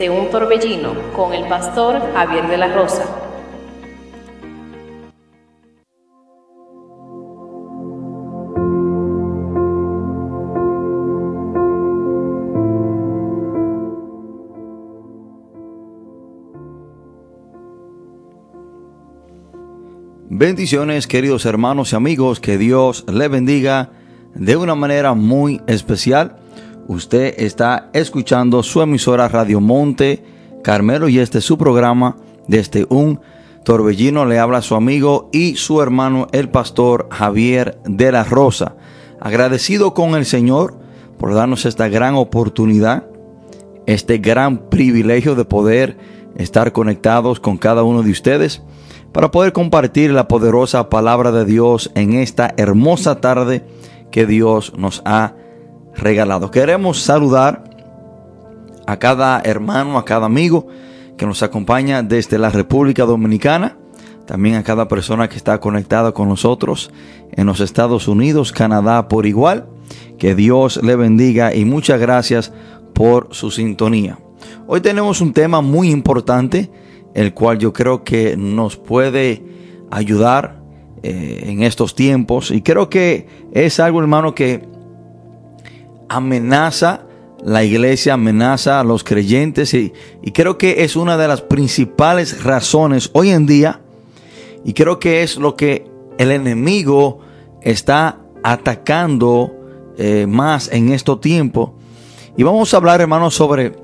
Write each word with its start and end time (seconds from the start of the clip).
de 0.00 0.10
un 0.10 0.28
torbellino 0.28 0.92
con 1.12 1.32
el 1.32 1.46
pastor 1.46 2.02
Javier 2.14 2.48
de 2.48 2.56
la 2.56 2.66
Rosa. 2.74 3.04
Bendiciones 20.28 21.06
queridos 21.06 21.46
hermanos 21.46 21.92
y 21.92 21.94
amigos, 21.94 22.40
que 22.40 22.58
Dios 22.58 23.04
le 23.06 23.28
bendiga 23.28 23.92
de 24.34 24.56
una 24.56 24.74
manera 24.74 25.14
muy 25.14 25.62
especial. 25.68 26.43
Usted 26.86 27.34
está 27.38 27.88
escuchando 27.94 28.62
su 28.62 28.82
emisora 28.82 29.28
Radio 29.28 29.60
Monte 29.60 30.22
Carmelo 30.62 31.08
y 31.08 31.18
este 31.18 31.38
es 31.38 31.44
su 31.44 31.56
programa 31.56 32.16
desde 32.46 32.86
un 32.90 33.20
torbellino. 33.64 34.26
Le 34.26 34.38
habla 34.38 34.60
su 34.60 34.74
amigo 34.74 35.30
y 35.32 35.56
su 35.56 35.80
hermano 35.80 36.26
el 36.32 36.50
pastor 36.50 37.08
Javier 37.10 37.78
de 37.86 38.12
la 38.12 38.24
Rosa. 38.24 38.76
Agradecido 39.18 39.94
con 39.94 40.14
el 40.14 40.26
Señor 40.26 40.78
por 41.18 41.32
darnos 41.32 41.64
esta 41.64 41.88
gran 41.88 42.16
oportunidad, 42.16 43.06
este 43.86 44.18
gran 44.18 44.68
privilegio 44.68 45.34
de 45.34 45.46
poder 45.46 45.96
estar 46.36 46.72
conectados 46.72 47.40
con 47.40 47.56
cada 47.56 47.82
uno 47.82 48.02
de 48.02 48.10
ustedes 48.10 48.62
para 49.12 49.30
poder 49.30 49.54
compartir 49.54 50.10
la 50.10 50.28
poderosa 50.28 50.90
palabra 50.90 51.32
de 51.32 51.46
Dios 51.46 51.90
en 51.94 52.12
esta 52.12 52.52
hermosa 52.58 53.22
tarde 53.22 53.64
que 54.10 54.26
Dios 54.26 54.74
nos 54.76 55.00
ha 55.06 55.34
regalado. 55.96 56.50
Queremos 56.50 57.00
saludar 57.00 57.64
a 58.86 58.98
cada 58.98 59.40
hermano, 59.44 59.98
a 59.98 60.04
cada 60.04 60.26
amigo 60.26 60.66
que 61.16 61.26
nos 61.26 61.42
acompaña 61.42 62.02
desde 62.02 62.38
la 62.38 62.50
República 62.50 63.04
Dominicana, 63.04 63.76
también 64.26 64.56
a 64.56 64.62
cada 64.62 64.88
persona 64.88 65.28
que 65.28 65.36
está 65.36 65.58
conectada 65.60 66.12
con 66.12 66.28
nosotros 66.28 66.90
en 67.32 67.46
los 67.46 67.60
Estados 67.60 68.08
Unidos, 68.08 68.52
Canadá 68.52 69.08
por 69.08 69.26
igual. 69.26 69.66
Que 70.18 70.34
Dios 70.34 70.80
le 70.82 70.96
bendiga 70.96 71.54
y 71.54 71.64
muchas 71.64 72.00
gracias 72.00 72.52
por 72.94 73.28
su 73.32 73.50
sintonía. 73.50 74.18
Hoy 74.66 74.80
tenemos 74.80 75.20
un 75.20 75.32
tema 75.32 75.60
muy 75.60 75.90
importante, 75.90 76.70
el 77.14 77.34
cual 77.34 77.58
yo 77.58 77.72
creo 77.72 78.04
que 78.04 78.36
nos 78.36 78.76
puede 78.76 79.42
ayudar 79.90 80.62
eh, 81.02 81.44
en 81.46 81.62
estos 81.62 81.94
tiempos 81.94 82.50
y 82.50 82.62
creo 82.62 82.88
que 82.88 83.26
es 83.52 83.78
algo 83.78 84.00
hermano 84.00 84.34
que 84.34 84.66
amenaza 86.08 87.06
la 87.44 87.62
iglesia, 87.62 88.14
amenaza 88.14 88.80
a 88.80 88.84
los 88.84 89.04
creyentes 89.04 89.74
y, 89.74 89.92
creo 90.32 90.56
que 90.56 90.84
es 90.84 90.96
una 90.96 91.16
de 91.16 91.28
las 91.28 91.42
principales 91.42 92.42
razones 92.42 93.10
hoy 93.12 93.30
en 93.30 93.46
día 93.46 93.80
y 94.64 94.72
creo 94.72 94.98
que 94.98 95.22
es 95.22 95.36
lo 95.36 95.54
que 95.54 95.86
el 96.16 96.30
enemigo 96.30 97.20
está 97.60 98.20
atacando 98.42 99.52
eh, 99.98 100.26
más 100.26 100.70
en 100.72 100.90
estos 100.92 101.20
tiempos. 101.20 101.70
Y 102.36 102.42
vamos 102.42 102.72
a 102.72 102.78
hablar, 102.78 103.00
hermanos, 103.00 103.34
sobre, 103.34 103.76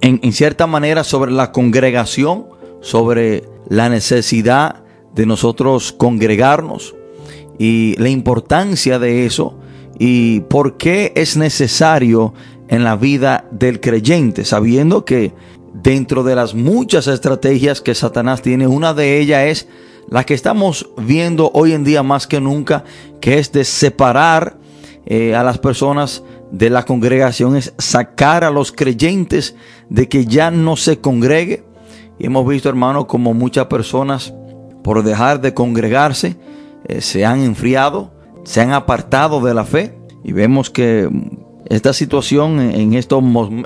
en, 0.00 0.18
en 0.22 0.32
cierta 0.32 0.66
manera, 0.66 1.04
sobre 1.04 1.30
la 1.30 1.52
congregación, 1.52 2.46
sobre 2.80 3.44
la 3.68 3.88
necesidad 3.88 4.82
de 5.14 5.26
nosotros 5.26 5.92
congregarnos 5.92 6.94
y 7.58 7.94
la 7.98 8.08
importancia 8.08 8.98
de 8.98 9.26
eso 9.26 9.58
y 10.04 10.40
por 10.40 10.78
qué 10.78 11.12
es 11.14 11.36
necesario 11.36 12.34
en 12.66 12.82
la 12.82 12.96
vida 12.96 13.44
del 13.52 13.78
creyente, 13.78 14.44
sabiendo 14.44 15.04
que 15.04 15.32
dentro 15.74 16.24
de 16.24 16.34
las 16.34 16.56
muchas 16.56 17.06
estrategias 17.06 17.80
que 17.80 17.94
Satanás 17.94 18.42
tiene, 18.42 18.66
una 18.66 18.94
de 18.94 19.20
ellas 19.20 19.44
es 19.44 19.68
la 20.08 20.24
que 20.24 20.34
estamos 20.34 20.90
viendo 20.98 21.52
hoy 21.54 21.72
en 21.72 21.84
día 21.84 22.02
más 22.02 22.26
que 22.26 22.40
nunca, 22.40 22.82
que 23.20 23.38
es 23.38 23.52
de 23.52 23.64
separar 23.64 24.58
eh, 25.06 25.36
a 25.36 25.44
las 25.44 25.58
personas 25.58 26.24
de 26.50 26.68
la 26.68 26.84
congregación, 26.84 27.54
es 27.54 27.72
sacar 27.78 28.42
a 28.42 28.50
los 28.50 28.72
creyentes 28.72 29.54
de 29.88 30.08
que 30.08 30.26
ya 30.26 30.50
no 30.50 30.74
se 30.76 30.98
congregue. 30.98 31.62
Y 32.18 32.26
hemos 32.26 32.44
visto, 32.48 32.68
hermano, 32.68 33.06
como 33.06 33.34
muchas 33.34 33.66
personas, 33.66 34.34
por 34.82 35.04
dejar 35.04 35.40
de 35.40 35.54
congregarse, 35.54 36.38
eh, 36.88 37.00
se 37.00 37.24
han 37.24 37.38
enfriado, 37.44 38.10
se 38.44 38.60
han 38.60 38.72
apartado 38.72 39.40
de 39.40 39.54
la 39.54 39.64
fe 39.64 39.98
y 40.24 40.32
vemos 40.32 40.70
que 40.70 41.08
esta 41.66 41.92
situación 41.92 42.60
en 42.60 42.94
estos, 42.94 43.22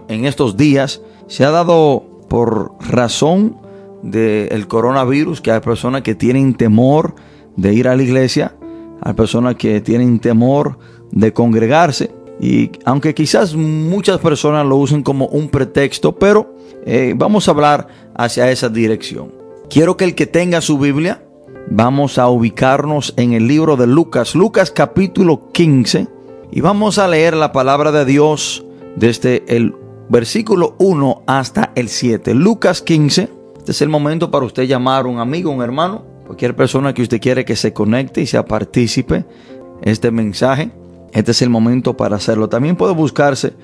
en 0.08 0.26
estos 0.26 0.56
días 0.56 1.02
se 1.26 1.44
ha 1.44 1.50
dado 1.50 2.04
por 2.28 2.72
razón 2.80 3.56
del 4.02 4.68
coronavirus, 4.68 5.40
que 5.40 5.50
hay 5.50 5.60
personas 5.60 6.02
que 6.02 6.14
tienen 6.14 6.54
temor 6.54 7.14
de 7.56 7.74
ir 7.74 7.88
a 7.88 7.96
la 7.96 8.02
iglesia, 8.02 8.54
hay 9.00 9.14
personas 9.14 9.56
que 9.56 9.80
tienen 9.80 10.18
temor 10.20 10.78
de 11.10 11.32
congregarse. 11.32 12.10
Y 12.38 12.70
aunque 12.84 13.14
quizás 13.14 13.54
muchas 13.54 14.18
personas 14.18 14.66
lo 14.66 14.76
usen 14.76 15.02
como 15.02 15.26
un 15.26 15.48
pretexto, 15.48 16.14
pero 16.16 16.54
eh, 16.84 17.14
vamos 17.16 17.48
a 17.48 17.52
hablar 17.52 17.88
hacia 18.14 18.50
esa 18.50 18.68
dirección. 18.68 19.32
Quiero 19.70 19.96
que 19.96 20.04
el 20.04 20.14
que 20.14 20.26
tenga 20.26 20.60
su 20.60 20.78
Biblia 20.78 21.25
vamos 21.68 22.18
a 22.18 22.28
ubicarnos 22.28 23.14
en 23.16 23.32
el 23.32 23.48
libro 23.48 23.76
de 23.76 23.86
Lucas, 23.86 24.34
Lucas 24.34 24.70
capítulo 24.70 25.48
15, 25.52 26.08
y 26.50 26.60
vamos 26.60 26.98
a 26.98 27.08
leer 27.08 27.36
la 27.36 27.52
palabra 27.52 27.92
de 27.92 28.04
Dios 28.04 28.64
desde 28.96 29.44
el 29.48 29.74
versículo 30.08 30.76
1 30.78 31.22
hasta 31.26 31.72
el 31.74 31.88
7. 31.88 32.34
Lucas 32.34 32.82
15, 32.82 33.28
este 33.58 33.72
es 33.72 33.82
el 33.82 33.88
momento 33.88 34.30
para 34.30 34.46
usted 34.46 34.64
llamar 34.64 35.04
a 35.04 35.08
un 35.08 35.18
amigo, 35.18 35.50
un 35.50 35.62
hermano, 35.62 36.04
cualquier 36.26 36.54
persona 36.54 36.94
que 36.94 37.02
usted 37.02 37.20
quiere 37.20 37.44
que 37.44 37.56
se 37.56 37.72
conecte 37.72 38.20
y 38.20 38.26
sea 38.26 38.44
partícipe 38.44 39.24
este 39.82 40.10
mensaje. 40.10 40.70
Este 41.12 41.32
es 41.32 41.42
el 41.42 41.50
momento 41.50 41.96
para 41.96 42.16
hacerlo. 42.16 42.48
También 42.48 42.76
puede 42.76 42.94
buscarse 42.94 43.54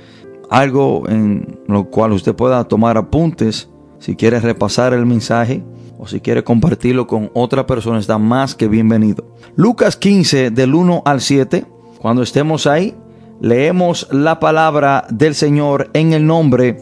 algo 0.51 1.09
en 1.09 1.61
lo 1.67 1.85
cual 1.85 2.13
usted 2.13 2.35
pueda 2.35 2.65
tomar 2.65 2.97
apuntes 2.97 3.69
si 3.99 4.17
quiere 4.17 4.41
repasar 4.41 4.93
el 4.93 5.07
mensaje 5.07 5.63
o 6.03 6.09
si 6.09 6.21
quiere 6.21 6.43
compartirlo 6.43 7.07
con 7.07 7.31
otra 7.33 7.65
persona, 7.65 8.01
está 8.01 8.19
más 8.19 8.57
que 8.57 8.67
bienvenido. 8.67 9.37
Lucas 9.55 9.97
15 9.97 10.51
del 10.51 10.75
1 10.75 11.03
al 11.05 11.21
7. 11.21 11.65
Cuando 12.01 12.25
estemos 12.25 12.67
ahí, 12.67 12.97
leemos 13.41 14.09
la 14.11 14.41
palabra 14.41 15.07
del 15.11 15.37
Señor 15.37 15.91
en 15.93 16.13
el 16.13 16.27
nombre 16.27 16.77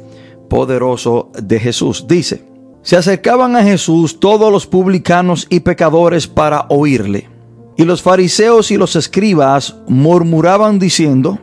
poderoso 0.49 1.31
de 1.39 1.61
Jesús. 1.61 2.07
Dice, 2.09 2.47
se 2.81 2.97
acercaban 2.97 3.57
a 3.57 3.63
Jesús 3.63 4.21
todos 4.21 4.51
los 4.51 4.67
publicanos 4.67 5.47
y 5.51 5.61
pecadores 5.61 6.27
para 6.27 6.65
oírle. 6.71 7.29
Y 7.77 7.85
los 7.85 8.01
fariseos 8.01 8.71
y 8.71 8.79
los 8.79 8.97
escribas 8.97 9.77
murmuraban 9.87 10.79
diciendo, 10.79 11.39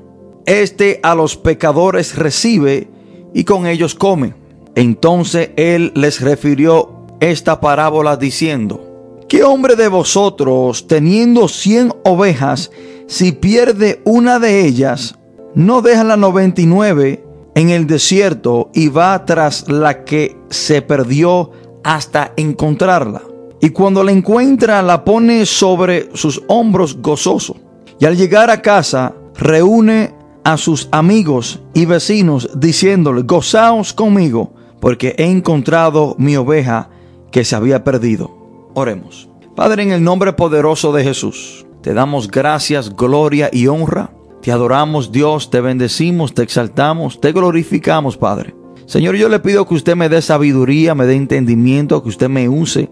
Este 0.48 1.00
a 1.04 1.14
los 1.14 1.38
pecadores 1.38 2.16
recibe 2.16 2.90
y 3.36 3.44
con 3.44 3.68
ellos 3.68 3.94
come. 3.94 4.34
Entonces 4.74 5.52
él 5.58 5.92
les 5.94 6.22
refirió 6.22 6.97
esta 7.20 7.60
parábola 7.60 8.18
diciendo, 8.18 9.20
¿qué 9.28 9.44
hombre 9.44 9.76
de 9.76 9.88
vosotros, 9.88 10.88
teniendo 10.88 11.48
cien 11.48 11.94
ovejas, 12.04 12.72
si 13.08 13.32
pierde 13.32 14.02
una 14.06 14.40
de 14.40 14.66
ellas, 14.66 15.16
no 15.56 15.82
deja 15.82 16.04
la 16.04 16.18
99 16.18 17.24
en 17.56 17.70
el 17.70 17.88
desierto 17.88 18.70
y 18.74 18.90
va 18.90 19.26
tras 19.26 19.68
la 19.68 20.04
que 20.04 20.38
se 20.50 20.82
perdió 20.82 21.52
hasta 21.84 22.34
encontrarla? 22.38 23.22
Y 23.60 23.72
cuando 23.72 24.04
la 24.04 24.12
encuentra, 24.12 24.82
la 24.84 25.04
pone 25.04 25.46
sobre 25.46 26.16
sus 26.16 26.44
hombros 26.48 27.02
gozoso. 27.02 27.56
Y 28.00 28.06
al 28.06 28.16
llegar 28.16 28.52
a 28.52 28.62
casa, 28.62 29.16
reúne 29.36 30.14
a 30.44 30.58
sus 30.58 30.88
amigos 30.92 31.60
y 31.74 31.86
vecinos, 31.86 32.50
diciéndole, 32.56 33.24
gozaos 33.24 33.94
conmigo, 33.94 34.54
porque 34.80 35.16
he 35.18 35.26
encontrado 35.26 36.16
mi 36.20 36.36
oveja 36.36 36.90
que 37.32 37.44
se 37.44 37.56
había 37.56 37.84
perdido. 37.84 38.32
Oremos. 38.74 39.30
Padre, 39.56 39.84
en 39.84 39.92
el 39.92 40.04
nombre 40.04 40.34
poderoso 40.34 40.92
de 40.94 41.04
Jesús, 41.04 41.66
te 41.82 41.94
damos 41.94 42.30
gracias, 42.30 42.96
gloria 42.96 43.50
y 43.52 43.68
honra. 43.68 44.12
Te 44.42 44.52
adoramos, 44.52 45.12
Dios, 45.12 45.50
te 45.50 45.62
bendecimos, 45.62 46.34
te 46.34 46.44
exaltamos, 46.44 47.20
te 47.20 47.32
glorificamos, 47.32 48.18
Padre. 48.18 48.56
Señor, 48.86 49.16
yo 49.16 49.30
le 49.30 49.40
pido 49.40 49.68
que 49.68 49.74
usted 49.74 49.96
me 49.96 50.10
dé 50.10 50.22
sabiduría, 50.22 50.96
me 50.96 51.06
dé 51.06 51.16
entendimiento, 51.16 52.02
que 52.04 52.10
usted 52.10 52.30
me 52.30 52.48
use 52.48 52.90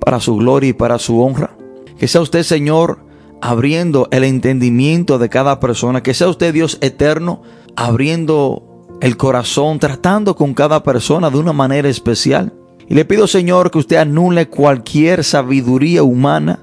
para 0.00 0.20
su 0.20 0.36
gloria 0.36 0.70
y 0.70 0.72
para 0.72 0.98
su 0.98 1.20
honra. 1.20 1.56
Que 1.98 2.08
sea 2.08 2.20
usted, 2.20 2.42
Señor, 2.42 3.00
abriendo 3.40 4.08
el 4.10 4.24
entendimiento 4.24 5.18
de 5.18 5.28
cada 5.28 5.60
persona. 5.60 6.02
Que 6.02 6.14
sea 6.14 6.28
usted, 6.28 6.54
Dios 6.54 6.78
eterno, 6.80 7.42
abriendo 7.74 8.86
el 9.00 9.16
corazón, 9.16 9.78
tratando 9.78 10.36
con 10.36 10.54
cada 10.54 10.82
persona 10.82 11.30
de 11.30 11.38
una 11.38 11.52
manera 11.52 11.88
especial. 11.88 12.54
Y 12.88 12.94
le 12.94 13.04
pido, 13.04 13.26
Señor, 13.26 13.70
que 13.70 13.78
usted 13.78 13.96
anule 13.96 14.48
cualquier 14.48 15.24
sabiduría 15.24 16.02
humana, 16.02 16.60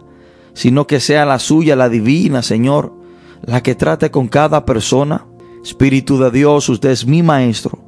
sino 0.54 0.88
que 0.88 1.00
sea 1.00 1.26
la 1.26 1.40
suya, 1.40 1.76
la 1.76 1.90
divina, 1.90 2.42
Señor, 2.42 2.94
la 3.42 3.62
que 3.62 3.76
trate 3.76 4.12
con 4.12 4.28
cada 4.28 4.66
persona. 4.66 5.26
Espíritu 5.64 6.18
de 6.18 6.32
Dios, 6.32 6.70
usted 6.70 6.90
es 6.90 7.06
mi 7.06 7.24
maestro 7.24 7.84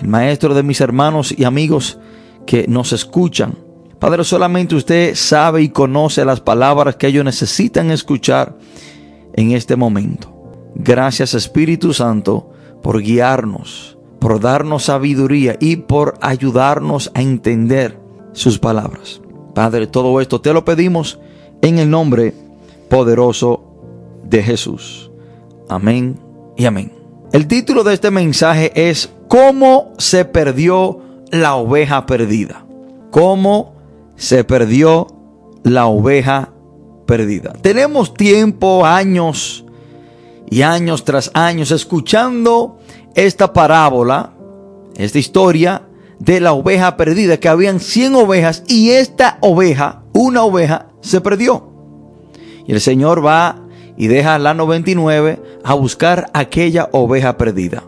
el 0.00 0.08
maestro 0.08 0.54
de 0.54 0.62
mis 0.62 0.80
hermanos 0.80 1.34
y 1.36 1.44
amigos 1.44 1.98
que 2.46 2.66
nos 2.68 2.92
escuchan. 2.92 3.54
Padre, 3.98 4.24
solamente 4.24 4.74
usted 4.74 5.14
sabe 5.14 5.62
y 5.62 5.70
conoce 5.70 6.24
las 6.24 6.40
palabras 6.40 6.96
que 6.96 7.06
ellos 7.06 7.24
necesitan 7.24 7.90
escuchar 7.90 8.58
en 9.32 9.52
este 9.52 9.76
momento. 9.76 10.32
Gracias 10.74 11.34
Espíritu 11.34 11.94
Santo 11.94 12.50
por 12.82 13.00
guiarnos, 13.00 13.95
por 14.18 14.40
darnos 14.40 14.84
sabiduría 14.84 15.56
y 15.60 15.76
por 15.76 16.14
ayudarnos 16.20 17.10
a 17.14 17.22
entender 17.22 17.98
sus 18.32 18.58
palabras. 18.58 19.20
Padre, 19.54 19.86
todo 19.86 20.20
esto 20.20 20.40
te 20.40 20.52
lo 20.52 20.64
pedimos 20.64 21.18
en 21.62 21.78
el 21.78 21.90
nombre 21.90 22.34
poderoso 22.88 23.62
de 24.24 24.42
Jesús. 24.42 25.10
Amén 25.68 26.18
y 26.56 26.66
amén. 26.66 26.92
El 27.32 27.46
título 27.46 27.82
de 27.84 27.94
este 27.94 28.10
mensaje 28.10 28.72
es 28.74 29.10
¿Cómo 29.28 29.92
se 29.98 30.24
perdió 30.24 31.00
la 31.30 31.56
oveja 31.56 32.06
perdida? 32.06 32.64
¿Cómo 33.10 33.74
se 34.16 34.44
perdió 34.44 35.08
la 35.64 35.86
oveja 35.86 36.52
perdida? 37.06 37.52
Tenemos 37.60 38.14
tiempo, 38.14 38.86
años 38.86 39.64
y 40.48 40.62
años 40.62 41.04
tras 41.04 41.30
años 41.34 41.70
escuchando 41.72 42.78
esta 43.16 43.52
parábola, 43.52 44.34
esta 44.96 45.18
historia 45.18 45.82
de 46.18 46.38
la 46.38 46.52
oveja 46.52 46.96
perdida, 46.96 47.38
que 47.38 47.48
habían 47.48 47.80
100 47.80 48.14
ovejas 48.14 48.62
y 48.68 48.90
esta 48.90 49.38
oveja, 49.40 50.02
una 50.12 50.44
oveja, 50.44 50.86
se 51.00 51.20
perdió. 51.20 51.68
Y 52.66 52.72
el 52.72 52.80
Señor 52.80 53.24
va 53.24 53.62
y 53.96 54.06
deja 54.06 54.38
la 54.38 54.54
99 54.54 55.42
a 55.64 55.74
buscar 55.74 56.30
aquella 56.34 56.88
oveja 56.92 57.36
perdida. 57.38 57.82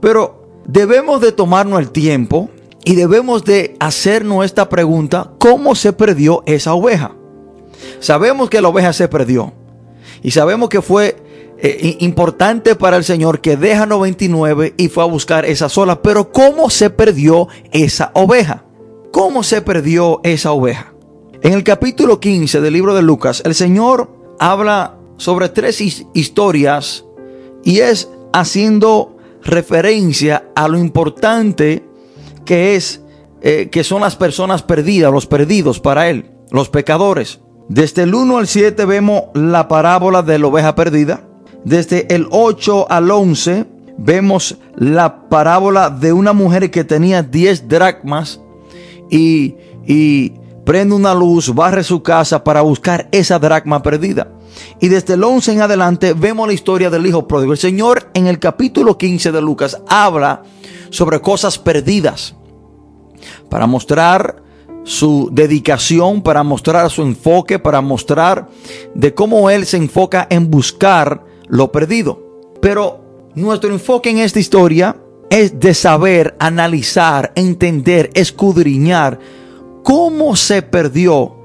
Pero 0.00 0.62
debemos 0.66 1.20
de 1.20 1.32
tomarnos 1.32 1.78
el 1.78 1.90
tiempo 1.90 2.50
y 2.84 2.96
debemos 2.96 3.44
de 3.44 3.76
hacernos 3.78 4.44
esta 4.44 4.68
pregunta, 4.68 5.32
¿cómo 5.38 5.74
se 5.74 5.92
perdió 5.92 6.42
esa 6.46 6.74
oveja? 6.74 7.14
Sabemos 8.00 8.50
que 8.50 8.60
la 8.60 8.68
oveja 8.68 8.92
se 8.92 9.06
perdió 9.08 9.52
y 10.22 10.32
sabemos 10.32 10.68
que 10.68 10.82
fue 10.82 11.16
eh, 11.60 11.96
importante 12.00 12.74
para 12.76 12.96
el 12.96 13.04
Señor 13.04 13.40
que 13.40 13.56
deja 13.56 13.86
99 13.86 14.74
y 14.76 14.88
fue 14.88 15.02
a 15.02 15.06
buscar 15.06 15.44
esa 15.44 15.68
sola, 15.68 16.02
pero 16.02 16.30
¿cómo 16.30 16.70
se 16.70 16.90
perdió 16.90 17.48
esa 17.72 18.10
oveja? 18.14 18.64
¿Cómo 19.10 19.42
se 19.42 19.62
perdió 19.62 20.20
esa 20.22 20.52
oveja? 20.52 20.94
En 21.42 21.52
el 21.52 21.64
capítulo 21.64 22.20
15 22.20 22.60
del 22.60 22.74
libro 22.74 22.94
de 22.94 23.02
Lucas, 23.02 23.42
el 23.44 23.54
Señor 23.54 24.10
habla 24.38 24.98
sobre 25.16 25.48
tres 25.48 25.80
historias 26.14 27.04
y 27.64 27.80
es 27.80 28.08
haciendo 28.32 29.16
referencia 29.42 30.50
a 30.54 30.68
lo 30.68 30.78
importante 30.78 31.84
que 32.44 32.76
es 32.76 33.02
eh, 33.40 33.68
que 33.70 33.84
son 33.84 34.00
las 34.00 34.16
personas 34.16 34.62
perdidas, 34.62 35.12
los 35.12 35.26
perdidos 35.26 35.80
para 35.80 36.08
él, 36.08 36.30
los 36.50 36.68
pecadores. 36.70 37.40
Desde 37.68 38.02
el 38.02 38.14
1 38.14 38.38
al 38.38 38.46
7 38.48 38.84
vemos 38.84 39.24
la 39.34 39.68
parábola 39.68 40.22
de 40.22 40.38
la 40.38 40.46
oveja 40.46 40.74
perdida. 40.74 41.27
Desde 41.64 42.12
el 42.14 42.26
8 42.30 42.90
al 42.90 43.10
11 43.10 43.66
vemos 43.98 44.56
la 44.76 45.28
parábola 45.28 45.90
de 45.90 46.12
una 46.12 46.32
mujer 46.32 46.70
que 46.70 46.84
tenía 46.84 47.22
10 47.22 47.68
dracmas 47.68 48.40
y, 49.10 49.56
y 49.86 50.32
prende 50.64 50.94
una 50.94 51.14
luz, 51.14 51.54
barre 51.54 51.82
su 51.82 52.02
casa 52.02 52.44
para 52.44 52.60
buscar 52.60 53.08
esa 53.10 53.38
dracma 53.38 53.82
perdida. 53.82 54.28
Y 54.80 54.88
desde 54.88 55.14
el 55.14 55.24
11 55.24 55.52
en 55.52 55.62
adelante 55.62 56.12
vemos 56.14 56.46
la 56.46 56.52
historia 56.52 56.90
del 56.90 57.06
hijo 57.06 57.26
pródigo. 57.26 57.52
El 57.52 57.58
Señor 57.58 58.10
en 58.14 58.26
el 58.26 58.38
capítulo 58.38 58.96
15 58.96 59.32
de 59.32 59.40
Lucas 59.40 59.80
habla 59.88 60.42
sobre 60.90 61.20
cosas 61.20 61.58
perdidas 61.58 62.34
para 63.48 63.66
mostrar 63.66 64.42
su 64.84 65.28
dedicación, 65.32 66.22
para 66.22 66.42
mostrar 66.42 66.88
su 66.90 67.02
enfoque, 67.02 67.58
para 67.58 67.80
mostrar 67.80 68.48
de 68.94 69.12
cómo 69.12 69.50
Él 69.50 69.66
se 69.66 69.76
enfoca 69.76 70.26
en 70.30 70.50
buscar 70.50 71.27
lo 71.48 71.72
perdido. 71.72 72.20
Pero 72.60 73.00
nuestro 73.34 73.70
enfoque 73.70 74.10
en 74.10 74.18
esta 74.18 74.40
historia 74.40 74.96
es 75.30 75.58
de 75.60 75.74
saber, 75.74 76.34
analizar, 76.38 77.32
entender, 77.34 78.10
escudriñar 78.14 79.18
cómo 79.82 80.36
se 80.36 80.62
perdió 80.62 81.36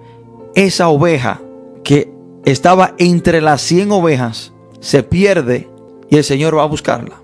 esa 0.55 0.89
oveja 0.89 1.41
que 1.83 2.11
estaba 2.45 2.94
entre 2.97 3.41
las 3.41 3.61
100 3.61 3.91
ovejas, 3.91 4.53
se 4.79 5.03
pierde 5.03 5.69
y 6.09 6.17
el 6.17 6.23
Señor 6.23 6.57
va 6.57 6.63
a 6.63 6.67
buscarla. 6.67 7.21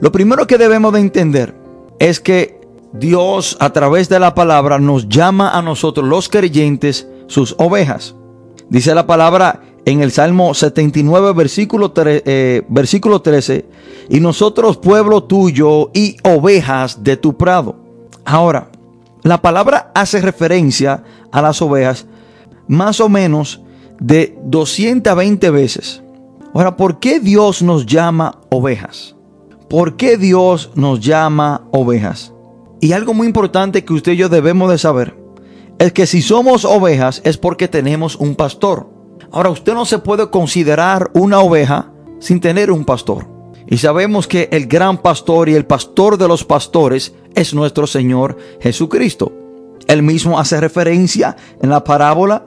Lo 0.00 0.12
primero 0.12 0.46
que 0.46 0.58
debemos 0.58 0.92
de 0.92 1.00
entender 1.00 1.54
es 1.98 2.20
que 2.20 2.60
Dios 2.92 3.56
a 3.60 3.70
través 3.70 4.08
de 4.08 4.18
la 4.18 4.34
palabra 4.34 4.78
nos 4.78 5.08
llama 5.08 5.50
a 5.50 5.62
nosotros 5.62 6.06
los 6.06 6.28
creyentes 6.28 7.06
sus 7.26 7.54
ovejas. 7.58 8.14
Dice 8.68 8.94
la 8.94 9.06
palabra 9.06 9.62
en 9.86 10.02
el 10.02 10.10
Salmo 10.10 10.52
79, 10.52 11.32
versículo, 11.32 11.92
eh, 11.96 12.62
versículo 12.68 13.22
13, 13.22 13.64
y 14.10 14.18
nosotros 14.18 14.76
pueblo 14.76 15.22
tuyo 15.24 15.90
y 15.94 16.16
ovejas 16.24 17.04
de 17.04 17.16
tu 17.16 17.36
prado. 17.36 17.76
Ahora, 18.24 18.68
la 19.22 19.40
palabra 19.40 19.92
hace 19.94 20.20
referencia 20.20 21.04
a 21.30 21.40
las 21.40 21.62
ovejas 21.62 22.06
más 22.66 23.00
o 23.00 23.08
menos 23.08 23.62
de 24.00 24.36
220 24.42 25.50
veces. 25.50 26.02
Ahora, 26.52 26.76
¿por 26.76 26.98
qué 26.98 27.20
Dios 27.20 27.62
nos 27.62 27.86
llama 27.86 28.40
ovejas? 28.50 29.14
¿Por 29.68 29.96
qué 29.96 30.16
Dios 30.16 30.72
nos 30.74 30.98
llama 30.98 31.62
ovejas? 31.70 32.32
Y 32.80 32.92
algo 32.92 33.14
muy 33.14 33.28
importante 33.28 33.84
que 33.84 33.92
usted 33.92 34.12
y 34.12 34.16
yo 34.16 34.28
debemos 34.28 34.68
de 34.68 34.78
saber 34.78 35.16
es 35.78 35.92
que 35.92 36.06
si 36.06 36.22
somos 36.22 36.64
ovejas 36.64 37.20
es 37.24 37.36
porque 37.36 37.68
tenemos 37.68 38.16
un 38.16 38.34
pastor. 38.34 38.95
Ahora, 39.30 39.50
usted 39.50 39.74
no 39.74 39.84
se 39.84 39.98
puede 39.98 40.30
considerar 40.30 41.10
una 41.14 41.40
oveja 41.40 41.90
sin 42.18 42.40
tener 42.40 42.70
un 42.70 42.84
pastor. 42.84 43.26
Y 43.66 43.78
sabemos 43.78 44.28
que 44.28 44.48
el 44.52 44.66
gran 44.66 44.98
pastor 44.98 45.48
y 45.48 45.54
el 45.54 45.66
pastor 45.66 46.18
de 46.18 46.28
los 46.28 46.44
pastores 46.44 47.14
es 47.34 47.52
nuestro 47.52 47.86
Señor 47.86 48.36
Jesucristo. 48.60 49.32
Él 49.88 50.02
mismo 50.02 50.38
hace 50.38 50.60
referencia 50.60 51.36
en 51.60 51.70
la 51.70 51.84
parábola 51.84 52.44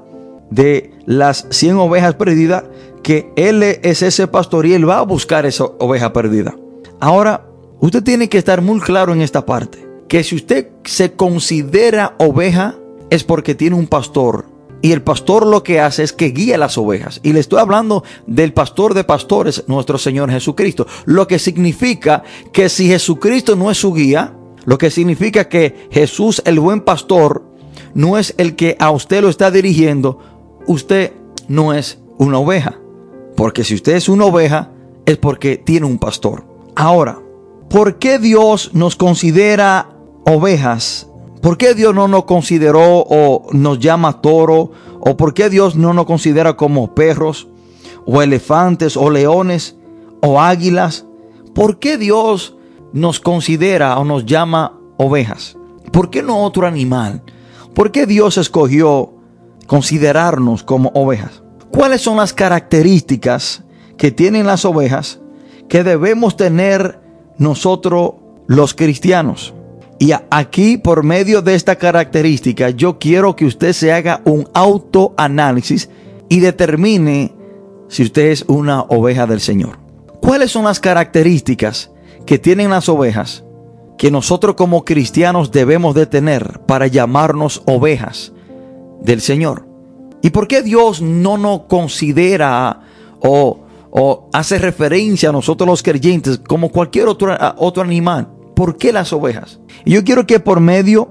de 0.49 0.91
las 1.05 1.45
100 1.49 1.75
ovejas 1.77 2.15
perdidas, 2.15 2.63
que 3.03 3.31
Él 3.35 3.63
es 3.63 4.01
ese 4.01 4.27
pastor 4.27 4.65
y 4.65 4.73
Él 4.73 4.87
va 4.87 4.99
a 4.99 5.03
buscar 5.03 5.45
esa 5.45 5.65
oveja 5.65 6.13
perdida. 6.13 6.55
Ahora, 6.99 7.45
usted 7.79 8.03
tiene 8.03 8.29
que 8.29 8.37
estar 8.37 8.61
muy 8.61 8.79
claro 8.79 9.13
en 9.13 9.21
esta 9.21 9.45
parte, 9.45 9.85
que 10.07 10.23
si 10.23 10.35
usted 10.35 10.69
se 10.83 11.13
considera 11.13 12.15
oveja, 12.17 12.75
es 13.09 13.23
porque 13.23 13.55
tiene 13.55 13.75
un 13.75 13.87
pastor. 13.87 14.45
Y 14.81 14.91
el 14.93 15.01
pastor 15.01 15.45
lo 15.45 15.63
que 15.63 15.79
hace 15.79 16.03
es 16.03 16.13
que 16.13 16.29
guía 16.29 16.57
las 16.57 16.77
ovejas. 16.77 17.19
Y 17.23 17.33
le 17.33 17.41
estoy 17.41 17.59
hablando 17.59 18.03
del 18.27 18.53
pastor 18.53 18.93
de 18.93 19.03
pastores, 19.03 19.63
nuestro 19.67 19.97
Señor 19.97 20.31
Jesucristo. 20.31 20.87
Lo 21.05 21.27
que 21.27 21.39
significa 21.39 22.23
que 22.53 22.69
si 22.69 22.87
Jesucristo 22.87 23.55
no 23.55 23.71
es 23.71 23.77
su 23.77 23.93
guía, 23.93 24.33
lo 24.65 24.77
que 24.77 24.89
significa 24.89 25.49
que 25.49 25.89
Jesús, 25.91 26.41
el 26.45 26.59
buen 26.59 26.81
pastor, 26.81 27.43
no 27.93 28.17
es 28.17 28.33
el 28.37 28.55
que 28.55 28.77
a 28.79 28.91
usted 28.91 29.21
lo 29.21 29.29
está 29.29 29.51
dirigiendo, 29.51 30.19
usted 30.67 31.13
no 31.47 31.73
es 31.73 31.99
una 32.17 32.39
oveja. 32.39 32.79
Porque 33.35 33.63
si 33.63 33.75
usted 33.75 33.95
es 33.95 34.07
una 34.09 34.25
oveja, 34.25 34.71
es 35.05 35.17
porque 35.17 35.57
tiene 35.57 35.85
un 35.85 35.97
pastor. 35.97 36.45
Ahora, 36.75 37.19
¿por 37.69 37.99
qué 37.99 38.19
Dios 38.19 38.71
nos 38.73 38.95
considera 38.95 39.89
ovejas? 40.25 41.09
¿Por 41.41 41.57
qué 41.57 41.73
Dios 41.73 41.95
no 41.95 42.07
nos 42.07 42.25
consideró 42.25 42.99
o 42.99 43.47
nos 43.51 43.79
llama 43.79 44.21
toro? 44.21 44.71
¿O 44.99 45.15
por 45.15 45.33
qué 45.33 45.49
Dios 45.49 45.75
no 45.75 45.93
nos 45.93 46.05
considera 46.05 46.57
como 46.57 46.93
perros? 46.93 47.47
¿O 48.05 48.21
elefantes? 48.21 48.97
¿O 48.97 49.09
leones? 49.09 49.75
¿O 50.21 50.41
águilas? 50.41 51.05
¿Por 51.53 51.79
qué 51.79 51.97
Dios 51.97 52.55
nos 52.93 53.19
considera 53.19 53.97
o 53.97 54.05
nos 54.05 54.25
llama 54.25 54.79
ovejas? 54.97 55.57
¿Por 55.91 56.09
qué 56.09 56.21
no 56.21 56.43
otro 56.43 56.67
animal? 56.67 57.23
¿Por 57.73 57.91
qué 57.91 58.05
Dios 58.05 58.37
escogió 58.37 59.13
considerarnos 59.69 60.63
como 60.63 60.89
ovejas. 60.95 61.43
¿Cuáles 61.71 62.01
son 62.01 62.17
las 62.17 62.33
características 62.33 63.63
que 63.97 64.09
tienen 64.09 64.47
las 64.47 64.65
ovejas 64.65 65.19
que 65.69 65.83
debemos 65.83 66.35
tener 66.35 66.99
nosotros 67.37 68.13
los 68.47 68.73
cristianos? 68.73 69.53
Y 69.99 70.11
aquí, 70.31 70.77
por 70.77 71.03
medio 71.03 71.41
de 71.41 71.55
esta 71.55 71.75
característica, 71.75 72.69
yo 72.69 72.97
quiero 72.97 73.35
que 73.35 73.45
usted 73.45 73.73
se 73.73 73.91
haga 73.91 74.21
un 74.23 74.47
autoanálisis 74.53 75.89
y 76.29 76.39
determine 76.39 77.35
si 77.89 78.03
usted 78.03 78.27
es 78.27 78.45
una 78.47 78.81
oveja 78.83 79.27
del 79.27 79.41
Señor. 79.41 79.77
¿Cuáles 80.21 80.51
son 80.51 80.65
las 80.65 80.79
características 80.79 81.91
que 82.25 82.37
tienen 82.37 82.69
las 82.69 82.87
ovejas 82.87 83.43
que 83.99 84.11
nosotros 84.11 84.55
como 84.55 84.85
cristianos 84.85 85.51
debemos 85.51 85.93
de 85.93 86.05
tener 86.05 86.61
para 86.65 86.87
llamarnos 86.87 87.61
ovejas 87.65 88.31
del 89.01 89.19
Señor. 89.19 89.67
¿Y 90.21 90.29
por 90.29 90.47
qué 90.47 90.61
Dios 90.61 91.01
no 91.01 91.37
nos 91.37 91.63
considera 91.63 92.81
o, 93.19 93.65
hace 94.31 94.57
referencia 94.57 95.29
a 95.29 95.31
nosotros 95.33 95.67
los 95.67 95.83
creyentes 95.83 96.39
como 96.39 96.69
cualquier 96.69 97.09
otro, 97.09 97.35
otro 97.57 97.83
animal? 97.83 98.29
¿Por 98.59 98.75
qué 98.75 98.91
las 98.91 99.13
ovejas? 99.13 99.61
Y 99.85 99.93
yo 99.93 100.03
quiero 100.03 100.27
que 100.27 100.41
por 100.41 100.59
medio 100.59 101.07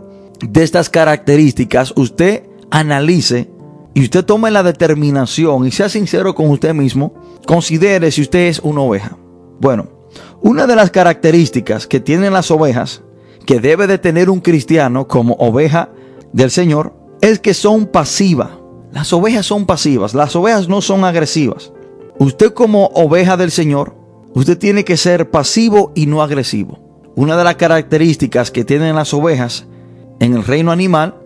de 0.47 0.63
estas 0.63 0.91
características 0.91 1.95
usted 1.97 2.43
analice 2.71 3.51
y 3.95 4.03
usted 4.03 4.23
tome 4.23 4.51
la 4.51 4.63
determinación 4.63 5.67
y 5.67 5.71
sea 5.71 5.89
sincero 5.89 6.35
con 6.35 6.51
usted 6.51 6.75
mismo, 6.75 7.15
considere 7.47 8.11
si 8.11 8.21
usted 8.21 8.49
es 8.49 8.59
una 8.59 8.83
oveja. 8.83 9.17
Bueno, 9.61 9.89
una 10.43 10.67
de 10.67 10.77
las 10.77 10.91
características 10.91 11.87
que 11.87 12.01
tienen 12.01 12.35
las 12.35 12.51
ovejas, 12.51 13.01
que 13.47 13.61
debe 13.61 13.87
de 13.87 13.97
tener 13.97 14.29
un 14.29 14.41
cristiano 14.41 15.09
como 15.09 15.33
oveja 15.37 15.89
del 16.35 16.51
Señor, 16.51 16.93
es 17.23 17.39
que 17.39 17.55
son 17.55 17.87
pasivas. 17.87 18.51
Las 18.93 19.11
ovejas 19.15 19.47
son 19.47 19.65
pasivas, 19.65 20.13
las 20.13 20.37
ovejas 20.37 20.69
no 20.69 20.83
son 20.83 21.03
agresivas. 21.03 21.73
Usted 22.19 22.53
como 22.53 22.89
oveja 22.89 23.39
del 23.39 23.51
Señor, 23.51 23.97
usted 24.35 24.59
tiene 24.59 24.85
que 24.85 24.99
ser 24.99 25.31
pasivo 25.31 25.93
y 25.95 26.05
no 26.05 26.21
agresivo. 26.21 26.88
Una 27.19 27.37
de 27.37 27.43
las 27.43 27.57
características 27.57 28.53
que 28.53 28.65
tienen 28.65 28.95
las 28.95 29.13
ovejas 29.13 29.67
en 30.21 30.35
el 30.35 30.45
reino 30.45 30.71
animal 30.71 31.17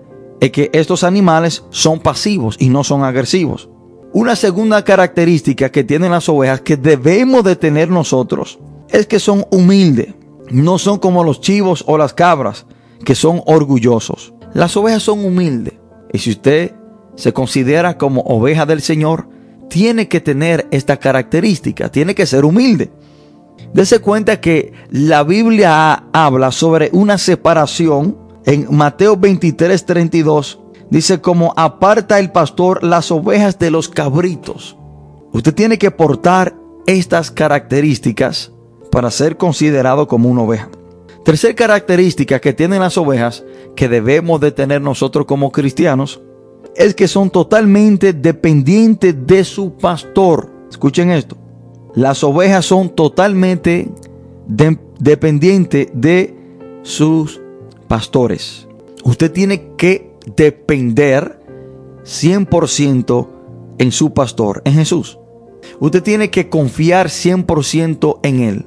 es 0.41 0.51
que 0.51 0.71
estos 0.73 1.05
animales 1.05 1.65
son 1.69 2.01
pasivos 2.01 2.57
y 2.59 2.71
no 2.71 2.83
son 2.83 3.05
agresivos. 3.05 3.69
Una 4.15 4.35
segunda 4.35 4.85
característica 4.85 5.69
que 5.69 5.85
tienen 5.85 6.13
las 6.13 6.31
ovejas 6.31 6.63
que 6.63 6.79
debemos 6.79 7.45
de 7.45 7.57
tener 7.57 7.91
nosotros 7.91 8.59
es 8.89 9.07
que 9.07 9.19
son 9.19 9.45
humildes. 9.51 10.15
No 10.51 10.79
son 10.79 10.99
como 10.99 11.25
los 11.25 11.43
chivos 11.43 11.85
o 11.87 11.99
las 11.99 12.15
cabras 12.15 12.65
que 13.05 13.15
son 13.15 13.43
orgullosos. 13.45 14.33
Las 14.55 14.75
ovejas 14.79 15.03
son 15.03 15.23
humildes. 15.23 15.75
Y 16.11 16.21
si 16.21 16.31
usted 16.31 16.73
se 17.17 17.35
considera 17.35 17.99
como 17.99 18.23
oveja 18.23 18.65
del 18.65 18.81
Señor, 18.81 19.29
tiene 19.69 20.09
que 20.09 20.23
tener 20.23 20.67
esta 20.71 20.97
característica, 20.97 21.91
tiene 21.91 22.15
que 22.15 22.25
ser 22.25 22.47
humilde. 22.47 22.91
Dese 23.75 24.01
cuenta 24.01 24.41
que 24.41 24.73
la 24.91 25.25
Biblia 25.25 26.05
habla 26.13 26.53
sobre 26.53 26.91
una 26.93 27.17
separación 27.17 28.19
en 28.45 28.67
Mateo 28.71 29.17
23, 29.17 29.87
32. 29.87 30.61
Dice 30.91 31.21
como 31.23 31.55
aparta 31.57 32.19
el 32.19 32.33
pastor 32.33 32.85
las 32.85 33.11
ovejas 33.11 33.59
de 33.59 33.71
los 33.71 33.89
cabritos. 33.89 34.77
Usted 35.33 35.55
tiene 35.55 35.79
que 35.79 35.91
portar 35.91 36.55
estas 36.87 37.31
características 37.31 38.53
para 38.91 39.11
ser 39.11 39.39
considerado 39.39 40.07
como 40.07 40.29
una 40.29 40.43
oveja. 40.43 40.69
Tercer 41.25 41.55
característica 41.55 42.41
que 42.41 42.53
tienen 42.53 42.81
las 42.81 42.99
ovejas 42.99 43.43
que 43.75 43.89
debemos 43.89 44.41
de 44.41 44.53
tener 44.53 44.83
nosotros 44.83 45.25
como 45.25 45.51
cristianos 45.51 46.21
es 46.77 46.95
que 46.95 47.09
son 47.09 47.31
totalmente 47.31 48.13
dependientes 48.13 49.15
de 49.27 49.45
su 49.45 49.77
pastor. 49.77 50.53
Escuchen 50.69 51.11
esto. 51.11 51.42
Las 51.95 52.25
ovejas 52.25 52.65
son 52.65 52.91
totalmente 52.91 53.89
dependientes 54.99 55.89
de 55.93 56.35
sus 56.83 57.41
pastores. 57.87 58.67
Usted 59.05 59.31
tiene 59.31 59.75
que 59.77 60.13
depender 60.37 61.41
100% 62.05 63.29
en 63.79 63.93
su 63.93 64.15
pastor, 64.15 64.63
en 64.65 64.75
Jesús. 64.75 65.19
Usted 65.81 66.03
tiene 66.03 66.31
que 66.31 66.49
confiar 66.49 67.09
100% 67.09 68.21
en 68.23 68.41
Él. 68.41 68.67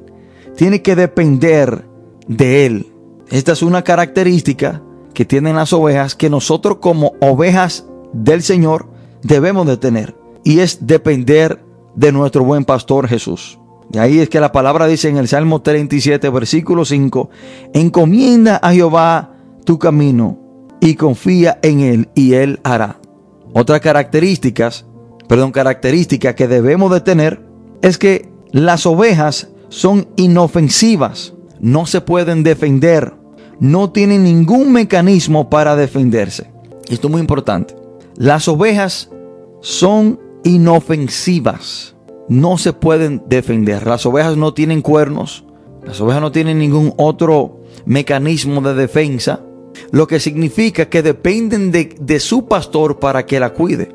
Tiene 0.56 0.82
que 0.82 0.96
depender 0.96 1.86
de 2.28 2.66
Él. 2.66 2.88
Esta 3.30 3.54
es 3.54 3.64
una 3.64 3.84
característica 3.84 4.84
que 5.14 5.26
tienen 5.26 5.56
las 5.56 5.74
ovejas 5.74 6.16
que 6.16 6.30
nosotros 6.30 6.78
como 6.80 7.14
ovejas 7.22 7.86
del 8.14 8.44
Señor 8.44 8.88
debemos 9.24 9.66
de 9.66 9.78
tener. 9.78 10.16
Y 10.44 10.60
es 10.60 10.86
depender 10.86 11.65
de 11.96 12.12
nuestro 12.12 12.44
buen 12.44 12.66
pastor 12.66 13.08
Jesús. 13.08 13.60
Y 13.92 13.98
ahí 13.98 14.20
es 14.20 14.30
que 14.30 14.40
la 14.40 14.52
palabra 14.52 14.88
dice 14.88 15.10
en 15.10 15.18
el 15.18 15.28
Salmo 15.28 15.62
37, 15.62 16.30
versículo 16.30 16.86
5, 16.86 17.30
encomienda 17.74 18.58
a 18.58 18.74
Jehová 18.74 19.36
tu 19.64 19.80
camino 19.80 20.40
y 20.82 20.96
confía 20.96 21.60
en 21.62 21.80
él 21.80 22.10
y 22.16 22.34
él 22.34 22.60
hará. 22.64 23.00
Otra 23.54 23.80
características, 23.80 24.86
perdón, 25.28 25.52
característica 25.52 26.36
que 26.36 26.48
debemos 26.48 26.92
de 26.92 27.02
tener 27.02 27.46
es 27.82 27.98
que 27.98 28.30
las 28.52 28.86
ovejas 28.86 29.50
son 29.70 30.08
inofensivas, 30.16 31.34
no 31.60 31.86
se 31.86 32.02
pueden 32.02 32.44
defender, 32.44 33.14
no 33.60 33.92
tienen 33.92 34.24
ningún 34.24 34.72
mecanismo 34.72 35.50
para 35.50 35.76
defenderse. 35.76 36.52
Esto 36.90 37.08
es 37.08 37.12
muy 37.12 37.22
importante. 37.22 37.76
Las 38.18 38.48
ovejas 38.48 39.10
son 39.62 40.20
inofensivas, 40.46 41.96
no 42.30 42.58
se 42.58 42.72
pueden 42.72 43.24
defender. 43.28 43.86
Las 43.86 44.06
ovejas 44.06 44.38
no 44.38 44.54
tienen 44.54 44.82
cuernos, 44.82 45.44
las 45.84 46.00
ovejas 46.00 46.22
no 46.22 46.32
tienen 46.32 46.60
ningún 46.60 46.94
otro 46.98 47.60
mecanismo 47.86 48.62
de 48.62 48.76
defensa, 48.76 49.42
lo 49.92 50.08
que 50.08 50.20
significa 50.20 50.86
que 50.86 51.04
dependen 51.04 51.72
de, 51.72 51.96
de 52.00 52.20
su 52.20 52.46
pastor 52.46 53.00
para 53.00 53.26
que 53.26 53.40
la 53.40 53.54
cuide. 53.54 53.94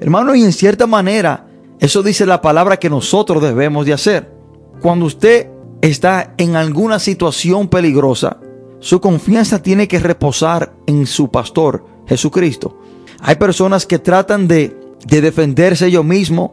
Hermano, 0.00 0.34
y 0.34 0.42
en 0.42 0.52
cierta 0.52 0.86
manera, 0.86 1.46
eso 1.78 2.02
dice 2.02 2.26
la 2.26 2.42
palabra 2.42 2.78
que 2.78 2.90
nosotros 2.90 3.42
debemos 3.42 3.86
de 3.86 3.92
hacer. 3.92 4.32
Cuando 4.80 5.04
usted 5.04 5.48
está 5.82 6.34
en 6.38 6.56
alguna 6.56 6.98
situación 6.98 7.68
peligrosa, 7.68 8.38
su 8.80 9.00
confianza 9.00 9.62
tiene 9.62 9.86
que 9.86 9.98
reposar 9.98 10.74
en 10.86 11.06
su 11.06 11.30
pastor, 11.30 11.84
Jesucristo. 12.06 12.78
Hay 13.20 13.36
personas 13.36 13.84
que 13.84 13.98
tratan 13.98 14.48
de, 14.48 14.79
defenderse 15.06 15.86
ellos 15.86 16.04
mismos 16.04 16.50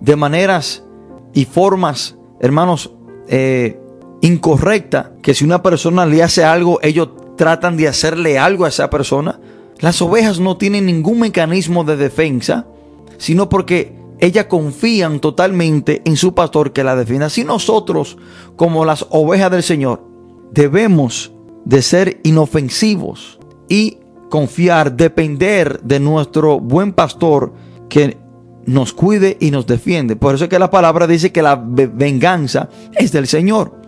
de 0.00 0.16
maneras 0.16 0.84
y 1.32 1.44
formas, 1.44 2.16
hermanos, 2.40 2.92
eh, 3.28 3.80
incorrectas, 4.20 5.10
que 5.22 5.34
si 5.34 5.44
una 5.44 5.62
persona 5.62 6.06
le 6.06 6.22
hace 6.22 6.44
algo, 6.44 6.78
ellos 6.82 7.10
tratan 7.36 7.76
de 7.76 7.88
hacerle 7.88 8.38
algo 8.38 8.64
a 8.64 8.68
esa 8.68 8.90
persona. 8.90 9.40
Las 9.80 10.00
ovejas 10.00 10.40
no 10.40 10.56
tienen 10.56 10.86
ningún 10.86 11.20
mecanismo 11.20 11.84
de 11.84 11.96
defensa, 11.96 12.66
sino 13.18 13.48
porque 13.48 13.94
ellas 14.18 14.46
confían 14.46 15.20
totalmente 15.20 16.02
en 16.04 16.16
su 16.16 16.34
pastor 16.34 16.72
que 16.72 16.84
la 16.84 16.96
defienda. 16.96 17.28
Si 17.28 17.44
nosotros, 17.44 18.16
como 18.56 18.84
las 18.84 19.06
ovejas 19.10 19.50
del 19.50 19.62
Señor, 19.62 20.02
debemos 20.52 21.32
de 21.64 21.82
ser 21.82 22.20
inofensivos 22.22 23.38
y 23.68 23.98
confiar, 24.30 24.96
depender 24.96 25.80
de 25.82 26.00
nuestro 26.00 26.58
buen 26.60 26.92
pastor 26.92 27.52
que 27.88 28.16
nos 28.66 28.92
cuide 28.92 29.36
y 29.40 29.50
nos 29.50 29.66
defiende. 29.66 30.16
Por 30.16 30.34
eso 30.34 30.44
es 30.44 30.50
que 30.50 30.58
la 30.58 30.70
palabra 30.70 31.06
dice 31.06 31.32
que 31.32 31.42
la 31.42 31.56
venganza 31.56 32.68
es 32.94 33.12
del 33.12 33.26
Señor. 33.26 33.80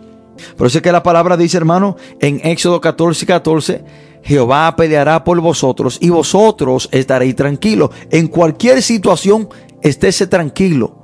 Por 0.57 0.67
eso 0.67 0.77
es 0.77 0.81
que 0.81 0.91
la 0.91 1.03
palabra 1.03 1.35
dice, 1.35 1.57
hermano, 1.57 1.97
en 2.21 2.39
Éxodo 2.43 2.79
14, 2.79 3.25
14, 3.25 3.83
Jehová 4.23 4.73
peleará 4.75 5.23
por 5.23 5.39
vosotros 5.41 5.97
y 6.01 6.09
vosotros 6.09 6.87
estaréis 6.91 7.35
tranquilos. 7.35 7.89
En 8.09 8.27
cualquier 8.27 8.81
situación, 8.81 9.49
estése 9.81 10.27
tranquilo. 10.27 10.95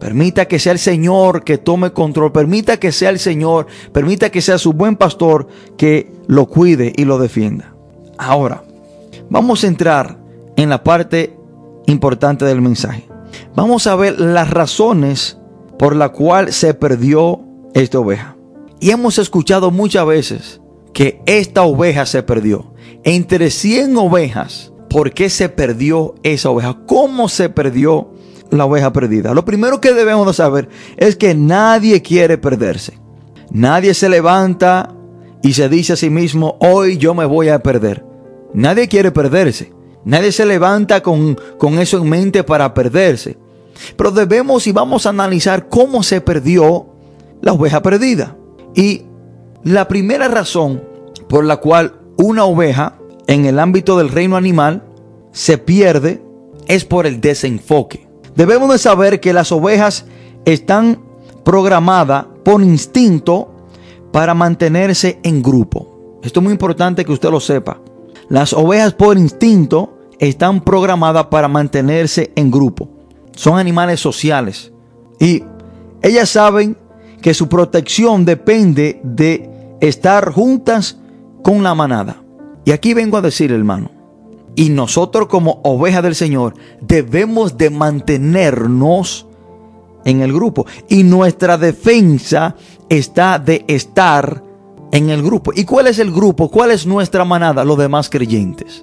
Permita 0.00 0.46
que 0.46 0.58
sea 0.58 0.72
el 0.72 0.78
Señor 0.78 1.44
que 1.44 1.58
tome 1.58 1.92
control. 1.92 2.32
Permita 2.32 2.78
que 2.78 2.92
sea 2.92 3.10
el 3.10 3.18
Señor. 3.18 3.66
Permita 3.92 4.30
que 4.30 4.40
sea 4.40 4.56
su 4.56 4.72
buen 4.72 4.96
pastor 4.96 5.48
que 5.76 6.10
lo 6.28 6.46
cuide 6.46 6.92
y 6.96 7.04
lo 7.04 7.18
defienda. 7.18 7.74
Ahora, 8.16 8.62
Vamos 9.30 9.62
a 9.62 9.66
entrar 9.66 10.18
en 10.56 10.70
la 10.70 10.82
parte 10.82 11.36
importante 11.88 12.44
del 12.44 12.60
mensaje. 12.60 13.08
Vamos 13.54 13.86
a 13.86 13.96
ver 13.96 14.20
las 14.20 14.50
razones 14.50 15.38
por 15.78 15.96
la 15.96 16.10
cual 16.10 16.52
se 16.52 16.74
perdió 16.74 17.40
esta 17.74 17.98
oveja. 17.98 18.36
Y 18.80 18.90
hemos 18.90 19.18
escuchado 19.18 19.70
muchas 19.70 20.06
veces 20.06 20.60
que 20.92 21.20
esta 21.26 21.62
oveja 21.62 22.06
se 22.06 22.22
perdió. 22.22 22.72
Entre 23.04 23.50
100 23.50 23.96
ovejas, 23.96 24.72
¿por 24.88 25.12
qué 25.12 25.30
se 25.30 25.48
perdió 25.48 26.14
esa 26.22 26.50
oveja? 26.50 26.78
¿Cómo 26.86 27.28
se 27.28 27.48
perdió 27.48 28.10
la 28.50 28.64
oveja 28.64 28.92
perdida? 28.92 29.34
Lo 29.34 29.44
primero 29.44 29.80
que 29.80 29.92
debemos 29.92 30.26
de 30.26 30.34
saber 30.34 30.68
es 30.96 31.16
que 31.16 31.34
nadie 31.34 32.02
quiere 32.02 32.38
perderse. 32.38 32.98
Nadie 33.50 33.94
se 33.94 34.08
levanta 34.08 34.94
y 35.42 35.54
se 35.54 35.68
dice 35.68 35.94
a 35.94 35.96
sí 35.96 36.10
mismo, 36.10 36.56
hoy 36.60 36.98
yo 36.98 37.14
me 37.14 37.24
voy 37.24 37.48
a 37.48 37.62
perder. 37.62 38.04
Nadie 38.52 38.88
quiere 38.88 39.10
perderse. 39.10 39.72
Nadie 40.08 40.32
se 40.32 40.46
levanta 40.46 41.02
con, 41.02 41.38
con 41.58 41.78
eso 41.78 41.98
en 41.98 42.08
mente 42.08 42.42
para 42.42 42.72
perderse. 42.72 43.36
Pero 43.94 44.10
debemos 44.10 44.66
y 44.66 44.72
vamos 44.72 45.04
a 45.04 45.10
analizar 45.10 45.68
cómo 45.68 46.02
se 46.02 46.22
perdió 46.22 46.86
la 47.42 47.52
oveja 47.52 47.82
perdida. 47.82 48.34
Y 48.74 49.02
la 49.64 49.86
primera 49.86 50.26
razón 50.28 50.82
por 51.28 51.44
la 51.44 51.58
cual 51.58 52.00
una 52.16 52.46
oveja 52.46 52.96
en 53.26 53.44
el 53.44 53.58
ámbito 53.58 53.98
del 53.98 54.08
reino 54.08 54.36
animal 54.36 54.82
se 55.32 55.58
pierde 55.58 56.22
es 56.68 56.86
por 56.86 57.06
el 57.06 57.20
desenfoque. 57.20 58.08
Debemos 58.34 58.72
de 58.72 58.78
saber 58.78 59.20
que 59.20 59.34
las 59.34 59.52
ovejas 59.52 60.06
están 60.46 61.02
programadas 61.44 62.24
por 62.46 62.62
instinto 62.62 63.54
para 64.10 64.32
mantenerse 64.32 65.20
en 65.22 65.42
grupo. 65.42 66.18
Esto 66.22 66.40
es 66.40 66.44
muy 66.44 66.52
importante 66.52 67.04
que 67.04 67.12
usted 67.12 67.28
lo 67.28 67.40
sepa. 67.40 67.78
Las 68.30 68.54
ovejas 68.54 68.94
por 68.94 69.18
instinto 69.18 69.97
están 70.18 70.60
programadas 70.60 71.26
para 71.26 71.48
mantenerse 71.48 72.32
en 72.34 72.50
grupo. 72.50 72.88
Son 73.34 73.58
animales 73.58 74.00
sociales. 74.00 74.72
Y 75.20 75.42
ellas 76.02 76.28
saben 76.28 76.76
que 77.20 77.34
su 77.34 77.48
protección 77.48 78.24
depende 78.24 79.00
de 79.02 79.50
estar 79.80 80.32
juntas 80.32 80.98
con 81.42 81.62
la 81.62 81.74
manada. 81.74 82.22
Y 82.64 82.72
aquí 82.72 82.94
vengo 82.94 83.16
a 83.16 83.22
decir, 83.22 83.52
hermano, 83.52 83.90
y 84.54 84.70
nosotros 84.70 85.28
como 85.28 85.60
ovejas 85.62 86.02
del 86.02 86.14
Señor 86.14 86.54
debemos 86.80 87.56
de 87.56 87.70
mantenernos 87.70 89.26
en 90.04 90.20
el 90.20 90.32
grupo. 90.32 90.66
Y 90.88 91.04
nuestra 91.04 91.56
defensa 91.56 92.56
está 92.88 93.38
de 93.38 93.64
estar 93.68 94.42
en 94.90 95.10
el 95.10 95.22
grupo. 95.22 95.52
¿Y 95.54 95.64
cuál 95.64 95.86
es 95.86 95.98
el 95.98 96.12
grupo? 96.12 96.50
¿Cuál 96.50 96.72
es 96.72 96.86
nuestra 96.86 97.24
manada? 97.24 97.64
Los 97.64 97.78
demás 97.78 98.10
creyentes. 98.10 98.82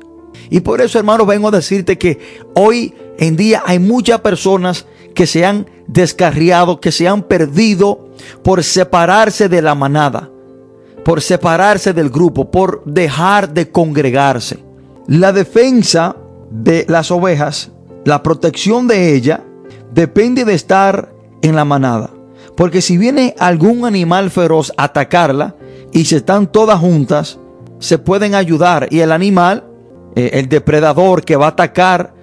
Y 0.49 0.59
por 0.61 0.81
eso, 0.81 0.99
hermano, 0.99 1.25
vengo 1.25 1.47
a 1.47 1.51
decirte 1.51 1.97
que 1.97 2.19
hoy 2.53 2.93
en 3.17 3.35
día 3.35 3.63
hay 3.65 3.79
muchas 3.79 4.21
personas 4.21 4.85
que 5.13 5.27
se 5.27 5.45
han 5.45 5.67
descarriado, 5.87 6.79
que 6.79 6.91
se 6.91 7.07
han 7.07 7.23
perdido 7.23 8.09
por 8.43 8.63
separarse 8.63 9.49
de 9.49 9.61
la 9.61 9.75
manada, 9.75 10.29
por 11.03 11.21
separarse 11.21 11.93
del 11.93 12.09
grupo, 12.09 12.51
por 12.51 12.83
dejar 12.85 13.53
de 13.53 13.71
congregarse. 13.71 14.59
La 15.07 15.31
defensa 15.31 16.15
de 16.49 16.85
las 16.87 17.11
ovejas, 17.11 17.71
la 18.03 18.23
protección 18.23 18.87
de 18.87 19.15
ella, 19.15 19.43
depende 19.93 20.45
de 20.45 20.53
estar 20.53 21.13
en 21.41 21.55
la 21.55 21.65
manada. 21.65 22.09
Porque 22.55 22.81
si 22.81 22.97
viene 22.97 23.35
algún 23.39 23.85
animal 23.85 24.31
feroz 24.31 24.71
a 24.77 24.85
atacarla 24.85 25.55
y 25.91 26.05
se 26.05 26.17
están 26.17 26.47
todas 26.47 26.79
juntas, 26.79 27.39
se 27.79 27.97
pueden 27.97 28.35
ayudar 28.35 28.87
y 28.91 29.01
el 29.01 29.11
animal 29.11 29.65
eh, 30.15 30.31
el 30.33 30.49
depredador 30.49 31.23
que 31.23 31.35
va 31.35 31.47
a 31.47 31.49
atacar 31.49 32.13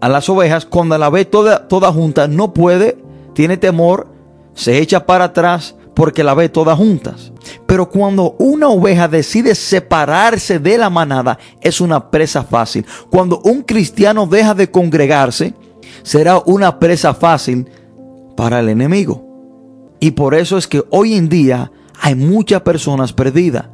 a 0.00 0.08
las 0.08 0.28
ovejas, 0.28 0.66
cuando 0.66 0.98
la 0.98 1.10
ve 1.10 1.24
toda, 1.24 1.68
toda 1.68 1.92
junta, 1.92 2.26
no 2.26 2.52
puede, 2.52 2.98
tiene 3.34 3.56
temor, 3.56 4.08
se 4.54 4.78
echa 4.78 5.06
para 5.06 5.26
atrás 5.26 5.76
porque 5.94 6.24
la 6.24 6.34
ve 6.34 6.48
todas 6.48 6.76
juntas. 6.76 7.32
Pero 7.66 7.88
cuando 7.88 8.34
una 8.38 8.68
oveja 8.68 9.08
decide 9.08 9.54
separarse 9.54 10.58
de 10.58 10.78
la 10.78 10.90
manada, 10.90 11.38
es 11.60 11.80
una 11.80 12.10
presa 12.10 12.42
fácil. 12.42 12.84
Cuando 13.10 13.40
un 13.44 13.62
cristiano 13.62 14.26
deja 14.26 14.54
de 14.54 14.70
congregarse, 14.70 15.54
será 16.02 16.38
una 16.46 16.78
presa 16.78 17.14
fácil 17.14 17.68
para 18.36 18.60
el 18.60 18.68
enemigo. 18.68 19.24
Y 20.00 20.12
por 20.12 20.34
eso 20.34 20.58
es 20.58 20.66
que 20.66 20.82
hoy 20.90 21.14
en 21.14 21.28
día 21.28 21.70
hay 22.00 22.14
muchas 22.14 22.62
personas 22.62 23.12
perdidas, 23.12 23.66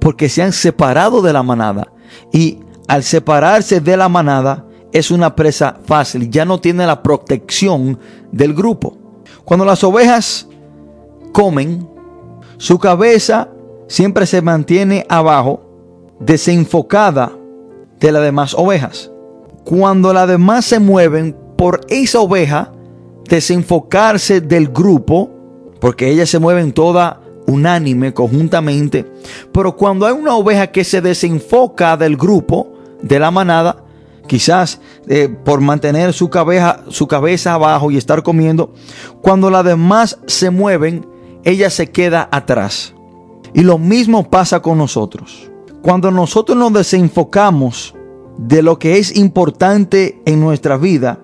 porque 0.00 0.28
se 0.28 0.42
han 0.42 0.52
separado 0.52 1.20
de 1.20 1.32
la 1.32 1.42
manada 1.42 1.92
y 2.32 2.60
al 2.88 3.04
separarse 3.04 3.80
de 3.80 3.96
la 3.96 4.08
manada, 4.08 4.64
es 4.92 5.10
una 5.10 5.36
presa 5.36 5.76
fácil, 5.84 6.30
ya 6.30 6.44
no 6.44 6.58
tiene 6.58 6.86
la 6.86 7.02
protección 7.02 7.98
del 8.32 8.54
grupo. 8.54 8.96
Cuando 9.44 9.64
las 9.64 9.84
ovejas 9.84 10.48
comen, 11.32 11.86
su 12.56 12.78
cabeza 12.78 13.50
siempre 13.86 14.26
se 14.26 14.42
mantiene 14.42 15.06
abajo, 15.08 16.16
desenfocada 16.18 17.32
de 18.00 18.12
las 18.12 18.22
demás 18.22 18.54
ovejas. 18.54 19.10
Cuando 19.64 20.12
las 20.12 20.26
demás 20.26 20.64
se 20.64 20.80
mueven 20.80 21.36
por 21.56 21.80
esa 21.88 22.20
oveja, 22.20 22.72
desenfocarse 23.28 24.40
del 24.40 24.68
grupo, 24.68 25.30
porque 25.80 26.08
ellas 26.08 26.30
se 26.30 26.38
mueven 26.38 26.72
toda 26.72 27.20
unánime, 27.46 28.14
conjuntamente, 28.14 29.06
pero 29.52 29.76
cuando 29.76 30.06
hay 30.06 30.12
una 30.12 30.34
oveja 30.34 30.68
que 30.68 30.84
se 30.84 31.00
desenfoca 31.00 31.96
del 31.96 32.16
grupo, 32.16 32.77
de 33.02 33.18
la 33.18 33.30
manada, 33.30 33.84
quizás 34.26 34.80
eh, 35.08 35.28
por 35.28 35.60
mantener 35.60 36.12
su 36.12 36.30
cabeza, 36.30 36.84
su 36.88 37.06
cabeza 37.08 37.54
abajo 37.54 37.90
y 37.90 37.96
estar 37.96 38.22
comiendo, 38.22 38.72
cuando 39.22 39.50
las 39.50 39.64
demás 39.64 40.18
se 40.26 40.50
mueven, 40.50 41.06
ella 41.44 41.70
se 41.70 41.90
queda 41.90 42.28
atrás. 42.30 42.94
Y 43.54 43.62
lo 43.62 43.78
mismo 43.78 44.28
pasa 44.28 44.60
con 44.60 44.78
nosotros. 44.78 45.50
Cuando 45.82 46.10
nosotros 46.10 46.58
nos 46.58 46.72
desenfocamos 46.72 47.94
de 48.36 48.62
lo 48.62 48.78
que 48.78 48.98
es 48.98 49.16
importante 49.16 50.20
en 50.26 50.40
nuestra 50.40 50.76
vida 50.76 51.20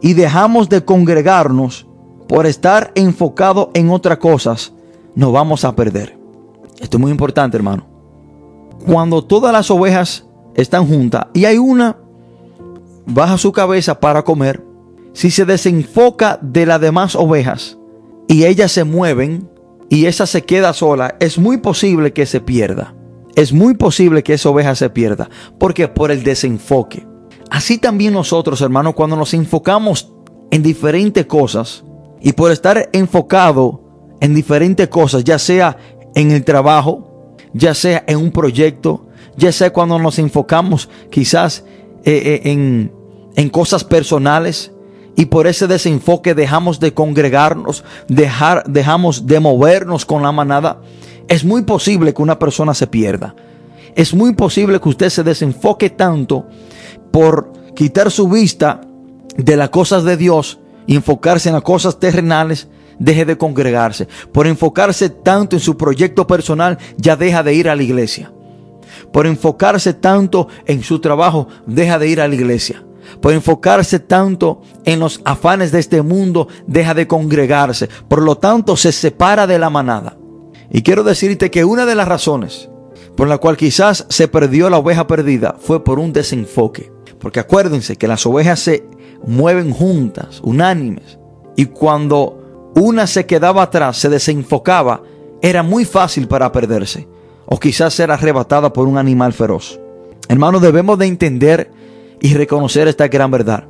y 0.00 0.14
dejamos 0.14 0.68
de 0.68 0.84
congregarnos 0.84 1.86
por 2.28 2.46
estar 2.46 2.92
enfocados 2.94 3.68
en 3.74 3.90
otras 3.90 4.18
cosas, 4.18 4.72
nos 5.14 5.32
vamos 5.32 5.64
a 5.64 5.74
perder. 5.74 6.18
Esto 6.80 6.96
es 6.96 7.00
muy 7.00 7.10
importante, 7.10 7.56
hermano. 7.56 7.86
Cuando 8.86 9.22
todas 9.22 9.52
las 9.52 9.70
ovejas 9.70 10.24
están 10.54 10.86
juntas 10.86 11.26
y 11.34 11.44
hay 11.44 11.58
una 11.58 11.96
baja 13.06 13.38
su 13.38 13.52
cabeza 13.52 14.00
para 14.00 14.22
comer, 14.22 14.64
si 15.12 15.30
se 15.30 15.44
desenfoca 15.44 16.38
de 16.40 16.66
las 16.66 16.80
demás 16.80 17.16
ovejas 17.16 17.78
y 18.28 18.44
ellas 18.44 18.72
se 18.72 18.84
mueven 18.84 19.48
y 19.88 20.06
esa 20.06 20.26
se 20.26 20.44
queda 20.44 20.72
sola, 20.72 21.16
es 21.18 21.38
muy 21.38 21.58
posible 21.58 22.12
que 22.12 22.24
se 22.24 22.40
pierda. 22.40 22.94
Es 23.34 23.52
muy 23.52 23.74
posible 23.74 24.22
que 24.22 24.34
esa 24.34 24.50
oveja 24.50 24.74
se 24.74 24.90
pierda. 24.90 25.28
porque 25.58 25.88
Por 25.88 26.10
el 26.10 26.22
desenfoque. 26.22 27.06
Así 27.50 27.78
también 27.78 28.12
nosotros, 28.12 28.60
hermanos, 28.60 28.94
cuando 28.94 29.16
nos 29.16 29.34
enfocamos 29.34 30.12
en 30.52 30.62
diferentes 30.62 31.26
cosas 31.26 31.84
y 32.20 32.32
por 32.32 32.52
estar 32.52 32.88
enfocado 32.92 33.82
en 34.20 34.34
diferentes 34.34 34.88
cosas, 34.88 35.24
ya 35.24 35.38
sea 35.38 35.76
en 36.14 36.30
el 36.30 36.44
trabajo, 36.44 37.34
ya 37.52 37.74
sea 37.74 38.04
en 38.06 38.18
un 38.18 38.30
proyecto, 38.30 39.08
ya 39.40 39.50
sea 39.52 39.72
cuando 39.72 39.98
nos 39.98 40.18
enfocamos 40.18 40.88
quizás 41.10 41.64
eh, 42.04 42.12
eh, 42.44 42.50
en, 42.50 42.92
en 43.34 43.48
cosas 43.48 43.84
personales 43.84 44.70
y 45.16 45.26
por 45.26 45.46
ese 45.46 45.66
desenfoque 45.66 46.34
dejamos 46.34 46.78
de 46.78 46.94
congregarnos, 46.94 47.84
dejar, 48.06 48.64
dejamos 48.68 49.26
de 49.26 49.40
movernos 49.40 50.04
con 50.04 50.22
la 50.22 50.30
manada, 50.30 50.82
es 51.26 51.44
muy 51.44 51.62
posible 51.62 52.14
que 52.14 52.22
una 52.22 52.38
persona 52.38 52.74
se 52.74 52.86
pierda. 52.86 53.34
Es 53.96 54.14
muy 54.14 54.34
posible 54.34 54.80
que 54.80 54.88
usted 54.88 55.08
se 55.08 55.24
desenfoque 55.24 55.90
tanto 55.90 56.46
por 57.10 57.52
quitar 57.74 58.10
su 58.10 58.28
vista 58.28 58.82
de 59.36 59.56
las 59.56 59.70
cosas 59.70 60.04
de 60.04 60.16
Dios 60.16 60.60
enfocarse 60.86 61.48
en 61.48 61.54
las 61.54 61.62
cosas 61.62 61.98
terrenales, 61.98 62.68
deje 62.98 63.24
de 63.24 63.38
congregarse. 63.38 64.06
Por 64.32 64.46
enfocarse 64.46 65.08
tanto 65.08 65.56
en 65.56 65.60
su 65.60 65.76
proyecto 65.76 66.26
personal, 66.26 66.78
ya 66.96 67.16
deja 67.16 67.42
de 67.42 67.54
ir 67.54 67.68
a 67.68 67.76
la 67.76 67.82
iglesia 67.82 68.32
por 69.12 69.26
enfocarse 69.26 69.94
tanto 69.94 70.48
en 70.66 70.82
su 70.82 71.00
trabajo, 71.00 71.48
deja 71.66 71.98
de 71.98 72.08
ir 72.08 72.20
a 72.20 72.28
la 72.28 72.34
iglesia. 72.34 72.84
Por 73.20 73.32
enfocarse 73.32 73.98
tanto 73.98 74.62
en 74.84 75.00
los 75.00 75.20
afanes 75.24 75.72
de 75.72 75.80
este 75.80 76.02
mundo, 76.02 76.48
deja 76.66 76.94
de 76.94 77.06
congregarse. 77.06 77.88
Por 78.08 78.22
lo 78.22 78.36
tanto, 78.36 78.76
se 78.76 78.92
separa 78.92 79.46
de 79.46 79.58
la 79.58 79.70
manada. 79.70 80.16
Y 80.70 80.82
quiero 80.82 81.02
decirte 81.02 81.50
que 81.50 81.64
una 81.64 81.86
de 81.86 81.94
las 81.94 82.06
razones 82.06 82.68
por 83.16 83.28
la 83.28 83.38
cual 83.38 83.56
quizás 83.56 84.06
se 84.08 84.28
perdió 84.28 84.70
la 84.70 84.78
oveja 84.78 85.06
perdida 85.06 85.56
fue 85.58 85.82
por 85.82 85.98
un 85.98 86.12
desenfoque. 86.12 86.92
Porque 87.18 87.40
acuérdense 87.40 87.96
que 87.96 88.08
las 88.08 88.24
ovejas 88.24 88.60
se 88.60 88.84
mueven 89.26 89.72
juntas, 89.72 90.40
unánimes. 90.42 91.18
Y 91.56 91.66
cuando 91.66 92.70
una 92.76 93.06
se 93.06 93.26
quedaba 93.26 93.62
atrás, 93.62 93.98
se 93.98 94.08
desenfocaba, 94.08 95.02
era 95.42 95.62
muy 95.62 95.84
fácil 95.84 96.28
para 96.28 96.52
perderse 96.52 97.08
o 97.50 97.58
quizás 97.58 97.92
ser 97.92 98.10
arrebatada 98.10 98.72
por 98.72 98.86
un 98.86 98.96
animal 98.96 99.32
feroz. 99.32 99.78
Hermanos, 100.28 100.62
debemos 100.62 100.98
de 100.98 101.06
entender 101.06 101.70
y 102.20 102.34
reconocer 102.34 102.86
esta 102.86 103.08
gran 103.08 103.30
verdad, 103.30 103.64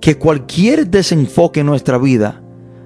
que 0.00 0.16
cualquier 0.16 0.86
desenfoque 0.86 1.60
en 1.60 1.66
nuestra 1.66 1.98
vida 1.98 2.40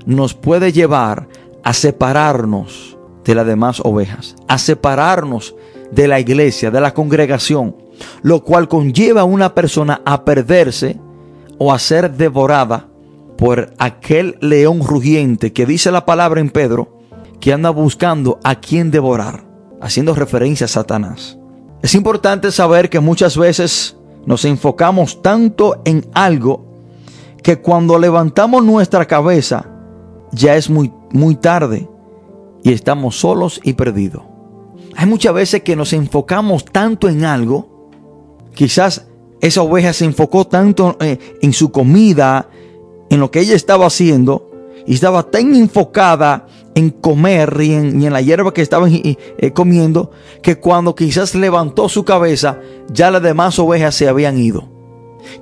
nos 0.07 0.33
puede 0.33 0.73
llevar 0.73 1.29
a 1.63 1.75
separarnos 1.75 2.97
de 3.25 3.35
las 3.35 3.47
demás 3.47 3.81
ovejas, 3.85 4.37
a 4.49 4.57
separarnos 4.57 5.55
de 5.91 6.09
la 6.09 6.19
iglesia, 6.19 6.71
de 6.71 6.81
la 6.81 6.95
congregación, 6.95 7.77
lo 8.23 8.43
cual 8.43 8.69
conlleva 8.69 9.23
a 9.23 9.25
una 9.25 9.55
persona 9.55 10.01
a 10.07 10.25
perderse 10.25 10.99
o 11.59 11.75
a 11.75 11.79
ser 11.79 12.13
devorada 12.13 12.89
por 13.37 13.75
aquel 13.79 14.39
león 14.41 14.81
rugiente 14.83 15.53
que 15.53 15.67
dice 15.67 15.91
la 15.91 16.07
palabra 16.07 16.41
en 16.41 16.49
Pedro, 16.49 17.01
que 17.39 17.53
anda 17.53 17.69
buscando 17.69 18.41
a 18.45 18.55
quien 18.55 18.91
devorar 18.91 19.48
haciendo 19.81 20.15
referencia 20.15 20.65
a 20.65 20.69
Satanás. 20.69 21.39
Es 21.83 21.95
importante 21.95 22.51
saber 22.51 22.91
que 22.91 23.01
muchas 23.01 23.37
veces 23.37 23.97
nos 24.27 24.45
enfocamos 24.45 25.23
tanto 25.23 25.81
en 25.85 26.07
algo 26.13 26.67
que 27.43 27.61
cuando 27.61 27.99
levantamos 27.99 28.65
nuestra 28.65 29.07
cabeza 29.07 29.67
ya 30.33 30.57
es 30.57 30.69
muy, 30.69 30.93
muy 31.13 31.37
tarde 31.37 31.89
y 32.63 32.73
estamos 32.73 33.19
solos 33.19 33.61
y 33.63 33.75
perdidos. 33.75 34.23
Hay 34.97 35.07
muchas 35.07 35.33
veces 35.33 35.63
que 35.63 35.77
nos 35.77 35.93
enfocamos 35.93 36.65
tanto 36.65 37.09
en 37.09 37.25
algo, 37.25 37.91
quizás 38.55 39.07
esa 39.41 39.63
oveja 39.63 39.93
se 39.93 40.05
enfocó 40.05 40.47
tanto 40.47 40.97
eh, 41.01 41.19
en 41.41 41.53
su 41.53 41.71
comida, 41.71 42.49
en 43.09 43.21
lo 43.21 43.31
que 43.31 43.41
ella 43.41 43.55
estaba 43.55 43.87
haciendo, 43.87 44.51
y 44.87 44.95
estaba 44.95 45.31
tan 45.31 45.55
enfocada 45.55 46.47
en 46.79 46.91
comer 46.91 47.57
y 47.61 47.73
en, 47.73 48.13
la 48.13 48.21
hierba 48.21 48.55
que 48.55 48.63
estaban 48.63 48.91
eh, 48.93 49.51
comiendo, 49.53 50.11
que 50.43 50.59
cuando 50.59 50.95
quizás 50.95 51.35
levantó 51.35 51.89
su 51.89 52.05
cabeza, 52.05 52.61
ya 52.93 53.11
las 53.11 53.23
demás 53.23 53.59
ovejas 53.59 53.95
se 53.95 54.09
habían 54.09 54.39
ido. 54.39 54.69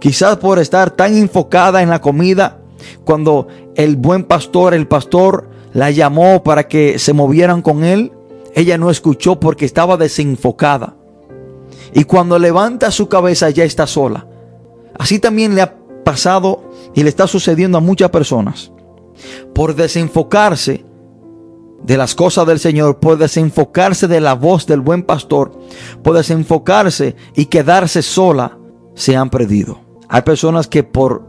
Quizás 0.01 0.39
por 0.39 0.59
estar 0.59 0.91
tan 0.91 1.17
enfocada 1.17 1.83
en 1.83 1.91
la 1.91 2.01
comida, 2.01 2.61
cuando 3.05 3.49
el 3.75 3.97
buen 3.97 4.25
pastor, 4.25 4.75
el 4.75 4.87
pastor, 4.87 5.49
la 5.73 5.91
llamó 5.91 6.43
para 6.43 6.69
que 6.69 6.99
se 6.99 7.13
movieran 7.13 7.63
con 7.63 7.85
él, 7.85 8.13
ella 8.55 8.79
no 8.79 8.91
escuchó 8.91 9.39
porque 9.39 9.67
estaba 9.67 9.97
desenfocada. 9.97 10.97
Y 11.93 12.05
cuando 12.05 12.39
levanta 12.39 12.91
su 12.91 13.09
cabeza 13.09 13.51
ya 13.51 13.65
está 13.65 13.87
sola. 13.87 14.27
Así 14.99 15.19
también 15.19 15.55
le 15.55 15.63
ha 15.63 15.77
pasado 16.05 16.71
y 16.95 17.03
le 17.03 17.11
está 17.11 17.27
sucediendo 17.27 17.79
a 17.79 17.83
muchas 17.83 18.11
personas. 18.11 18.73
Por 19.55 19.75
desenfocarse 19.75 20.85
de 21.87 21.97
las 21.97 22.15
cosas 22.15 22.47
del 22.47 22.59
Señor, 22.59 22.99
por 22.99 23.17
desenfocarse 23.17 24.09
de 24.09 24.21
la 24.21 24.35
voz 24.35 24.67
del 24.67 24.81
buen 24.81 25.05
pastor, 25.05 25.59
por 26.03 26.17
desenfocarse 26.17 27.15
y 27.35 27.47
quedarse 27.47 28.03
sola, 28.03 28.59
se 28.95 29.17
han 29.17 29.31
perdido. 29.31 29.81
Hay 30.09 30.23
personas 30.23 30.67
que 30.67 30.83
por 30.83 31.25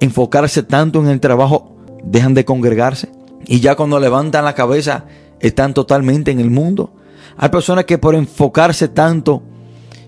enfocarse 0.00 0.62
tanto 0.64 1.00
en 1.00 1.08
el 1.08 1.20
trabajo 1.20 1.76
dejan 2.02 2.34
de 2.34 2.44
congregarse 2.44 3.10
y 3.46 3.60
ya 3.60 3.76
cuando 3.76 4.00
levantan 4.00 4.44
la 4.44 4.54
cabeza 4.54 5.04
están 5.40 5.74
totalmente 5.74 6.30
en 6.30 6.40
el 6.40 6.50
mundo. 6.50 6.92
Hay 7.36 7.50
personas 7.50 7.84
que 7.84 7.98
por 7.98 8.14
enfocarse 8.14 8.88
tanto 8.88 9.42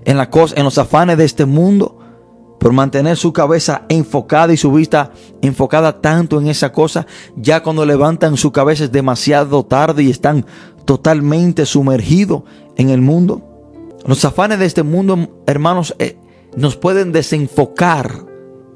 en 0.05 0.19
en 0.19 0.65
los 0.65 0.79
afanes 0.79 1.17
de 1.17 1.25
este 1.25 1.45
mundo, 1.45 1.99
por 2.65 2.73
mantener 2.73 3.19
su 3.19 3.31
cabeza 3.31 3.83
enfocada 3.91 4.51
y 4.51 4.57
su 4.57 4.73
vista 4.73 5.11
enfocada 5.43 6.01
tanto 6.01 6.41
en 6.41 6.49
esa 6.49 6.73
cosa, 6.73 7.07
ya 7.37 7.63
cuando 7.63 7.85
levantan 7.85 8.39
su 8.39 8.53
cabeza 8.53 8.85
es 8.85 8.91
demasiado 8.91 9.67
tarde 9.67 10.03
y 10.03 10.09
están 10.09 10.47
totalmente 10.87 11.67
sumergidos 11.67 12.45
en 12.79 12.89
el 12.89 13.03
mundo. 13.03 13.43
Los 14.07 14.25
afanes 14.25 14.61
de 14.61 14.65
este 14.65 14.83
mundo, 14.83 15.43
hermanos, 15.47 15.95
eh, 15.99 16.17
nos 16.57 16.79
pueden 16.79 17.13
desenfocar 17.13 18.25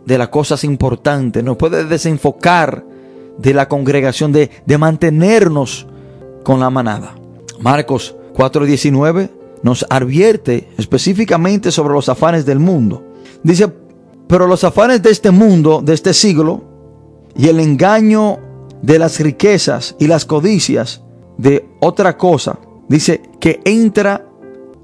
de 0.04 0.18
las 0.18 0.28
cosas 0.28 0.64
importantes, 0.64 1.42
nos 1.42 1.56
pueden 1.56 1.88
desenfocar 1.88 2.84
de 3.38 3.54
la 3.54 3.68
congregación, 3.70 4.32
de, 4.32 4.50
de 4.66 4.76
mantenernos 4.76 5.86
con 6.44 6.60
la 6.60 6.68
manada. 6.68 7.14
Marcos 7.58 8.14
4:19 8.34 9.30
nos 9.62 9.86
advierte 9.88 10.68
específicamente 10.76 11.72
sobre 11.72 11.94
los 11.94 12.10
afanes 12.10 12.44
del 12.44 12.58
mundo. 12.58 13.07
Dice, 13.42 13.72
pero 14.26 14.46
los 14.46 14.64
afanes 14.64 15.02
de 15.02 15.10
este 15.10 15.30
mundo, 15.30 15.80
de 15.82 15.94
este 15.94 16.12
siglo, 16.12 16.62
y 17.34 17.48
el 17.48 17.60
engaño 17.60 18.38
de 18.82 18.98
las 18.98 19.20
riquezas 19.20 19.96
y 19.98 20.06
las 20.06 20.24
codicias 20.24 21.02
de 21.36 21.68
otra 21.80 22.16
cosa, 22.16 22.58
dice 22.88 23.22
que 23.40 23.60
entra 23.64 24.26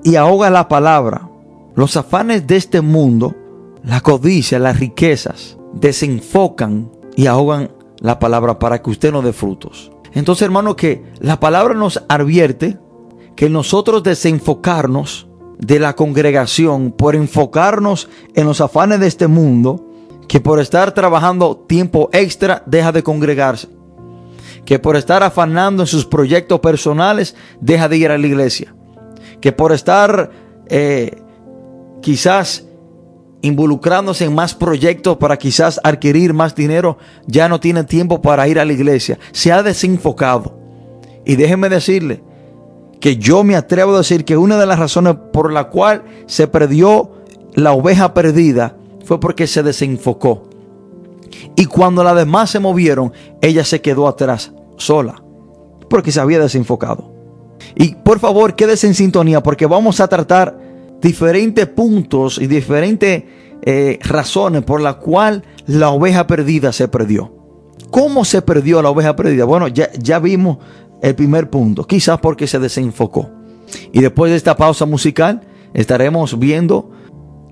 y 0.02 0.16
ahoga 0.16 0.50
la 0.50 0.68
palabra. 0.68 1.28
Los 1.74 1.96
afanes 1.96 2.46
de 2.46 2.56
este 2.56 2.80
mundo, 2.80 3.34
la 3.82 4.00
codicia, 4.00 4.58
las 4.58 4.78
riquezas, 4.78 5.58
desenfocan 5.72 6.90
y 7.16 7.26
ahogan 7.26 7.70
la 7.98 8.18
palabra 8.18 8.58
para 8.58 8.80
que 8.80 8.90
usted 8.90 9.12
no 9.12 9.22
dé 9.22 9.32
frutos. 9.32 9.90
Entonces, 10.12 10.42
hermano, 10.42 10.76
que 10.76 11.04
la 11.18 11.40
palabra 11.40 11.74
nos 11.74 12.02
advierte 12.08 12.78
que 13.34 13.50
nosotros 13.50 14.02
desenfocarnos 14.02 15.26
de 15.66 15.78
la 15.78 15.96
congregación 15.96 16.92
por 16.92 17.16
enfocarnos 17.16 18.08
en 18.34 18.46
los 18.46 18.60
afanes 18.60 19.00
de 19.00 19.06
este 19.06 19.26
mundo, 19.26 19.86
que 20.28 20.40
por 20.40 20.60
estar 20.60 20.92
trabajando 20.92 21.56
tiempo 21.56 22.10
extra 22.12 22.62
deja 22.66 22.92
de 22.92 23.02
congregarse, 23.02 23.68
que 24.66 24.78
por 24.78 24.96
estar 24.96 25.22
afanando 25.22 25.82
en 25.82 25.86
sus 25.86 26.04
proyectos 26.04 26.60
personales 26.60 27.34
deja 27.60 27.88
de 27.88 27.96
ir 27.96 28.10
a 28.10 28.18
la 28.18 28.26
iglesia, 28.26 28.74
que 29.40 29.52
por 29.52 29.72
estar 29.72 30.30
eh, 30.68 31.22
quizás 32.02 32.66
involucrándose 33.40 34.24
en 34.24 34.34
más 34.34 34.54
proyectos 34.54 35.16
para 35.16 35.38
quizás 35.38 35.80
adquirir 35.82 36.34
más 36.34 36.54
dinero, 36.54 36.98
ya 37.26 37.48
no 37.48 37.60
tiene 37.60 37.84
tiempo 37.84 38.20
para 38.20 38.48
ir 38.48 38.58
a 38.58 38.64
la 38.64 38.72
iglesia, 38.72 39.18
se 39.32 39.52
ha 39.52 39.62
desenfocado. 39.62 40.58
Y 41.26 41.36
déjenme 41.36 41.70
decirle, 41.70 42.22
que 43.04 43.18
yo 43.18 43.44
me 43.44 43.54
atrevo 43.54 43.92
a 43.94 43.98
decir 43.98 44.24
que 44.24 44.38
una 44.38 44.56
de 44.56 44.64
las 44.64 44.78
razones 44.78 45.16
por 45.30 45.52
la 45.52 45.64
cual 45.64 46.04
se 46.24 46.48
perdió 46.48 47.10
la 47.52 47.72
oveja 47.72 48.14
perdida 48.14 48.78
fue 49.04 49.20
porque 49.20 49.46
se 49.46 49.62
desenfocó. 49.62 50.48
Y 51.54 51.66
cuando 51.66 52.02
las 52.02 52.16
demás 52.16 52.48
se 52.48 52.60
movieron, 52.60 53.12
ella 53.42 53.62
se 53.62 53.82
quedó 53.82 54.08
atrás, 54.08 54.54
sola, 54.78 55.22
porque 55.90 56.12
se 56.12 56.20
había 56.20 56.40
desenfocado. 56.40 57.12
Y 57.74 57.94
por 57.96 58.20
favor, 58.20 58.56
quédese 58.56 58.86
en 58.86 58.94
sintonía 58.94 59.42
porque 59.42 59.66
vamos 59.66 60.00
a 60.00 60.08
tratar 60.08 60.58
diferentes 61.02 61.66
puntos 61.66 62.38
y 62.38 62.46
diferentes 62.46 63.24
eh, 63.60 63.98
razones 64.00 64.62
por 64.62 64.80
la 64.80 64.94
cual 64.94 65.44
la 65.66 65.90
oveja 65.90 66.26
perdida 66.26 66.72
se 66.72 66.88
perdió. 66.88 67.34
¿Cómo 67.90 68.24
se 68.24 68.40
perdió 68.40 68.80
la 68.80 68.88
oveja 68.88 69.14
perdida? 69.14 69.44
Bueno, 69.44 69.68
ya, 69.68 69.92
ya 69.92 70.18
vimos 70.20 70.56
el 71.04 71.14
primer 71.14 71.50
punto, 71.50 71.86
quizás 71.86 72.18
porque 72.20 72.46
se 72.46 72.58
desenfocó. 72.58 73.30
Y 73.92 74.00
después 74.00 74.30
de 74.30 74.36
esta 74.36 74.56
pausa 74.56 74.86
musical 74.86 75.42
estaremos 75.74 76.38
viendo 76.38 76.90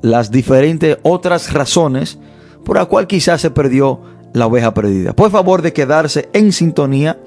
las 0.00 0.30
diferentes 0.30 0.98
otras 1.02 1.52
razones 1.52 2.18
por 2.64 2.76
la 2.76 2.86
cual 2.86 3.06
quizás 3.06 3.40
se 3.40 3.50
perdió 3.50 4.00
la 4.32 4.46
oveja 4.46 4.72
perdida. 4.72 5.12
Por 5.12 5.30
favor 5.30 5.62
de 5.62 5.72
quedarse 5.72 6.28
en 6.32 6.52
sintonía 6.52 7.20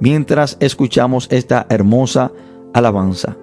mientras 0.00 0.56
escuchamos 0.60 1.26
esta 1.30 1.66
hermosa 1.68 2.30
alabanza. 2.72 3.36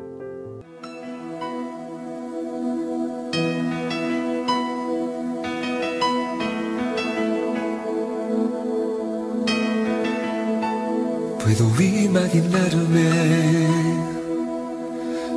Puedo 11.49 11.81
imaginarme, 11.81 13.09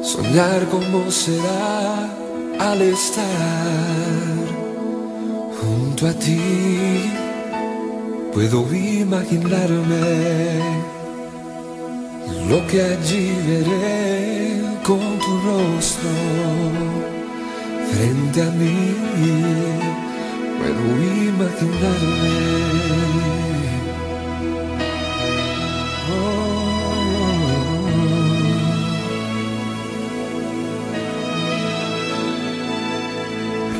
soñar 0.02 0.68
cómo 0.70 1.10
será 1.10 2.06
al 2.58 2.82
estar 2.82 3.24
junto 5.58 6.06
a 6.08 6.12
ti. 6.12 7.10
Puedo 8.34 8.58
imaginarme 8.74 10.60
lo 12.46 12.66
que 12.66 12.82
allí 12.82 13.32
veré 13.48 14.60
con 14.84 15.00
tu 15.18 15.32
rostro 15.48 16.10
frente 17.90 18.42
a 18.42 18.50
mí. 18.50 18.94
Puedo 20.58 20.82
imaginarme. 21.30 22.62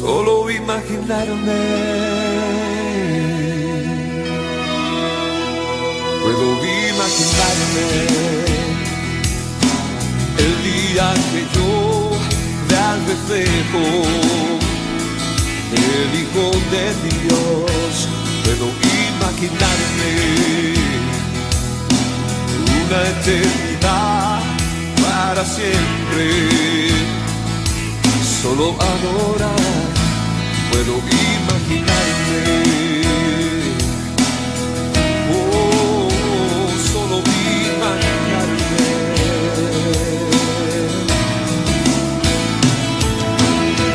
solo 0.00 0.50
imaginarme. 0.50 1.60
Puedo 6.22 6.46
imaginarme 6.92 7.86
el 10.44 10.54
día 10.68 11.06
que 11.30 11.40
yo 11.54 11.70
vea 12.68 12.92
al 12.92 13.00
reflejo 13.06 13.84
el 15.72 16.10
Hijo 16.20 16.46
de 16.74 16.84
Dios. 17.08 17.92
Puedo 18.44 18.66
imaginarme 19.12 20.12
una 22.86 23.00
eternidad 23.14 24.40
para 25.02 25.42
siempre 25.44 26.90
solo 28.42 28.74
adorar, 28.80 29.89
puedo 30.70 30.94
imaginarme. 30.98 32.42
Oh, 35.32 36.08
solo 36.92 37.18
imaginarme. 37.66 38.78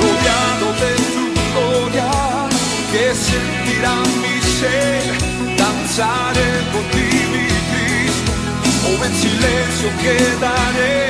Rodeado 0.02 0.68
de 0.82 0.92
tu 1.14 1.26
gloria, 1.52 2.12
que 2.92 3.06
sentirá 3.16 3.96
mi 4.22 4.36
ser, 4.60 5.04
danzaré 5.58 6.52
por 6.72 6.84
ti, 6.94 7.10
mi 7.32 7.46
Cristo, 7.70 8.32
o 8.88 8.92
en 9.06 9.14
silencio 9.24 9.88
quedaré 10.02 11.05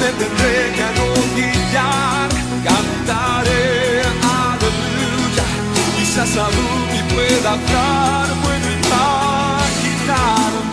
me 0.00 0.10
tendré 0.20 0.56
que 0.74 0.82
arrodillar, 0.82 2.28
cantaré 2.64 4.02
aleluya, 4.52 5.46
quizás 5.96 6.32
aún 6.36 6.80
y 6.98 7.00
pueda 7.12 7.48
hablar, 7.52 8.26
puedo 8.42 8.68
imaginarme, 8.80 10.67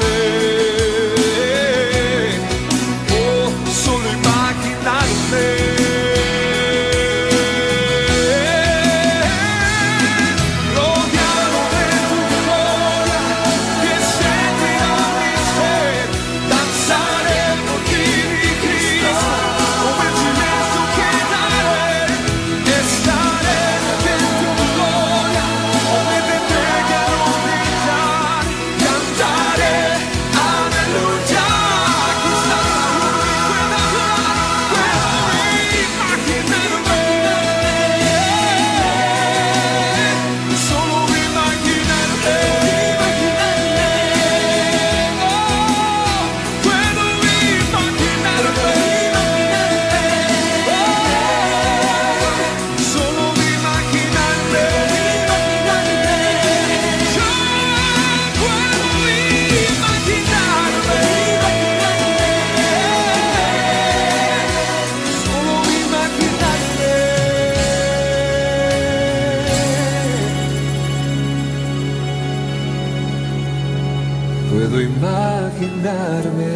Puedo 74.76 74.90
imaginarme 74.90 76.54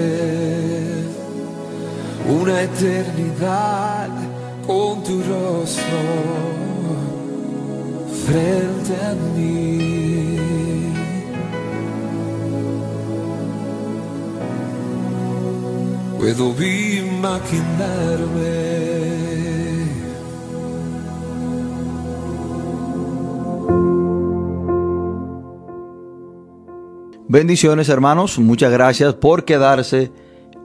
una 2.28 2.64
eternidad 2.64 4.10
con 4.68 5.02
tu 5.06 5.24
rostro 5.24 6.02
frente 8.26 8.94
a 9.06 9.16
mí. 9.38 10.92
Puedo 16.18 16.54
imaginarme. 16.62 17.70
Bendiciones 27.32 27.90
hermanos, 27.90 28.40
muchas 28.40 28.72
gracias 28.72 29.14
por 29.14 29.46
quedarse 29.46 30.12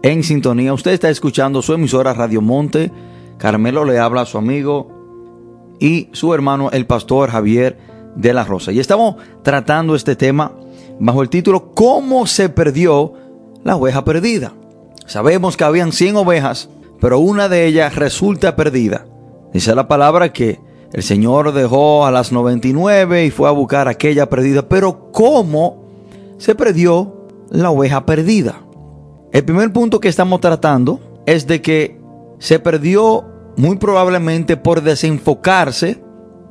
en 0.03 0.23
sintonía. 0.25 0.73
Usted 0.73 0.93
está 0.93 1.11
escuchando 1.11 1.61
su 1.61 1.75
emisora 1.75 2.15
Radio 2.15 2.41
Monte. 2.41 2.91
Carmelo 3.37 3.85
le 3.85 3.99
habla 3.99 4.23
a 4.23 4.25
su 4.25 4.39
amigo 4.39 4.89
y 5.79 6.09
su 6.13 6.33
hermano 6.33 6.71
el 6.71 6.87
pastor 6.87 7.29
Javier 7.29 7.77
de 8.17 8.33
la 8.33 8.45
Rosa. 8.45 8.73
Y 8.73 8.81
estamos 8.81 9.17
tratando 9.43 9.95
este 9.95 10.17
tema 10.17 10.53
bajo 10.99 11.21
el 11.21 11.29
título 11.29 11.75
¿Cómo 11.75 12.27
se 12.27 12.49
perdió 12.49 13.13
la 13.63 13.77
oveja 13.77 14.03
perdida? 14.03 14.55
Sabemos 15.05 15.59
que 15.59 15.65
habían 15.65 15.93
100 15.93 16.17
ovejas, 16.17 16.71
pero 16.99 17.19
una 17.19 17.51
de 17.51 17.67
ellas 17.67 17.95
resulta 17.95 18.57
perdida. 18.57 19.05
Dice 19.53 19.75
la 19.75 19.87
palabra 19.87 20.33
que 20.33 20.61
el 20.95 21.03
Señor 21.03 21.53
dejó 21.53 22.07
a 22.07 22.11
las 22.11 22.33
99 22.33 23.27
y 23.27 23.31
fue 23.31 23.51
a 23.51 23.53
buscar 23.53 23.87
aquella 23.87 24.31
perdida. 24.31 24.67
Pero 24.67 25.11
¿cómo 25.13 25.84
se 26.45 26.55
perdió 26.55 27.27
la 27.49 27.71
oveja 27.71 28.05
perdida? 28.05 28.61
El 29.33 29.47
primer 29.47 29.73
punto 29.73 29.99
que 29.99 30.09
estamos 30.09 30.43
tratando 30.43 31.23
es 31.25 31.47
de 31.47 31.63
que 31.63 31.99
se 32.39 32.59
perdió 32.59 33.25
muy 33.57 33.77
probablemente 33.79 34.59
por 34.59 34.83
desenfocarse 34.83 36.05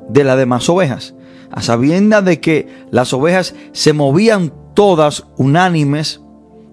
de 0.09 0.23
las 0.23 0.35
demás 0.35 0.67
ovejas. 0.67 1.13
A 1.51 1.61
sabiendas 1.61 2.25
de 2.25 2.39
que 2.39 2.67
las 2.89 3.13
ovejas 3.13 3.53
se 3.71 3.93
movían 3.93 4.51
todas 4.73 5.27
unánimes, 5.37 6.21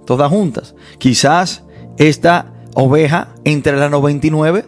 todas 0.07 0.31
juntas. 0.31 0.75
Quizás 0.97 1.63
esta 1.99 2.55
oveja 2.75 3.35
entre 3.45 3.77
las 3.77 3.91
99 3.91 4.65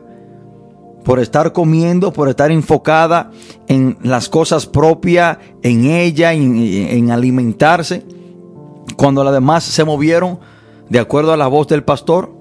por 1.06 1.20
estar 1.20 1.54
comiendo, 1.54 2.12
por 2.12 2.28
estar 2.28 2.50
enfocada 2.50 3.30
en 3.66 3.96
las 4.02 4.28
cosas 4.28 4.66
propias, 4.66 5.38
en 5.62 5.86
ella, 5.86 6.34
en 6.34 7.10
alimentarse, 7.10 8.04
cuando 8.96 9.24
las 9.24 9.32
demás 9.32 9.64
se 9.64 9.84
movieron 9.84 10.40
de 10.88 10.98
acuerdo 10.98 11.32
a 11.32 11.36
la 11.36 11.46
voz 11.46 11.68
del 11.68 11.84
pastor, 11.84 12.32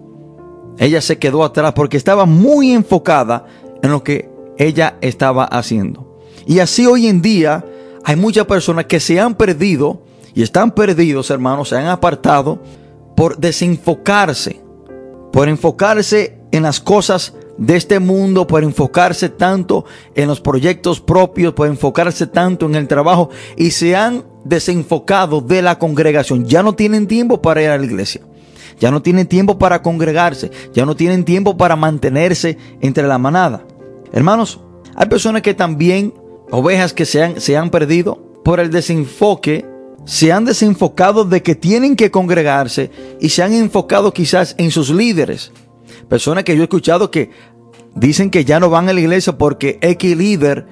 ella 0.77 1.01
se 1.01 1.19
quedó 1.19 1.43
atrás 1.43 1.73
porque 1.73 1.97
estaba 1.97 2.25
muy 2.25 2.71
enfocada 2.71 3.45
en 3.81 3.91
lo 3.91 4.03
que 4.03 4.29
ella 4.57 4.97
estaba 5.01 5.45
haciendo. 5.45 6.19
Y 6.45 6.59
así 6.59 6.85
hoy 6.85 7.07
en 7.07 7.21
día 7.21 7.65
hay 8.03 8.15
muchas 8.15 8.45
personas 8.45 8.85
que 8.85 8.99
se 8.99 9.19
han 9.19 9.35
perdido 9.35 10.03
y 10.33 10.43
están 10.43 10.71
perdidos, 10.71 11.29
hermanos, 11.29 11.69
se 11.69 11.77
han 11.77 11.87
apartado 11.87 12.59
por 13.15 13.37
desenfocarse, 13.37 14.61
por 15.31 15.49
enfocarse 15.49 16.39
en 16.51 16.63
las 16.63 16.79
cosas 16.79 17.33
de 17.57 17.75
este 17.75 17.99
mundo, 17.99 18.47
por 18.47 18.63
enfocarse 18.63 19.29
tanto 19.29 19.85
en 20.15 20.27
los 20.27 20.41
proyectos 20.41 20.99
propios, 20.99 21.53
por 21.53 21.67
enfocarse 21.67 22.27
tanto 22.27 22.65
en 22.65 22.75
el 22.75 22.87
trabajo 22.87 23.29
y 23.55 23.71
se 23.71 23.95
han 23.95 24.23
desenfocado 24.43 25.41
de 25.41 25.61
la 25.61 25.77
congregación. 25.79 26.45
Ya 26.45 26.63
no 26.63 26.73
tienen 26.73 27.07
tiempo 27.07 27.41
para 27.41 27.61
ir 27.61 27.69
a 27.69 27.77
la 27.77 27.85
iglesia. 27.85 28.21
Ya 28.79 28.91
no 28.91 29.01
tienen 29.01 29.27
tiempo 29.27 29.59
para 29.59 29.81
congregarse. 29.81 30.51
Ya 30.73 30.85
no 30.85 30.95
tienen 30.95 31.23
tiempo 31.23 31.57
para 31.57 31.75
mantenerse 31.75 32.57
entre 32.81 33.07
la 33.07 33.17
manada. 33.17 33.65
Hermanos, 34.11 34.59
hay 34.95 35.07
personas 35.07 35.41
que 35.41 35.53
también, 35.53 36.13
ovejas 36.49 36.93
que 36.93 37.05
se 37.05 37.23
han, 37.23 37.39
se 37.39 37.55
han 37.55 37.69
perdido 37.69 38.41
por 38.43 38.59
el 38.59 38.71
desenfoque, 38.71 39.65
se 40.05 40.31
han 40.31 40.45
desenfocado 40.45 41.25
de 41.25 41.43
que 41.43 41.55
tienen 41.55 41.95
que 41.95 42.11
congregarse 42.11 42.89
y 43.19 43.29
se 43.29 43.43
han 43.43 43.53
enfocado 43.53 44.13
quizás 44.13 44.55
en 44.57 44.71
sus 44.71 44.89
líderes. 44.89 45.51
Personas 46.09 46.43
que 46.43 46.55
yo 46.55 46.61
he 46.61 46.65
escuchado 46.65 47.11
que 47.11 47.29
dicen 47.95 48.29
que 48.29 48.43
ya 48.43 48.59
no 48.59 48.69
van 48.69 48.89
a 48.89 48.93
la 48.93 48.99
iglesia 48.99 49.37
porque 49.37 49.77
X 49.81 50.17
líder 50.17 50.65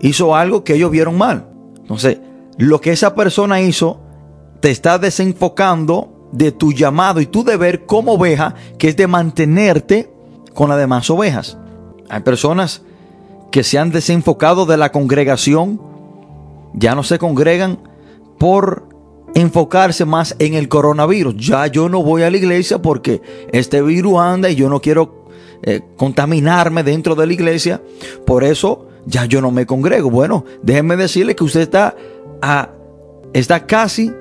hizo 0.00 0.34
algo 0.34 0.64
que 0.64 0.74
ellos 0.74 0.90
vieron 0.90 1.18
mal. 1.18 1.46
Entonces, 1.76 2.18
lo 2.60 2.80
que 2.82 2.92
esa 2.92 3.14
persona 3.14 3.62
hizo 3.62 4.00
te 4.60 4.70
está 4.70 4.98
desenfocando 4.98 6.28
de 6.30 6.52
tu 6.52 6.72
llamado 6.74 7.22
y 7.22 7.26
tu 7.26 7.42
deber 7.42 7.86
como 7.86 8.12
oveja, 8.12 8.54
que 8.78 8.88
es 8.88 8.96
de 8.96 9.06
mantenerte 9.06 10.12
con 10.52 10.68
las 10.68 10.78
demás 10.78 11.08
ovejas. 11.08 11.56
Hay 12.10 12.20
personas 12.20 12.82
que 13.50 13.64
se 13.64 13.78
han 13.78 13.90
desenfocado 13.90 14.66
de 14.66 14.76
la 14.76 14.92
congregación, 14.92 15.80
ya 16.74 16.94
no 16.94 17.02
se 17.02 17.18
congregan 17.18 17.78
por 18.38 18.88
enfocarse 19.34 20.04
más 20.04 20.36
en 20.38 20.52
el 20.52 20.68
coronavirus. 20.68 21.36
Ya 21.38 21.66
yo 21.66 21.88
no 21.88 22.02
voy 22.02 22.24
a 22.24 22.30
la 22.30 22.36
iglesia 22.36 22.82
porque 22.82 23.22
este 23.52 23.80
virus 23.80 24.18
anda 24.18 24.50
y 24.50 24.54
yo 24.54 24.68
no 24.68 24.82
quiero 24.82 25.24
eh, 25.62 25.80
contaminarme 25.96 26.82
dentro 26.82 27.14
de 27.14 27.26
la 27.26 27.32
iglesia. 27.32 27.80
Por 28.26 28.44
eso 28.44 28.86
ya 29.06 29.24
yo 29.24 29.40
no 29.40 29.50
me 29.50 29.66
congrego. 29.66 30.10
Bueno, 30.10 30.44
déjenme 30.62 30.96
decirle 30.96 31.34
que 31.34 31.44
usted 31.44 31.60
está, 31.60 31.96
a, 32.42 32.70
está 33.32 33.66
casi 33.66 34.12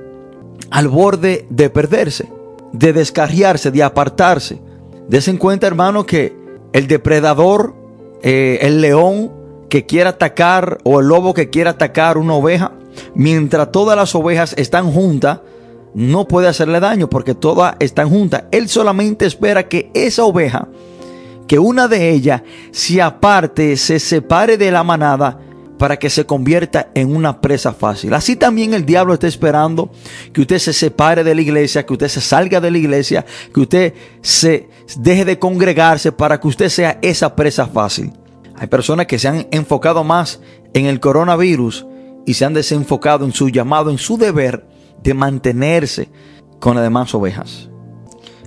al 0.71 0.87
borde 0.87 1.45
de 1.49 1.69
perderse, 1.69 2.29
de 2.73 2.93
descarriarse, 2.93 3.71
de 3.71 3.83
apartarse. 3.83 4.59
Desen 5.07 5.37
cuenta, 5.37 5.67
hermano, 5.67 6.05
que 6.05 6.37
el 6.73 6.87
depredador, 6.87 7.75
eh, 8.21 8.59
el 8.61 8.81
león 8.81 9.31
que 9.69 9.85
quiera 9.85 10.11
atacar 10.11 10.79
o 10.83 10.99
el 10.99 11.07
lobo 11.07 11.33
que 11.33 11.49
quiera 11.49 11.71
atacar 11.71 12.17
una 12.17 12.33
oveja, 12.33 12.73
mientras 13.15 13.71
todas 13.71 13.95
las 13.95 14.13
ovejas 14.15 14.53
están 14.57 14.91
juntas, 14.91 15.39
no 15.93 16.27
puede 16.27 16.47
hacerle 16.47 16.79
daño 16.79 17.09
porque 17.09 17.35
todas 17.35 17.75
están 17.79 18.09
juntas. 18.09 18.43
Él 18.51 18.69
solamente 18.69 19.25
espera 19.25 19.67
que 19.67 19.89
esa 19.93 20.23
oveja, 20.23 20.67
que 21.47 21.57
una 21.57 21.87
de 21.87 22.11
ellas 22.11 22.43
se 22.71 23.01
aparte, 23.01 23.75
se 23.77 23.99
separe 23.99 24.57
de 24.57 24.71
la 24.71 24.83
manada 24.83 25.39
para 25.79 25.97
que 25.97 26.09
se 26.09 26.25
convierta 26.25 26.91
en 26.93 27.15
una 27.15 27.39
presa 27.39 27.71
fácil. 27.73 28.13
Así 28.13 28.35
también 28.35 28.73
el 28.73 28.85
diablo 28.85 29.13
está 29.13 29.27
esperando 29.27 29.89
que 30.33 30.41
usted 30.41 30.59
se 30.59 30.73
separe 30.73 31.23
de 31.23 31.33
la 31.33 31.41
iglesia, 31.41 31.85
que 31.85 31.93
usted 31.93 32.09
se 32.09 32.19
salga 32.19 32.59
de 32.59 32.69
la 32.69 32.77
iglesia, 32.77 33.25
que 33.53 33.61
usted 33.61 33.93
se 34.21 34.69
deje 34.97 35.23
de 35.23 35.39
congregarse 35.39 36.11
para 36.11 36.37
que 36.39 36.49
usted 36.49 36.67
sea 36.67 36.99
esa 37.01 37.33
presa 37.33 37.65
fácil. 37.65 38.11
Hay 38.55 38.67
personas 38.67 39.05
que 39.05 39.17
se 39.17 39.29
han 39.29 39.47
enfocado 39.51 40.03
más 40.03 40.41
en 40.73 40.85
el 40.85 40.99
coronavirus 40.99 41.87
y 42.25 42.33
se 42.33 42.43
han 42.43 42.53
desenfocado 42.53 43.23
en 43.23 43.31
su 43.31 43.47
llamado, 43.47 43.89
en 43.89 43.97
su 43.97 44.17
deber 44.17 44.67
de 45.01 45.13
mantenerse 45.13 46.09
con 46.59 46.75
las 46.75 46.83
demás 46.83 47.15
ovejas. 47.15 47.69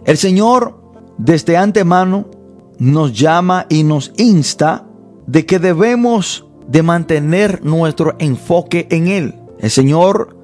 El 0.05 0.19
Señor 0.19 0.79
desde 1.17 1.57
antemano 1.57 2.31
nos 2.79 3.19
llama 3.19 3.65
y 3.71 3.85
nos 3.85 4.13
insta 4.19 4.87
de 5.27 5.47
que 5.47 5.59
debemos 5.59 6.47
de 6.67 6.83
mantener 6.83 7.65
nuestro 7.65 8.15
enfoque 8.19 8.87
en 8.91 9.09
Él. 9.09 9.35
El 9.59 9.71
Señor 9.71 10.37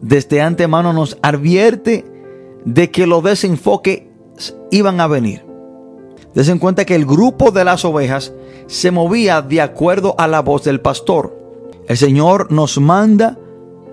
desde 0.00 0.40
antemano 0.40 0.92
nos 0.92 1.18
advierte 1.22 2.04
de 2.64 2.90
que 2.90 3.06
los 3.06 3.22
desenfoques 3.22 4.02
iban 4.70 5.00
a 5.00 5.06
venir. 5.06 5.44
Desen 6.34 6.58
cuenta 6.58 6.84
que 6.84 6.94
el 6.94 7.06
grupo 7.06 7.50
de 7.50 7.64
las 7.64 7.84
ovejas 7.84 8.32
se 8.66 8.90
movía 8.90 9.42
de 9.42 9.60
acuerdo 9.60 10.14
a 10.18 10.26
la 10.26 10.40
voz 10.40 10.64
del 10.64 10.80
pastor. 10.80 11.38
El 11.88 11.96
Señor 11.96 12.50
nos 12.50 12.78
manda 12.78 13.38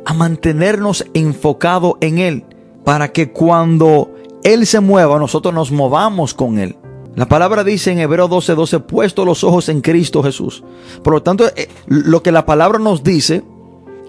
a 0.05 0.13
mantenernos 0.13 1.05
enfocados 1.13 1.93
en 2.01 2.17
Él 2.17 2.45
para 2.85 3.11
que 3.11 3.31
cuando 3.31 4.11
Él 4.43 4.65
se 4.65 4.79
mueva 4.79 5.19
nosotros 5.19 5.53
nos 5.53 5.71
movamos 5.71 6.33
con 6.33 6.57
Él. 6.59 6.77
La 7.19 7.27
palabra 7.27 7.65
dice 7.65 7.91
en 7.91 7.99
Hebreo 7.99 8.29
12:12, 8.29 8.55
12, 8.55 8.79
puesto 8.79 9.25
los 9.25 9.43
ojos 9.43 9.67
en 9.67 9.81
Cristo 9.81 10.23
Jesús. 10.23 10.63
Por 11.03 11.11
lo 11.11 11.21
tanto, 11.21 11.47
eh, 11.47 11.67
lo 11.85 12.23
que 12.23 12.31
la 12.31 12.45
palabra 12.45 12.79
nos 12.79 13.03
dice 13.03 13.43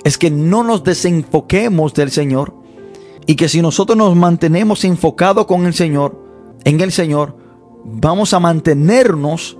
es 0.04 0.16
que 0.16 0.30
no 0.30 0.62
nos 0.62 0.84
desenfoquemos 0.84 1.92
del 1.92 2.12
Señor 2.12 2.54
y 3.26 3.34
que 3.34 3.48
si 3.48 3.62
nosotros 3.62 3.98
nos 3.98 4.14
mantenemos 4.14 4.84
enfocados 4.84 5.46
con 5.46 5.66
el 5.66 5.74
Señor, 5.74 6.24
en 6.62 6.80
el 6.80 6.92
Señor, 6.92 7.34
vamos 7.84 8.32
a 8.32 8.38
mantenernos 8.38 9.58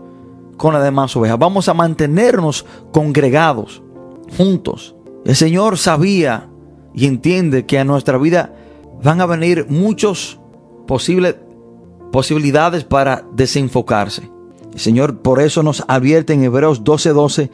con 0.57 0.73
las 0.73 0.85
demás 0.85 1.17
ovejas, 1.17 1.37
vamos 1.37 1.69
a 1.69 1.75
mantenernos 1.75 2.65
congregados, 2.93 3.83
juntos. 4.37 4.95
El 5.25 5.35
Señor 5.35 5.77
sabía 5.77 6.49
y 6.95 7.07
entiende 7.07 7.67
que 7.67 7.81
a 7.81 7.85
nuestra 7.85 8.17
vida 8.17 8.55
van 9.03 9.21
a 9.21 9.27
venir 9.27 9.67
muchos 9.69 10.39
posibles 10.87 11.35
posibilidades 12.11 12.85
para 12.85 13.25
desenfocarse. 13.33 14.31
El 14.73 14.81
Señor 14.81 15.19
por 15.19 15.41
eso 15.41 15.63
nos 15.63 15.85
advierte 15.89 16.33
en 16.33 16.45
Hebreos 16.45 16.85
12:12 16.85 17.51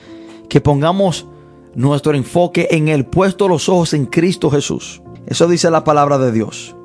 que 0.49 0.61
pongamos 0.61 1.27
nuestro 1.75 2.15
enfoque 2.15 2.69
en 2.71 2.89
el 2.89 3.05
puesto 3.05 3.49
los 3.49 3.69
ojos 3.69 3.95
en 3.95 4.07
Cristo 4.07 4.51
Jesús. 4.51 5.03
Eso 5.27 5.49
dice 5.49 5.71
la 5.71 5.85
palabra 5.85 6.19
de 6.19 6.33
Dios. 6.33 6.77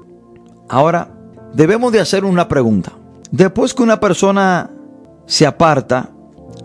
Ahora, 0.68 1.14
debemos 1.54 1.92
de 1.92 2.00
hacer 2.00 2.26
una 2.26 2.48
pregunta. 2.48 2.94
Después 3.32 3.74
que 3.74 3.84
una 3.84 4.00
persona 4.00 4.70
se 5.26 5.46
aparta, 5.46 6.12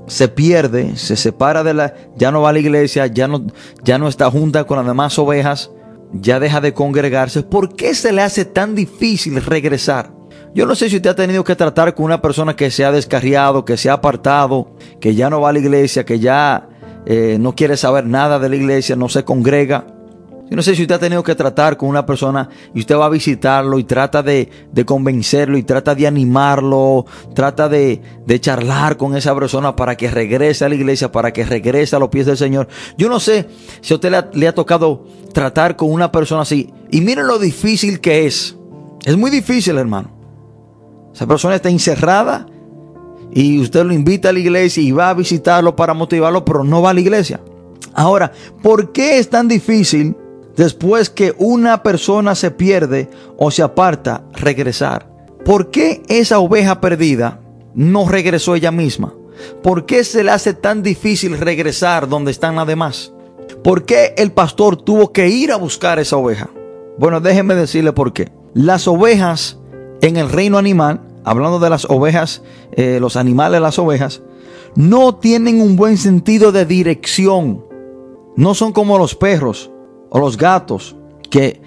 se 0.06 0.28
pierde, 0.28 0.96
se 0.96 1.16
separa 1.16 1.62
de 1.62 1.74
la, 1.74 1.94
ya 2.16 2.32
no 2.32 2.42
va 2.42 2.50
a 2.50 2.52
la 2.52 2.58
iglesia, 2.58 3.06
ya 3.06 3.28
no, 3.28 3.46
ya 3.84 3.98
no 3.98 4.08
está 4.08 4.30
junta 4.30 4.64
con 4.64 4.78
las 4.78 4.86
demás 4.86 5.18
ovejas, 5.18 5.70
ya 6.12 6.40
deja 6.40 6.60
de 6.60 6.72
congregarse, 6.72 7.42
¿por 7.42 7.74
qué 7.74 7.94
se 7.94 8.12
le 8.12 8.22
hace 8.22 8.44
tan 8.44 8.74
difícil 8.74 9.42
regresar? 9.44 10.15
Yo 10.56 10.64
no 10.64 10.74
sé 10.74 10.88
si 10.88 10.96
usted 10.96 11.10
ha 11.10 11.14
tenido 11.14 11.44
que 11.44 11.54
tratar 11.54 11.94
con 11.94 12.06
una 12.06 12.22
persona 12.22 12.56
que 12.56 12.70
se 12.70 12.82
ha 12.82 12.90
descarriado, 12.90 13.66
que 13.66 13.76
se 13.76 13.90
ha 13.90 13.92
apartado, 13.92 14.70
que 15.02 15.14
ya 15.14 15.28
no 15.28 15.42
va 15.42 15.50
a 15.50 15.52
la 15.52 15.58
iglesia, 15.58 16.06
que 16.06 16.18
ya 16.18 16.70
eh, 17.04 17.36
no 17.38 17.54
quiere 17.54 17.76
saber 17.76 18.06
nada 18.06 18.38
de 18.38 18.48
la 18.48 18.56
iglesia, 18.56 18.96
no 18.96 19.10
se 19.10 19.22
congrega. 19.22 19.86
Yo 20.48 20.56
no 20.56 20.62
sé 20.62 20.74
si 20.74 20.80
usted 20.80 20.94
ha 20.94 20.98
tenido 20.98 21.22
que 21.22 21.34
tratar 21.34 21.76
con 21.76 21.90
una 21.90 22.06
persona 22.06 22.48
y 22.72 22.80
usted 22.80 22.96
va 22.96 23.04
a 23.04 23.10
visitarlo 23.10 23.78
y 23.78 23.84
trata 23.84 24.22
de, 24.22 24.48
convencerlo 24.86 25.58
y 25.58 25.62
trata 25.62 25.94
de 25.94 26.06
animarlo, 26.06 27.04
trata 27.34 27.68
de, 27.68 28.00
charlar 28.40 28.96
con 28.96 29.14
esa 29.14 29.34
persona 29.34 29.76
para 29.76 29.94
que 29.94 30.10
regrese 30.10 30.64
a 30.64 30.70
la 30.70 30.74
iglesia, 30.74 31.12
para 31.12 31.34
que 31.34 31.44
regrese 31.44 31.96
a 31.96 31.98
los 31.98 32.08
pies 32.08 32.24
del 32.24 32.38
Señor. 32.38 32.66
Yo 32.96 33.10
no 33.10 33.20
sé 33.20 33.46
si 33.82 33.92
a 33.92 33.96
usted 33.96 34.10
le 34.10 34.16
ha, 34.16 34.30
le 34.32 34.48
ha 34.48 34.54
tocado 34.54 35.04
tratar 35.34 35.76
con 35.76 35.92
una 35.92 36.10
persona 36.10 36.40
así. 36.40 36.72
Y 36.90 37.02
miren 37.02 37.26
lo 37.26 37.38
difícil 37.38 38.00
que 38.00 38.24
es. 38.24 38.56
Es 39.04 39.18
muy 39.18 39.30
difícil, 39.30 39.76
hermano. 39.76 40.15
Esa 41.16 41.26
persona 41.26 41.54
está 41.54 41.70
encerrada 41.70 42.44
y 43.32 43.58
usted 43.58 43.86
lo 43.86 43.94
invita 43.94 44.28
a 44.28 44.32
la 44.34 44.38
iglesia 44.38 44.82
y 44.82 44.92
va 44.92 45.08
a 45.08 45.14
visitarlo 45.14 45.74
para 45.74 45.94
motivarlo, 45.94 46.44
pero 46.44 46.62
no 46.62 46.82
va 46.82 46.90
a 46.90 46.92
la 46.92 47.00
iglesia. 47.00 47.40
Ahora, 47.94 48.32
¿por 48.62 48.92
qué 48.92 49.18
es 49.18 49.30
tan 49.30 49.48
difícil 49.48 50.14
después 50.58 51.08
que 51.08 51.34
una 51.38 51.82
persona 51.82 52.34
se 52.34 52.50
pierde 52.50 53.08
o 53.38 53.50
se 53.50 53.62
aparta 53.62 54.24
regresar? 54.34 55.10
¿Por 55.42 55.70
qué 55.70 56.02
esa 56.08 56.38
oveja 56.38 56.82
perdida 56.82 57.40
no 57.74 58.06
regresó 58.06 58.54
ella 58.54 58.70
misma? 58.70 59.14
¿Por 59.62 59.86
qué 59.86 60.04
se 60.04 60.22
le 60.22 60.32
hace 60.32 60.52
tan 60.52 60.82
difícil 60.82 61.38
regresar 61.38 62.10
donde 62.10 62.30
están 62.30 62.56
las 62.56 62.66
demás? 62.66 63.14
¿Por 63.64 63.86
qué 63.86 64.12
el 64.18 64.32
pastor 64.32 64.76
tuvo 64.76 65.14
que 65.14 65.28
ir 65.28 65.50
a 65.50 65.56
buscar 65.56 65.98
esa 65.98 66.18
oveja? 66.18 66.50
Bueno, 66.98 67.22
déjeme 67.22 67.54
decirle 67.54 67.94
por 67.94 68.12
qué. 68.12 68.30
Las 68.52 68.86
ovejas 68.86 69.56
en 70.02 70.16
el 70.16 70.30
reino 70.30 70.58
animal, 70.58 71.00
hablando 71.26 71.58
de 71.58 71.68
las 71.68 71.86
ovejas, 71.86 72.40
eh, 72.70 72.98
los 73.00 73.16
animales, 73.16 73.60
las 73.60 73.80
ovejas, 73.80 74.22
no 74.76 75.16
tienen 75.16 75.60
un 75.60 75.74
buen 75.74 75.98
sentido 75.98 76.52
de 76.52 76.64
dirección. 76.64 77.64
No 78.36 78.54
son 78.54 78.72
como 78.72 78.96
los 78.96 79.16
perros 79.16 79.72
o 80.08 80.20
los 80.20 80.36
gatos, 80.36 80.94
que 81.28 81.60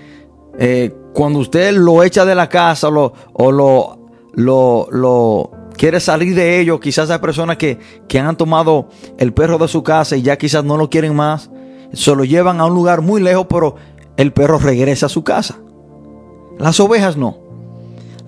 eh, 0.58 0.96
cuando 1.14 1.40
usted 1.40 1.74
lo 1.74 2.04
echa 2.04 2.24
de 2.24 2.36
la 2.36 2.48
casa 2.48 2.88
o 2.88 3.52
lo, 3.52 4.00
lo, 4.34 4.88
lo, 4.92 5.52
quiere 5.76 6.00
salir 6.00 6.36
de 6.36 6.62
ello, 6.62 6.80
quizás 6.80 7.10
hay 7.10 7.20
personas 7.20 7.58
que, 7.58 7.80
que 8.08 8.18
han 8.18 8.38
tomado 8.38 8.88
el 9.18 9.34
perro 9.34 9.58
de 9.58 9.68
su 9.68 9.84
casa 9.84 10.16
y 10.16 10.22
ya 10.22 10.38
quizás 10.38 10.64
no 10.64 10.78
lo 10.78 10.90
quieren 10.90 11.14
más, 11.18 11.52
se 11.92 12.16
lo 12.16 12.24
llevan 12.24 12.62
a 12.62 12.66
un 12.66 12.76
lugar 12.76 13.02
muy 13.02 13.22
lejos, 13.22 13.48
pero 13.50 13.76
el 14.16 14.32
perro 14.32 14.58
regresa 14.58 15.08
a 15.08 15.10
su 15.10 15.26
casa. 15.26 15.60
Las 16.58 16.80
ovejas 16.80 17.18
no. 17.18 17.49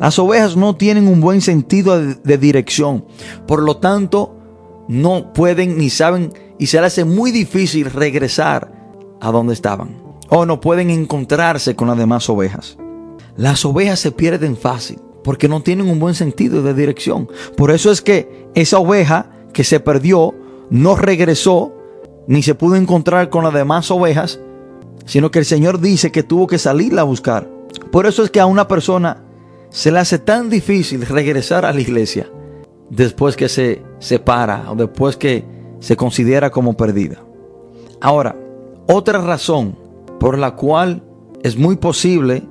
Las 0.01 0.17
ovejas 0.17 0.57
no 0.57 0.75
tienen 0.75 1.07
un 1.07 1.21
buen 1.21 1.41
sentido 1.41 2.03
de, 2.03 2.37
dirección. 2.39 3.05
Por 3.45 3.61
lo 3.61 3.77
tanto, 3.77 4.35
no 4.87 5.31
pueden 5.31 5.77
ni 5.77 5.91
saben 5.91 6.33
y 6.57 6.65
se 6.65 6.77
les 6.77 6.87
hace 6.87 7.05
muy 7.05 7.29
difícil 7.29 7.91
regresar 7.91 8.71
a 9.21 9.31
donde 9.31 9.53
estaban. 9.53 10.01
O 10.27 10.47
no 10.47 10.59
pueden 10.59 10.89
encontrarse 10.89 11.75
con 11.75 11.87
las 11.87 11.99
demás 11.99 12.27
ovejas. 12.31 12.79
Las 13.37 13.63
ovejas 13.63 13.99
se 13.99 14.11
pierden 14.11 14.57
fácil 14.57 14.97
porque 15.23 15.47
no 15.47 15.61
tienen 15.61 15.87
un 15.87 15.99
buen 15.99 16.15
sentido 16.15 16.63
de 16.63 16.73
dirección. 16.73 17.29
Por 17.55 17.69
eso 17.69 17.91
es 17.91 18.01
que 18.01 18.47
esa 18.55 18.79
oveja 18.79 19.29
que 19.53 19.63
se 19.63 19.79
perdió 19.79 20.33
no 20.71 20.95
regresó 20.95 21.75
ni 22.25 22.41
se 22.41 22.55
pudo 22.55 22.75
encontrar 22.75 23.29
con 23.29 23.43
las 23.43 23.53
demás 23.53 23.91
ovejas, 23.91 24.39
sino 25.05 25.29
que 25.29 25.37
el 25.37 25.45
Señor 25.45 25.79
dice 25.79 26.11
que 26.11 26.23
tuvo 26.23 26.47
que 26.47 26.57
salirla 26.57 27.01
a 27.01 27.05
buscar. 27.05 27.47
Por 27.91 28.07
eso 28.07 28.23
es 28.23 28.31
que 28.31 28.39
a 28.39 28.47
una 28.47 28.67
persona 28.67 29.20
se 29.71 29.89
le 29.89 29.99
hace 29.99 30.19
tan 30.19 30.49
difícil 30.49 31.05
regresar 31.05 31.65
a 31.65 31.73
la 31.73 31.81
iglesia 31.81 32.29
después 32.89 33.38
que 33.38 33.49
se 33.49 33.81
separa 33.99 34.69
o 34.69 34.75
después 34.75 35.15
que 35.15 35.45
se 35.79 35.95
considera 35.95 36.51
como 36.51 36.75
perdida. 36.75 37.23
Ahora, 38.01 38.36
otra 38.88 39.19
razón 39.21 39.77
por 40.19 40.38
la 40.38 40.55
cual 40.55 41.03
es 41.41 41.57
muy 41.57 41.77
posible 41.77 42.43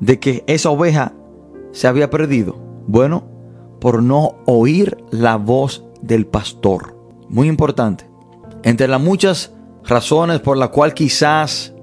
de 0.00 0.18
que 0.18 0.42
esa 0.46 0.70
oveja 0.70 1.12
se 1.72 1.86
había 1.86 2.10
perdido, 2.10 2.56
bueno, 2.86 3.24
por 3.78 4.02
no 4.02 4.36
oír 4.46 4.96
la 5.10 5.36
voz 5.36 5.84
del 6.00 6.26
pastor. 6.26 6.96
Muy 7.28 7.48
importante. 7.48 8.08
Entre 8.62 8.88
las 8.88 9.00
muchas 9.00 9.52
razones 9.84 10.40
por 10.40 10.56
la 10.56 10.68
cual 10.68 10.94
quizás 10.94 11.74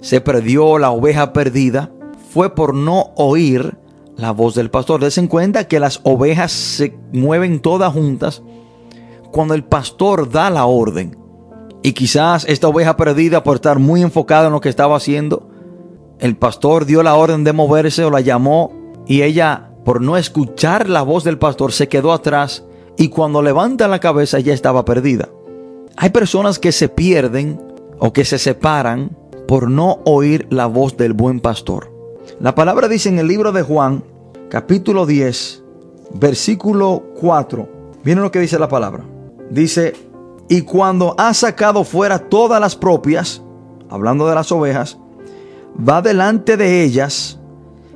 se 0.00 0.22
perdió 0.22 0.78
la 0.78 0.90
oveja 0.90 1.34
perdida, 1.34 1.90
fue 2.32 2.54
por 2.54 2.74
no 2.74 3.10
oír 3.16 3.76
la 4.20 4.32
voz 4.32 4.54
del 4.54 4.70
pastor. 4.70 5.00
Des 5.00 5.18
en 5.18 5.28
cuenta 5.28 5.66
que 5.66 5.80
las 5.80 6.00
ovejas 6.04 6.52
se 6.52 6.96
mueven 7.12 7.60
todas 7.60 7.92
juntas 7.92 8.42
cuando 9.32 9.54
el 9.54 9.64
pastor 9.64 10.30
da 10.30 10.50
la 10.50 10.66
orden. 10.66 11.16
Y 11.82 11.92
quizás 11.92 12.44
esta 12.46 12.68
oveja 12.68 12.96
perdida 12.96 13.42
por 13.42 13.56
estar 13.56 13.78
muy 13.78 14.02
enfocada 14.02 14.48
en 14.48 14.52
lo 14.52 14.60
que 14.60 14.68
estaba 14.68 14.96
haciendo, 14.96 15.48
el 16.18 16.36
pastor 16.36 16.84
dio 16.84 17.02
la 17.02 17.14
orden 17.14 17.44
de 17.44 17.54
moverse 17.54 18.04
o 18.04 18.10
la 18.10 18.20
llamó 18.20 18.72
y 19.06 19.22
ella 19.22 19.70
por 19.84 20.02
no 20.02 20.18
escuchar 20.18 20.90
la 20.90 21.02
voz 21.02 21.24
del 21.24 21.38
pastor 21.38 21.72
se 21.72 21.88
quedó 21.88 22.12
atrás 22.12 22.64
y 22.98 23.08
cuando 23.08 23.40
levanta 23.40 23.88
la 23.88 23.98
cabeza 23.98 24.38
ya 24.40 24.52
estaba 24.52 24.84
perdida. 24.84 25.30
Hay 25.96 26.10
personas 26.10 26.58
que 26.58 26.72
se 26.72 26.90
pierden 26.90 27.60
o 27.98 28.12
que 28.12 28.26
se 28.26 28.38
separan 28.38 29.16
por 29.48 29.70
no 29.70 30.00
oír 30.04 30.46
la 30.50 30.66
voz 30.66 30.98
del 30.98 31.14
buen 31.14 31.40
pastor. 31.40 31.90
La 32.38 32.54
palabra 32.54 32.88
dice 32.88 33.08
en 33.08 33.18
el 33.18 33.26
libro 33.26 33.52
de 33.52 33.62
Juan, 33.62 34.04
capítulo 34.50 35.06
10, 35.06 35.62
versículo 36.14 37.04
4. 37.20 37.68
Miren 38.02 38.22
lo 38.22 38.32
que 38.32 38.40
dice 38.40 38.58
la 38.58 38.68
palabra. 38.68 39.04
Dice, 39.48 39.94
Y 40.48 40.62
cuando 40.62 41.14
ha 41.16 41.32
sacado 41.32 41.84
fuera 41.84 42.18
todas 42.18 42.60
las 42.60 42.74
propias, 42.74 43.42
hablando 43.88 44.26
de 44.28 44.34
las 44.34 44.50
ovejas, 44.50 44.98
va 45.88 46.02
delante 46.02 46.56
de 46.56 46.82
ellas 46.82 47.38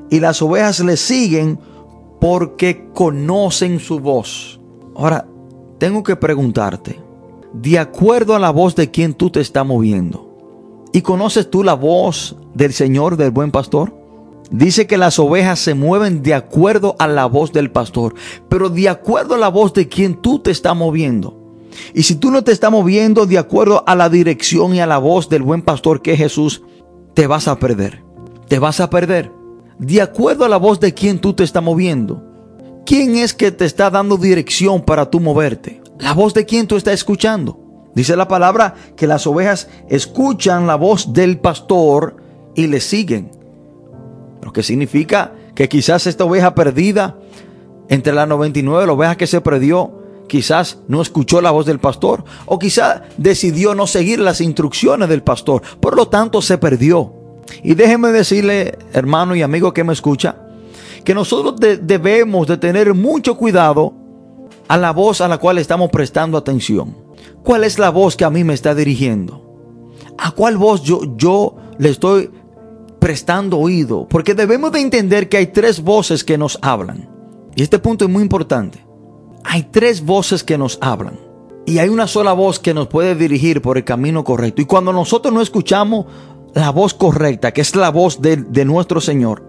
y 0.09 0.21
las 0.21 0.41
ovejas 0.41 0.79
le 0.79 0.97
siguen 0.97 1.59
porque 2.21 2.89
conocen 2.95 3.81
su 3.81 3.99
voz. 3.99 4.61
Ahora, 4.95 5.27
tengo 5.79 6.05
que 6.05 6.15
preguntarte, 6.15 7.01
de 7.53 7.79
acuerdo 7.81 8.37
a 8.37 8.39
la 8.39 8.51
voz 8.51 8.77
de 8.77 8.93
quien 8.93 9.13
tú 9.15 9.29
te 9.29 9.41
estás 9.41 9.67
moviendo, 9.67 10.31
¿y 10.93 11.03
conoces 11.03 11.51
tú 11.51 11.65
la 11.65 11.75
voz 11.75 12.37
del 12.55 12.73
Señor, 12.73 13.17
del 13.17 13.33
buen 13.33 13.51
pastor? 13.51 14.04
Dice 14.51 14.87
que 14.87 14.99
las 14.99 15.19
ovejas 15.19 15.59
se 15.59 15.75
mueven 15.75 16.23
de 16.23 16.35
acuerdo 16.35 16.97
a 16.99 17.09
la 17.09 17.27
voz 17.27 17.53
del 17.53 17.71
pastor, 17.71 18.15
pero 18.49 18.69
de 18.69 18.89
acuerdo 18.89 19.35
a 19.35 19.39
la 19.39 19.49
voz 19.49 19.73
de 19.73 19.89
quien 19.89 20.15
tú 20.21 20.39
te 20.39 20.51
estás 20.51 20.77
moviendo. 20.77 21.41
Y 21.93 22.05
si 22.05 22.17
tú 22.17 22.31
no 22.31 22.45
te 22.45 22.53
estás 22.53 22.71
moviendo 22.71 23.27
de 23.27 23.39
acuerdo 23.39 23.83
a 23.87 23.95
la 23.95 24.09
dirección 24.09 24.75
y 24.75 24.81
a 24.81 24.87
la 24.87 24.99
voz 24.99 25.29
del 25.29 25.43
buen 25.43 25.63
pastor 25.63 26.03
que 26.03 26.13
es 26.13 26.19
Jesús, 26.19 26.63
te 27.15 27.27
vas 27.27 27.49
a 27.49 27.59
perder. 27.59 28.03
Te 28.49 28.59
vas 28.59 28.81
a 28.81 28.91
perder. 28.91 29.33
De 29.79 30.01
acuerdo 30.01 30.45
a 30.45 30.49
la 30.49 30.57
voz 30.57 30.79
de 30.79 30.95
quien 30.95 31.19
tú 31.19 31.33
te 31.33 31.43
estás 31.45 31.63
moviendo. 31.63 32.23
¿Quién 32.87 33.17
es 33.17 33.33
que 33.33 33.51
te 33.51 33.65
está 33.65 33.91
dando 33.91 34.17
dirección 34.17 34.83
para 34.83 35.11
tú 35.11 35.19
moverte? 35.21 35.81
La 35.99 36.13
voz 36.13 36.35
de 36.35 36.45
quien 36.45 36.67
tú 36.67 36.77
estás 36.77 36.95
escuchando. 36.95 37.59
Dice 37.95 38.17
la 38.17 38.29
palabra 38.29 38.75
que 38.97 39.07
las 39.07 39.27
ovejas 39.27 39.69
escuchan 39.89 40.67
la 40.67 40.75
voz 40.75 41.13
del 41.13 41.39
pastor 41.39 42.17
y 42.55 42.67
le 42.67 42.81
siguen. 42.81 43.31
Lo 44.45 44.53
que 44.53 44.63
significa 44.63 45.33
que 45.55 45.71
quizás 45.71 46.07
esta 46.07 46.25
oveja 46.25 46.55
perdida, 46.55 47.17
entre 47.89 48.13
las 48.13 48.29
99, 48.29 48.87
la 48.87 48.93
oveja 48.93 49.17
que 49.17 49.27
se 49.27 49.41
perdió, 49.41 50.03
quizás 50.29 50.79
no 50.87 51.01
escuchó 51.01 51.41
la 51.41 51.51
voz 51.51 51.65
del 51.65 51.79
pastor 51.79 52.25
o 52.47 52.59
quizás 52.59 53.03
decidió 53.17 53.75
no 53.75 53.87
seguir 53.87 54.21
las 54.21 54.43
instrucciones 54.43 55.09
del 55.09 55.23
pastor. 55.23 55.63
Por 55.81 55.97
lo 55.97 56.09
tanto, 56.09 56.43
se 56.43 56.59
perdió. 56.59 57.13
Y 57.63 57.75
déjeme 57.75 58.13
decirle, 58.13 58.77
hermano 58.93 59.35
y 59.35 59.41
amigo 59.41 59.73
que 59.73 59.85
me 59.85 59.95
escucha, 59.95 60.37
que 61.05 61.15
nosotros 61.15 61.55
debemos 61.83 62.47
de 62.47 62.59
tener 62.59 62.93
mucho 62.93 63.37
cuidado 63.37 63.95
a 64.69 64.77
la 64.77 64.93
voz 64.93 65.23
a 65.23 65.29
la 65.29 65.39
cual 65.39 65.57
estamos 65.57 65.91
prestando 65.91 66.37
atención. 66.37 66.97
¿Cuál 67.43 67.65
es 67.65 67.79
la 67.79 67.89
voz 67.89 68.17
que 68.17 68.25
a 68.25 68.31
mí 68.31 68.45
me 68.45 68.55
está 68.55 68.75
dirigiendo? 68.75 69.43
¿A 70.19 70.33
cuál 70.33 70.59
voz 70.59 70.83
yo, 70.83 71.17
yo 71.17 71.57
le 71.79 71.91
estoy 71.91 72.31
prestando 73.05 73.59
oído? 73.59 74.09
Porque 74.09 74.33
debemos 74.33 74.73
de 74.73 74.81
entender 74.81 75.29
que 75.29 75.37
hay 75.37 75.49
tres 75.49 75.83
voces 75.83 76.25
que 76.25 76.39
nos 76.39 76.59
hablan. 76.63 77.07
Y 77.55 77.63
este 77.63 77.79
punto 77.79 78.07
es 78.07 78.11
muy 78.11 78.23
importante. 78.23 78.83
Hay 79.45 79.65
tres 79.65 80.03
voces 80.03 80.43
que 80.43 80.57
nos 80.57 80.79
hablan. 80.81 81.21
Y 81.67 81.77
hay 81.77 81.91
una 81.91 82.07
sola 82.07 82.33
voz 82.33 82.59
que 82.59 82.73
nos 82.73 82.89
puede 82.89 83.15
dirigir 83.15 83.61
por 83.61 83.77
el 83.77 83.85
camino 83.85 84.25
correcto. 84.25 84.63
Y 84.63 84.65
cuando 84.65 84.91
nosotros 84.91 85.35
no 85.35 85.43
escuchamos 85.43 86.07
la 86.55 86.71
voz 86.71 86.95
correcta, 86.95 87.53
que 87.53 87.61
es 87.61 87.77
la 87.77 87.91
voz 87.91 88.23
de, 88.23 88.39
de 88.39 88.65
nuestro 88.65 89.03
Señor, 89.03 89.43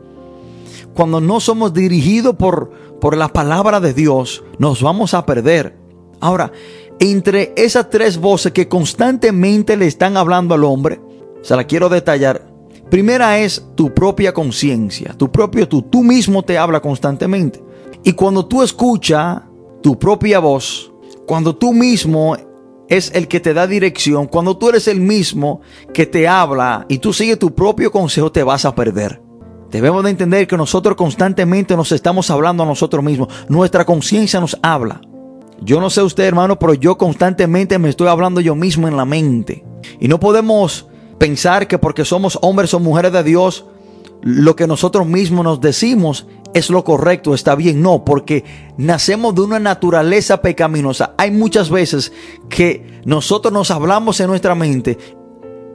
cuando 0.94 1.22
no 1.22 1.40
somos 1.40 1.74
dirigidos 1.74 2.36
por, 2.36 2.72
por 3.00 3.16
la 3.16 3.30
palabra 3.30 3.80
de 3.80 3.94
Dios, 3.94 4.44
nos 4.60 4.82
vamos 4.82 5.14
a 5.14 5.26
perder. 5.26 5.78
Ahora, 6.20 6.52
entre 7.00 7.54
esas 7.56 7.90
tres 7.90 8.18
voces 8.18 8.52
que 8.52 8.68
constantemente 8.68 9.78
le 9.78 9.88
están 9.88 10.18
hablando 10.18 10.56
al 10.56 10.66
hombre, 10.66 11.00
se 11.42 11.56
la 11.56 11.64
quiero 11.64 11.88
detallar. 11.88 12.55
Primera 12.90 13.40
es 13.40 13.66
tu 13.76 13.94
propia 13.94 14.34
conciencia, 14.34 15.14
tu 15.18 15.32
propio 15.32 15.68
tú, 15.68 15.82
tú 15.82 16.04
mismo 16.04 16.44
te 16.44 16.58
habla 16.58 16.82
constantemente. 16.82 17.64
Y 18.04 18.14
cuando 18.14 18.46
tú 18.46 18.62
escuchas 18.62 19.42
tu 19.82 19.98
propia 19.98 20.40
voz, 20.40 20.92
cuando 21.26 21.56
tú 21.56 21.74
mismo 21.74 22.38
es 22.88 23.12
el 23.16 23.28
que 23.28 23.40
te 23.40 23.54
da 23.54 23.66
dirección, 23.66 24.28
cuando 24.28 24.58
tú 24.58 24.70
eres 24.70 24.88
el 24.88 25.02
mismo 25.02 25.62
que 25.94 26.06
te 26.06 26.28
habla 26.28 26.86
y 26.88 27.00
tú 27.00 27.14
sigues 27.14 27.40
tu 27.40 27.54
propio 27.54 27.92
consejo, 27.92 28.32
te 28.32 28.44
vas 28.44 28.66
a 28.66 28.76
perder. 28.76 29.22
Debemos 29.72 30.04
de 30.04 30.12
entender 30.12 30.48
que 30.48 30.56
nosotros 30.56 30.96
constantemente 30.96 31.76
nos 31.76 31.92
estamos 31.92 32.30
hablando 32.30 32.64
a 32.64 32.68
nosotros 32.68 33.04
mismos. 33.04 33.30
Nuestra 33.50 33.84
conciencia 33.84 34.40
nos 34.40 34.58
habla. 34.62 35.02
Yo 35.62 35.82
no 35.82 35.90
sé 35.90 36.04
usted, 36.04 36.26
hermano, 36.26 36.60
pero 36.60 36.76
yo 36.76 36.98
constantemente 36.98 37.80
me 37.80 37.90
estoy 37.90 38.08
hablando 38.08 38.42
yo 38.42 38.56
mismo 38.56 38.88
en 38.88 38.98
la 38.98 39.06
mente. 39.06 39.66
Y 40.00 40.08
no 40.08 40.20
podemos 40.20 40.88
pensar 41.18 41.68
que 41.68 41.78
porque 41.78 42.06
somos 42.06 42.38
hombres 42.42 42.74
o 42.74 42.80
mujeres 42.80 43.12
de 43.12 43.24
Dios, 43.24 43.66
lo 44.22 44.56
que 44.56 44.68
nosotros 44.68 45.06
mismos 45.06 45.44
nos 45.44 45.62
decimos 45.62 46.26
es 46.54 46.70
lo 46.70 46.84
correcto, 46.84 47.34
está 47.34 47.54
bien. 47.54 47.82
No, 47.82 48.06
porque 48.06 48.44
nacemos 48.78 49.36
de 49.36 49.42
una 49.42 49.60
naturaleza 49.60 50.42
pecaminosa. 50.42 51.14
Hay 51.18 51.30
muchas 51.32 51.70
veces 51.70 52.14
que 52.50 53.02
nosotros 53.06 53.54
nos 53.54 53.72
hablamos 53.72 54.20
en 54.20 54.28
nuestra 54.28 54.56
mente 54.56 54.98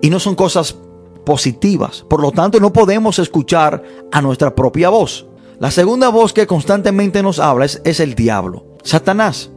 y 0.00 0.10
no 0.10 0.18
son 0.18 0.34
cosas 0.34 0.76
positivas. 1.24 2.04
Por 2.08 2.20
lo 2.20 2.32
tanto, 2.32 2.58
no 2.60 2.72
podemos 2.72 3.18
escuchar 3.18 3.82
a 4.10 4.22
nuestra 4.22 4.54
propia 4.54 4.88
voz. 4.88 5.26
La 5.58 5.70
segunda 5.70 6.08
voz 6.08 6.32
que 6.32 6.46
constantemente 6.46 7.22
nos 7.22 7.38
habla 7.38 7.66
es, 7.66 8.00
el 8.00 8.14
diablo, 8.14 8.64
Satanás. 8.82 9.50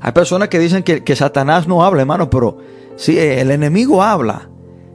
Hay 0.00 0.12
personas 0.12 0.48
que 0.48 0.60
dicen 0.60 0.84
que, 0.84 1.02
que 1.02 1.16
Satanás 1.16 1.66
no 1.66 1.84
habla, 1.84 2.02
hermano, 2.02 2.30
pero 2.30 2.58
sí, 2.96 3.18
el 3.18 3.50
enemigo 3.50 4.02
habla. 4.02 4.48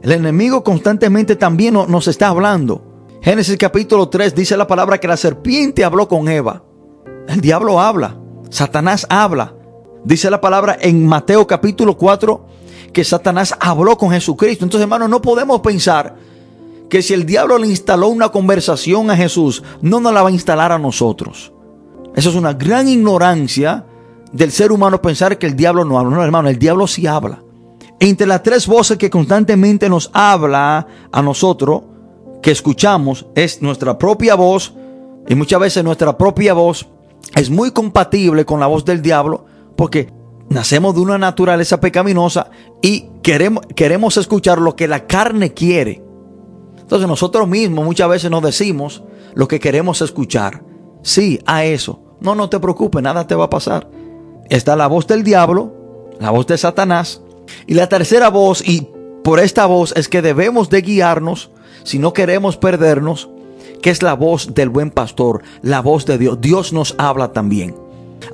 El 0.04 0.12
enemigo 0.12 0.62
constantemente 0.62 1.34
también 1.34 1.72
nos 1.72 2.08
está 2.08 2.28
hablando. 2.28 2.82
Génesis 3.22 3.56
capítulo 3.56 4.10
3 4.10 4.34
dice 4.34 4.54
la 4.54 4.66
palabra 4.66 5.00
que 5.00 5.08
la 5.08 5.16
serpiente 5.16 5.82
habló 5.82 6.08
con 6.08 6.28
Eva. 6.28 6.62
El 7.26 7.40
diablo 7.40 7.80
habla. 7.80 8.14
Satanás 8.50 9.06
habla. 9.08 9.54
Dice 10.04 10.28
la 10.28 10.42
palabra 10.42 10.76
en 10.78 11.06
Mateo 11.06 11.46
capítulo 11.46 11.96
4 11.96 12.46
que 12.92 13.02
Satanás 13.02 13.54
habló 13.58 13.96
con 13.96 14.10
Jesucristo. 14.10 14.66
Entonces, 14.66 14.82
hermano, 14.82 15.08
no 15.08 15.22
podemos 15.22 15.62
pensar 15.62 16.16
que 16.90 17.00
si 17.00 17.14
el 17.14 17.24
diablo 17.24 17.56
le 17.56 17.68
instaló 17.68 18.08
una 18.08 18.28
conversación 18.28 19.10
a 19.10 19.16
Jesús, 19.16 19.62
no 19.80 20.00
nos 20.00 20.12
la 20.12 20.20
va 20.20 20.28
a 20.28 20.32
instalar 20.32 20.70
a 20.70 20.78
nosotros. 20.78 21.50
Eso 22.14 22.28
es 22.28 22.36
una 22.36 22.52
gran 22.52 22.88
ignorancia 22.88 23.86
del 24.32 24.52
ser 24.52 24.70
humano 24.70 25.00
pensar 25.00 25.38
que 25.38 25.46
el 25.46 25.56
diablo 25.56 25.82
no 25.86 25.98
habla. 25.98 26.14
No, 26.14 26.22
hermano, 26.22 26.50
el 26.50 26.58
diablo 26.58 26.86
sí 26.86 27.06
habla. 27.06 27.43
Entre 28.00 28.26
las 28.26 28.42
tres 28.42 28.66
voces 28.66 28.98
que 28.98 29.10
constantemente 29.10 29.88
nos 29.88 30.10
habla 30.12 30.86
a 31.12 31.22
nosotros, 31.22 31.82
que 32.42 32.50
escuchamos 32.50 33.26
es 33.34 33.62
nuestra 33.62 33.96
propia 33.96 34.34
voz 34.34 34.74
y 35.26 35.34
muchas 35.34 35.60
veces 35.60 35.84
nuestra 35.84 36.18
propia 36.18 36.52
voz 36.52 36.86
es 37.34 37.48
muy 37.50 37.70
compatible 37.70 38.44
con 38.44 38.60
la 38.60 38.66
voz 38.66 38.84
del 38.84 39.00
diablo 39.00 39.46
porque 39.76 40.12
nacemos 40.50 40.94
de 40.94 41.00
una 41.00 41.18
naturaleza 41.18 41.80
pecaminosa 41.80 42.50
y 42.82 43.08
queremos, 43.22 43.64
queremos 43.74 44.16
escuchar 44.16 44.58
lo 44.58 44.76
que 44.76 44.88
la 44.88 45.06
carne 45.06 45.54
quiere. 45.54 46.02
Entonces 46.78 47.08
nosotros 47.08 47.48
mismos 47.48 47.84
muchas 47.84 48.08
veces 48.10 48.30
nos 48.30 48.42
decimos 48.42 49.02
lo 49.34 49.48
que 49.48 49.58
queremos 49.58 50.02
escuchar. 50.02 50.62
Sí, 51.02 51.40
a 51.46 51.64
eso. 51.64 52.00
No, 52.20 52.34
no 52.34 52.48
te 52.48 52.60
preocupes, 52.60 53.02
nada 53.02 53.26
te 53.26 53.34
va 53.34 53.44
a 53.44 53.50
pasar. 53.50 53.88
Está 54.50 54.76
la 54.76 54.86
voz 54.86 55.06
del 55.06 55.24
diablo, 55.24 55.72
la 56.20 56.30
voz 56.30 56.46
de 56.46 56.58
Satanás. 56.58 57.22
Y 57.66 57.74
la 57.74 57.88
tercera 57.88 58.30
voz, 58.30 58.66
y 58.66 58.88
por 59.22 59.40
esta 59.40 59.66
voz 59.66 59.92
es 59.96 60.08
que 60.08 60.22
debemos 60.22 60.70
de 60.70 60.82
guiarnos 60.82 61.50
si 61.82 61.98
no 61.98 62.12
queremos 62.12 62.56
perdernos, 62.56 63.28
que 63.82 63.90
es 63.90 64.02
la 64.02 64.14
voz 64.14 64.54
del 64.54 64.70
buen 64.70 64.90
pastor, 64.90 65.42
la 65.62 65.80
voz 65.80 66.06
de 66.06 66.18
Dios. 66.18 66.40
Dios 66.40 66.72
nos 66.72 66.94
habla 66.98 67.32
también. 67.32 67.74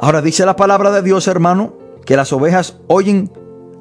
Ahora 0.00 0.22
dice 0.22 0.46
la 0.46 0.56
palabra 0.56 0.90
de 0.92 1.02
Dios, 1.02 1.26
hermano, 1.26 1.74
que 2.04 2.16
las 2.16 2.32
ovejas 2.32 2.76
oyen 2.86 3.30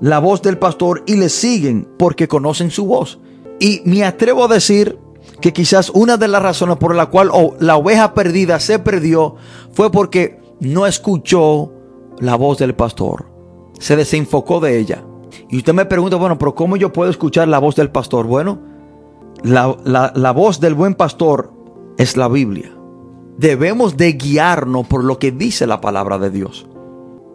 la 0.02 0.20
voz 0.20 0.42
del 0.42 0.58
pastor 0.58 1.04
y 1.06 1.16
le 1.16 1.30
siguen 1.30 1.88
porque 1.98 2.28
conocen 2.28 2.72
su 2.72 2.86
voz. 2.86 3.20
Y 3.60 3.82
me 3.86 4.04
atrevo 4.04 4.46
a 4.46 4.48
decir 4.48 4.98
que 5.42 5.54
quizás 5.54 5.90
una 5.90 6.18
de 6.18 6.28
las 6.28 6.42
razones 6.42 6.78
por 6.78 6.96
la 6.96 7.08
cual 7.08 7.32
la 7.60 7.78
oveja 7.78 8.14
perdida 8.14 8.60
se 8.60 8.80
perdió 8.80 9.36
fue 9.74 9.92
porque 9.92 10.40
no 10.60 10.86
escuchó 10.86 11.72
la 12.20 12.36
voz 12.36 12.58
del 12.58 12.76
pastor. 12.76 13.26
Se 13.80 13.96
desenfocó 13.96 14.60
de 14.60 14.80
ella. 14.80 15.04
Y 15.50 15.58
usted 15.58 15.74
me 15.74 15.86
pregunta, 15.86 16.16
bueno, 16.18 16.38
pero 16.38 16.56
¿cómo 16.56 16.78
yo 16.78 16.92
puedo 16.92 17.10
escuchar 17.10 17.48
la 17.48 17.60
voz 17.60 17.76
del 17.76 17.90
pastor? 17.90 18.26
Bueno, 18.26 18.60
la, 19.44 20.32
voz 20.32 20.60
del 20.60 20.74
buen 20.74 20.96
pastor 20.96 21.52
es 21.98 22.18
la 22.18 22.28
Biblia. 22.28 22.72
Debemos 23.38 23.98
de 23.98 24.14
guiarnos 24.14 24.88
por 24.88 25.04
lo 25.04 25.18
que 25.18 25.32
dice 25.32 25.66
la 25.66 25.82
palabra 25.82 26.18
de 26.18 26.30
Dios. 26.30 26.68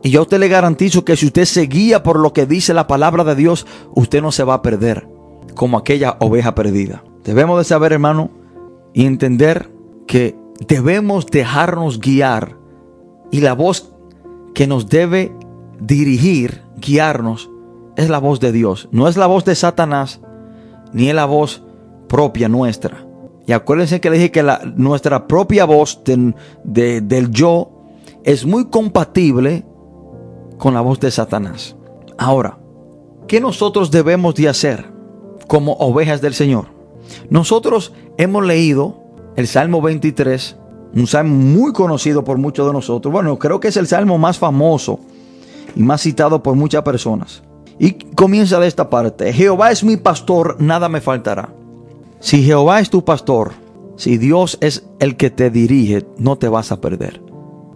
Y 0.03 0.11
yo 0.11 0.21
a 0.21 0.23
usted 0.23 0.39
le 0.39 0.49
garantizo 0.49 1.05
que 1.05 1.17
si 1.17 1.27
usted 1.27 1.47
se 1.47 1.63
guía 1.63 2.03
por 2.03 2.19
lo 2.19 2.33
que 2.35 2.45
dice 2.45 2.75
la 2.75 2.87
palabra 2.87 3.25
de 3.25 3.35
Dios, 3.35 3.67
usted 3.95 4.21
no 4.21 4.33
se 4.33 4.45
va 4.45 4.55
a 4.55 4.63
perder 4.63 5.09
como 5.55 5.79
aquella 5.79 6.17
oveja 6.21 6.55
perdida. 6.55 7.05
Debemos 7.25 7.57
de 7.57 7.65
saber, 7.65 7.93
hermano, 7.93 8.31
y 8.93 9.07
entender 9.07 9.71
que 10.07 10.37
debemos 10.69 11.27
dejarnos 11.27 12.01
guiar. 12.01 12.59
Y 13.31 13.41
la 13.41 13.55
voz 13.55 13.95
que 14.55 14.67
nos 14.67 14.89
debe 14.89 15.35
dirigir, 15.81 16.63
guiarnos, 16.77 17.51
es 17.97 18.09
la 18.09 18.19
voz 18.19 18.41
de 18.41 18.53
Dios. 18.53 18.89
No 18.93 19.09
es 19.09 19.17
la 19.17 19.27
voz 19.27 19.45
de 19.45 19.55
Satanás, 19.55 20.21
ni 20.93 21.09
es 21.09 21.15
la 21.15 21.27
voz 21.27 21.63
propia 22.09 22.49
nuestra. 22.49 23.07
Y 23.47 23.53
acuérdense 23.53 24.01
que 24.01 24.11
le 24.11 24.17
dije 24.17 24.31
que 24.31 24.43
la, 24.43 24.61
nuestra 24.77 25.27
propia 25.27 25.65
voz 25.65 26.03
del 26.05 27.31
yo 27.31 27.71
es 28.25 28.47
muy 28.47 28.67
compatible 28.67 29.65
con 30.59 30.75
la 30.75 30.81
voz 30.81 30.99
de 31.01 31.11
Satanás. 31.11 31.77
Ahora, 32.17 32.59
¿qué 33.27 33.41
nosotros 33.41 33.91
debemos 33.91 34.35
de 34.35 34.49
hacer 34.49 34.87
como 35.47 35.73
ovejas 35.75 36.21
del 36.23 36.35
Señor? 36.35 36.67
Nosotros 37.29 37.93
hemos 38.17 38.47
leído 38.47 39.03
el 39.37 39.47
Salmo 39.47 39.83
23, 39.83 40.57
un 40.95 41.07
salmo 41.07 41.35
muy 41.35 41.73
conocido 41.73 42.25
por 42.25 42.39
muchos 42.39 42.67
de 42.67 42.73
nosotros. 42.73 43.13
Bueno, 43.13 43.39
creo 43.39 43.61
que 43.61 43.69
es 43.69 43.77
el 43.77 43.87
salmo 43.87 44.17
más 44.17 44.39
famoso 44.39 45.01
y 45.75 45.83
más 45.83 46.03
citado 46.03 46.43
por 46.43 46.55
muchas 46.55 46.83
personas. 46.83 47.43
Y 47.79 47.93
comienza 48.15 48.61
de 48.61 48.69
esta 48.69 48.91
parte. 48.91 49.33
Jehová 49.33 49.71
es 49.71 49.83
mi 49.85 49.97
pastor, 49.97 50.57
nada 50.61 50.89
me 50.89 51.01
faltará. 51.01 51.51
Si 52.21 52.43
Jehová 52.43 52.81
es 52.81 52.91
tu 52.91 53.05
pastor, 53.05 53.53
si 53.97 54.19
Dios 54.19 54.59
es 54.61 54.87
el 54.99 55.17
que 55.17 55.31
te 55.31 55.51
dirige, 55.51 56.07
no 56.17 56.37
te 56.37 56.49
vas 56.49 56.73
a 56.73 56.81
perder. 56.81 57.21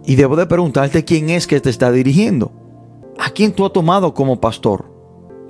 Y 0.05 0.15
debo 0.15 0.35
de 0.35 0.47
preguntarte 0.47 1.05
quién 1.05 1.29
es 1.29 1.47
que 1.47 1.59
te 1.59 1.69
está 1.69 1.91
dirigiendo. 1.91 2.51
¿A 3.17 3.29
quién 3.31 3.51
tú 3.51 3.65
has 3.65 3.73
tomado 3.73 4.13
como 4.13 4.39
pastor? 4.39 4.85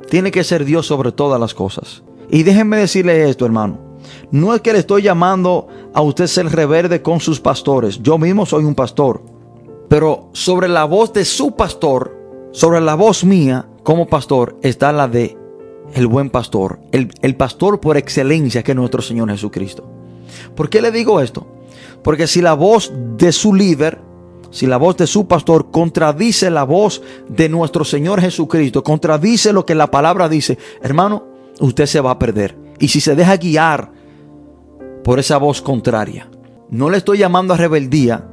Tiene 0.10 0.32
que 0.32 0.44
ser 0.44 0.66
Dios 0.66 0.88
sobre 0.88 1.12
todas 1.12 1.40
las 1.40 1.54
cosas. 1.54 2.04
Y 2.30 2.44
déjenme 2.44 2.78
decirle 2.78 3.30
esto, 3.30 3.46
hermano. 3.46 3.78
No 4.32 4.54
es 4.54 4.62
que 4.62 4.74
le 4.74 4.80
estoy 4.80 5.04
llamando 5.04 5.68
a 5.94 6.02
usted 6.02 6.28
ser 6.28 6.48
reverde 6.48 7.02
con 7.02 7.20
sus 7.20 7.40
pastores. 7.40 8.02
Yo 8.02 8.18
mismo 8.18 8.46
soy 8.46 8.64
un 8.64 8.76
pastor. 8.76 9.22
Pero 9.88 10.30
sobre 10.34 10.68
la 10.68 10.86
voz 10.86 11.14
de 11.14 11.26
su 11.26 11.56
pastor, 11.56 12.16
sobre 12.52 12.82
la 12.82 12.96
voz 12.96 13.24
mía 13.24 13.69
como 13.84 14.08
pastor, 14.08 14.58
está 14.62 14.92
la 14.92 15.08
de 15.08 15.38
el 15.94 16.08
buen 16.08 16.30
pastor, 16.30 16.80
el, 16.92 17.12
el 17.22 17.36
pastor 17.36 17.80
por 17.80 17.98
excelencia 17.98 18.64
que 18.64 18.72
es 18.72 18.76
nuestro 18.76 19.02
Señor 19.02 19.30
Jesucristo. 19.30 19.90
¿Por 20.56 20.70
qué 20.70 20.82
le 20.82 20.92
digo 20.92 21.22
esto? 21.22 21.48
Porque 22.04 22.28
si 22.28 22.42
la 22.42 22.54
voz 22.54 22.92
de 23.18 23.32
su 23.32 23.54
líder, 23.54 24.00
si 24.52 24.66
la 24.66 24.78
voz 24.78 24.98
de 24.98 25.08
su 25.08 25.28
pastor 25.28 25.72
contradice 25.72 26.50
la 26.50 26.64
voz 26.64 27.02
de 27.28 27.50
nuestro 27.50 27.84
Señor 27.84 28.22
Jesucristo, 28.22 28.84
contradice 28.84 29.54
lo 29.54 29.66
que 29.66 29.76
la 29.76 29.92
palabra 29.92 30.30
dice, 30.30 30.58
hermano, 30.82 31.26
usted 31.60 31.86
se 31.86 32.02
va 32.02 32.12
a 32.12 32.20
perder. 32.20 32.58
Y 32.80 32.88
si 32.88 33.02
se 33.02 33.16
deja 33.16 33.38
guiar 33.38 33.92
por 35.04 35.20
esa 35.20 35.38
voz 35.38 35.62
contraria, 35.62 36.30
no 36.70 36.90
le 36.90 36.98
estoy 36.98 37.18
llamando 37.18 37.54
a 37.54 37.58
rebeldía, 37.58 38.28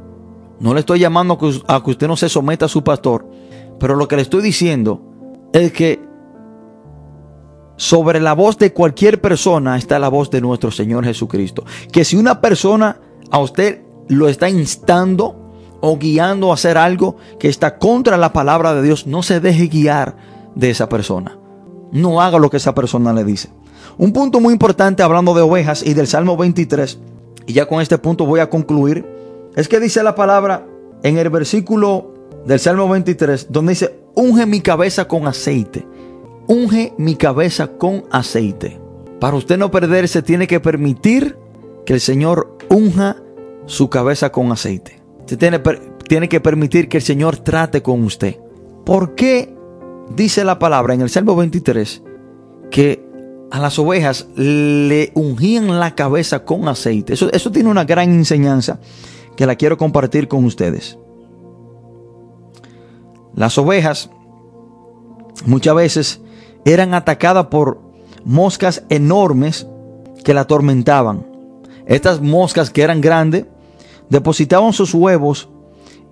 no 0.61 0.75
le 0.75 0.81
estoy 0.81 1.01
llamando 1.01 1.39
a 1.67 1.83
que 1.83 1.91
usted 1.91 2.07
no 2.07 2.17
se 2.17 2.29
someta 2.29 2.67
a 2.67 2.69
su 2.69 2.85
pastor, 2.85 3.29
pero 3.79 3.97
lo 3.97 4.09
que 4.09 4.17
le 4.17 4.23
estoy 4.23 4.43
diciendo 4.43 5.03
es 5.61 5.73
que 5.73 6.01
sobre 7.77 8.21
la 8.21 8.35
voz 8.35 8.59
de 8.59 8.73
cualquier 8.73 9.21
persona 9.21 9.77
está 9.77 9.99
la 9.99 10.09
voz 10.09 10.31
de 10.31 10.41
nuestro 10.41 10.71
Señor 10.71 11.05
Jesucristo. 11.05 11.65
Que 11.93 12.05
si 12.05 12.17
una 12.17 12.41
persona 12.41 13.01
a 13.31 13.39
usted 13.39 13.83
lo 14.09 14.29
está 14.29 14.49
instando 14.49 15.37
o 15.81 15.99
guiando 15.99 16.51
a 16.51 16.55
hacer 16.55 16.79
algo 16.79 17.17
que 17.39 17.49
está 17.49 17.79
contra 17.79 18.17
la 18.17 18.33
palabra 18.33 18.75
de 18.75 18.83
Dios, 18.83 19.07
no 19.07 19.23
se 19.23 19.41
deje 19.41 19.67
guiar 19.67 20.17
de 20.55 20.71
esa 20.71 20.89
persona. 20.89 21.39
No 21.93 22.21
haga 22.21 22.39
lo 22.39 22.51
que 22.51 22.57
esa 22.57 22.75
persona 22.75 23.13
le 23.13 23.25
dice. 23.25 23.51
Un 23.99 24.13
punto 24.13 24.41
muy 24.41 24.53
importante 24.53 25.03
hablando 25.03 25.35
de 25.35 25.43
ovejas 25.43 25.83
y 25.83 25.95
del 25.95 26.07
Salmo 26.07 26.37
23, 26.37 26.99
y 27.47 27.53
ya 27.53 27.67
con 27.67 27.81
este 27.81 27.99
punto 27.99 28.27
voy 28.27 28.41
a 28.41 28.51
concluir, 28.51 29.07
es 29.55 29.69
que 29.69 29.81
dice 29.81 30.03
la 30.03 30.15
palabra 30.15 30.67
en 31.03 31.19
el 31.19 31.31
versículo 31.31 32.13
del 32.47 32.59
Salmo 32.59 32.89
23, 32.89 33.47
donde 33.51 33.73
dice, 33.73 34.06
unge 34.17 34.47
mi 34.47 34.61
cabeza 34.61 35.07
con 35.07 35.29
aceite 35.29 35.87
unge 36.47 36.95
mi 36.99 37.17
cabeza 37.17 37.69
con 37.79 38.05
aceite. 38.11 38.81
Para 39.21 39.37
usted 39.37 39.59
no 39.59 39.71
perderse, 39.71 40.23
tiene 40.23 40.47
que 40.47 40.61
permitir 40.61 41.37
que 41.85 41.95
el 41.95 42.01
Señor 42.01 42.57
unja 42.69 43.17
su 43.67 43.89
cabeza 43.89 44.31
con 44.31 44.53
aceite. 44.53 45.01
Tiene, 45.39 45.61
tiene 46.09 46.29
que 46.29 46.41
permitir 46.41 46.89
que 46.89 46.99
el 46.99 47.03
Señor 47.03 47.39
trate 47.39 47.83
con 47.83 48.05
usted. 48.05 48.39
¿Por 48.85 49.15
qué 49.15 49.55
dice 50.15 50.45
la 50.45 50.59
palabra 50.59 50.95
en 50.95 51.01
el 51.01 51.11
Salmo 51.11 51.35
23 51.35 52.03
que 52.71 53.05
a 53.51 53.61
las 53.61 53.79
ovejas 53.79 54.29
le 54.37 55.13
ungían 55.15 55.81
la 55.81 55.95
cabeza 55.95 56.45
con 56.45 56.69
aceite? 56.69 57.15
Eso, 57.15 57.33
eso 57.33 57.51
tiene 57.51 57.71
una 57.71 57.85
gran 57.85 58.11
enseñanza 58.11 58.79
que 59.37 59.47
la 59.47 59.57
quiero 59.57 59.77
compartir 59.77 60.29
con 60.29 60.45
ustedes. 60.45 60.99
Las 63.37 63.59
ovejas 63.59 64.11
muchas 65.45 65.75
veces 65.75 66.21
eran 66.65 66.95
atacadas 66.95 67.47
por 67.47 67.81
moscas 68.25 68.83
enormes 68.89 69.67
que 70.25 70.35
la 70.35 70.41
atormentaban. 70.43 71.27
Estas 71.87 72.21
moscas 72.21 72.71
que 72.71 72.83
eran 72.83 73.01
grandes 73.01 73.45
depositaban 74.09 74.73
sus 74.73 74.93
huevos 74.95 75.49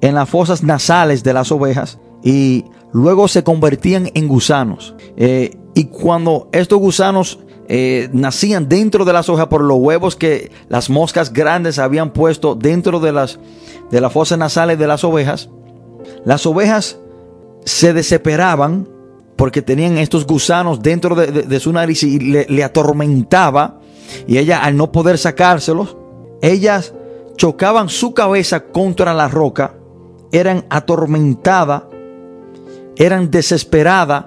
en 0.01 0.15
las 0.15 0.29
fosas 0.29 0.63
nasales 0.63 1.25
de 1.25 1.33
las 1.33 1.51
ovejas 1.51 1.99
y 2.23 2.67
luego 2.93 3.27
se 3.27 3.43
convertían 3.43 4.11
en 4.15 4.29
gusanos. 4.29 4.95
Eh, 5.17 5.57
y 5.75 5.85
cuando 5.87 6.49
estos 6.53 6.79
gusanos 6.79 7.41
eh, 7.69 8.11
nacían 8.13 8.69
dentro 8.69 9.07
de 9.07 9.15
las 9.15 9.31
hojas 9.31 9.47
por 9.47 9.63
los 9.63 9.79
huevos 9.79 10.15
que 10.15 10.53
las 10.69 10.91
moscas 10.91 11.33
grandes 11.33 11.79
habían 11.79 12.13
puesto 12.13 12.55
dentro 12.55 13.01
de 13.01 13.13
las, 13.13 13.41
de 13.91 14.01
las 14.03 14.13
fosas 14.13 14.39
nasales 14.39 14.79
de 14.79 14.87
las 14.87 15.03
ovejas, 15.05 15.49
las 16.25 16.45
ovejas 16.45 16.99
se 17.65 17.93
desesperaban 17.93 18.89
porque 19.37 19.63
tenían 19.63 19.99
estos 19.99 20.27
gusanos 20.27 20.81
dentro 20.83 21.15
de, 21.15 21.61
su 21.61 21.73
nariz 21.73 22.03
y 22.03 22.19
le, 22.19 22.65
atormentaba. 22.65 23.81
Y 24.27 24.39
ella, 24.39 24.63
al 24.63 24.77
no 24.77 24.93
poder 24.93 25.19
sacárselos, 25.19 25.97
ellas 26.41 26.95
chocaban 27.37 27.89
su 27.89 28.15
cabeza 28.15 28.65
contra 28.67 29.13
la 29.13 29.29
roca, 29.29 29.75
eran 30.31 30.65
atormentadas, 30.71 31.85
eran 32.97 33.31
desesperadas, 33.31 34.27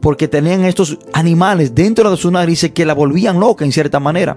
porque 0.00 0.26
tenían 0.26 0.64
estos 0.64 0.98
animales 1.12 1.74
dentro 1.74 2.10
de 2.10 2.16
su 2.16 2.30
nariz 2.30 2.72
que 2.74 2.86
la 2.86 2.94
volvían 2.94 3.38
loca 3.38 3.64
en 3.64 3.72
cierta 3.72 4.00
manera. 4.00 4.36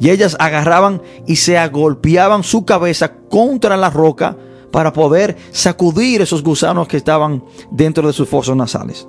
Y 0.00 0.10
ellas 0.10 0.36
agarraban 0.40 1.02
y 1.26 1.36
se 1.36 1.58
agolpeaban 1.58 2.42
su 2.42 2.64
cabeza 2.64 3.12
contra 3.28 3.76
la 3.76 3.90
roca 3.90 4.36
para 4.72 4.92
poder 4.92 5.36
sacudir 5.52 6.22
esos 6.22 6.42
gusanos 6.42 6.88
que 6.88 6.96
estaban 6.96 7.44
dentro 7.70 8.06
de 8.06 8.12
sus 8.12 8.28
fosos 8.28 8.56
nasales. 8.56 9.06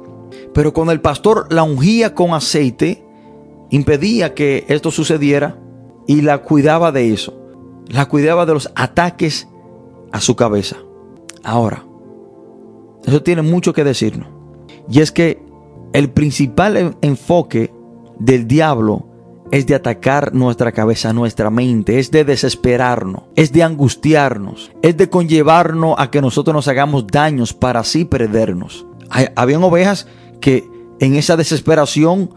Pero 0.53 0.73
cuando 0.73 0.91
el 0.91 1.01
pastor 1.01 1.51
la 1.51 1.63
ungía 1.63 2.13
con 2.13 2.33
aceite, 2.33 3.03
impedía 3.71 4.35
que 4.35 4.65
esto 4.67 4.91
sucediera 4.91 5.57
y 6.05 6.21
la 6.21 6.43
cuidaba 6.43 6.91
de 6.91 7.11
eso. 7.11 7.33
La 7.87 8.07
cuidaba 8.07 8.45
de 8.45 8.53
los 8.53 8.71
ataques 8.75 9.47
a 10.11 10.21
su 10.21 10.35
cabeza. 10.35 10.77
Ahora, 11.43 11.83
eso 13.05 13.23
tiene 13.23 13.41
mucho 13.41 13.73
que 13.73 13.83
decirnos. 13.83 14.27
Y 14.89 14.99
es 14.99 15.11
que 15.11 15.41
el 15.93 16.11
principal 16.11 16.97
enfoque 17.01 17.73
del 18.19 18.47
diablo 18.47 19.07
es 19.53 19.67
de 19.67 19.75
atacar 19.75 20.33
nuestra 20.33 20.71
cabeza, 20.71 21.13
nuestra 21.13 21.51
mente, 21.51 21.99
es 21.99 22.09
de 22.09 22.25
desesperarnos, 22.25 23.25
es 23.35 23.53
de 23.53 23.61
angustiarnos, 23.61 24.71
es 24.81 24.97
de 24.97 25.11
conllevarnos 25.11 25.93
a 25.99 26.09
que 26.09 26.21
nosotros 26.21 26.55
nos 26.55 26.67
hagamos 26.67 27.05
daños 27.05 27.53
para 27.53 27.81
así 27.81 28.03
perdernos. 28.03 28.83
habían 29.35 29.63
ovejas 29.63 30.07
que 30.41 30.67
en 30.99 31.13
esa 31.13 31.37
desesperación 31.37 32.31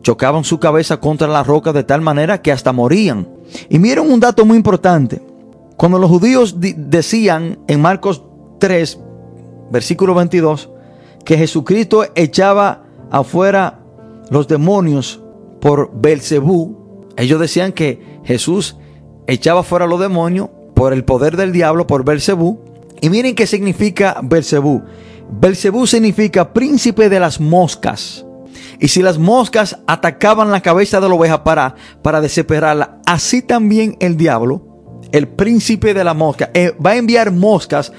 chocaban 0.00 0.44
su 0.44 0.58
cabeza 0.58 0.96
contra 0.98 1.28
la 1.28 1.42
roca 1.42 1.74
de 1.74 1.84
tal 1.84 2.00
manera 2.00 2.40
que 2.40 2.52
hasta 2.52 2.72
morían. 2.72 3.28
Y 3.68 3.78
miren 3.78 4.10
un 4.10 4.20
dato 4.20 4.46
muy 4.46 4.56
importante. 4.56 5.20
Cuando 5.76 5.98
los 5.98 6.08
judíos 6.08 6.56
decían 6.58 7.58
en 7.68 7.82
Marcos 7.82 8.22
3, 8.60 8.98
versículo 9.70 10.14
22, 10.14 10.70
que 11.22 11.36
Jesucristo 11.36 12.06
echaba 12.14 12.84
afuera 13.10 13.80
los 14.30 14.48
demonios 14.48 15.20
por 15.66 15.90
Belcebú, 15.92 17.08
ellos 17.16 17.40
decían 17.40 17.72
que 17.72 18.20
Jesús 18.22 18.76
echaba 19.26 19.64
fuera 19.64 19.88
los 19.88 19.98
demonios 19.98 20.48
por 20.76 20.92
el 20.92 21.04
poder 21.04 21.36
del 21.36 21.50
diablo, 21.50 21.88
por 21.88 22.04
Belcebú. 22.04 22.60
Y 23.00 23.10
miren 23.10 23.34
qué 23.34 23.48
significa 23.48 24.20
Belcebú. 24.22 24.84
Belcebú 25.28 25.88
significa 25.88 26.52
príncipe 26.52 27.08
de 27.08 27.18
las 27.18 27.40
moscas. 27.40 28.24
Y 28.78 28.86
si 28.86 29.02
las 29.02 29.18
moscas 29.18 29.80
atacaban 29.88 30.52
la 30.52 30.60
cabeza 30.60 31.00
de 31.00 31.08
la 31.08 31.16
oveja 31.16 31.42
para, 31.42 31.74
para 32.00 32.20
desesperarla, 32.20 33.00
así 33.04 33.42
también 33.42 33.96
el 33.98 34.16
diablo, 34.16 35.00
el 35.10 35.26
príncipe 35.26 35.94
de 35.94 36.04
la 36.04 36.14
mosca, 36.14 36.48
eh, 36.54 36.76
va 36.78 36.90
a 36.90 36.96
enviar 36.96 37.32
moscas, 37.32 37.92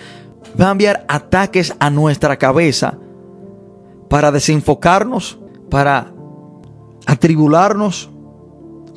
va 0.57 0.69
a 0.69 0.71
enviar 0.71 1.03
ataques 1.09 1.75
a 1.79 1.89
nuestra 1.89 2.37
cabeza 2.37 2.97
para 4.07 4.31
desenfocarnos, 4.31 5.37
para 5.69 6.13
atribularnos, 7.07 8.11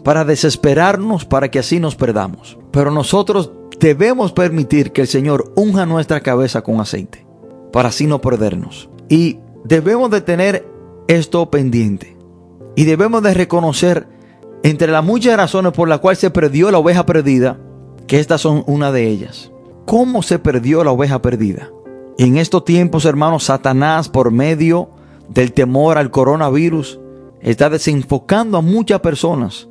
para 0.04 0.24
desesperarnos, 0.24 1.24
para 1.24 1.50
que 1.50 1.58
así 1.58 1.80
nos 1.80 1.94
perdamos. 1.96 2.58
Pero 2.70 2.90
nosotros 2.90 3.52
debemos 3.78 4.32
permitir 4.32 4.92
que 4.92 5.02
el 5.02 5.06
Señor 5.06 5.52
unja 5.56 5.86
nuestra 5.86 6.20
cabeza 6.20 6.62
con 6.62 6.80
aceite 6.80 7.26
para 7.72 7.88
así 7.88 8.06
no 8.06 8.20
perdernos. 8.20 8.90
Y 9.08 9.38
debemos 9.64 10.10
de 10.10 10.20
tener 10.20 10.66
esto 11.08 11.50
pendiente. 11.50 12.16
Y 12.76 12.84
debemos 12.84 13.22
de 13.22 13.34
reconocer 13.34 14.06
entre 14.62 14.92
las 14.92 15.04
muchas 15.04 15.36
razones 15.36 15.72
por 15.72 15.88
las 15.88 16.00
cuales 16.00 16.18
se 16.18 16.30
perdió 16.30 16.70
la 16.70 16.78
oveja 16.78 17.06
perdida, 17.06 17.58
que 18.06 18.18
estas 18.18 18.40
son 18.40 18.64
una 18.66 18.92
de 18.92 19.08
ellas. 19.08 19.52
¿Cómo 19.86 20.22
se 20.22 20.38
perdió 20.38 20.84
la 20.84 20.90
oveja 20.90 21.22
perdida? 21.22 21.70
En 22.18 22.36
estos 22.36 22.64
tiempos, 22.64 23.04
hermanos, 23.04 23.44
Satanás 23.44 24.08
por 24.08 24.30
medio 24.30 24.90
del 25.28 25.52
temor 25.52 25.96
al 25.96 26.10
coronavirus 26.10 27.00
está 27.40 27.70
desenfocando 27.70 28.58
a 28.58 28.62
muchas 28.62 29.00
personas, 29.00 29.68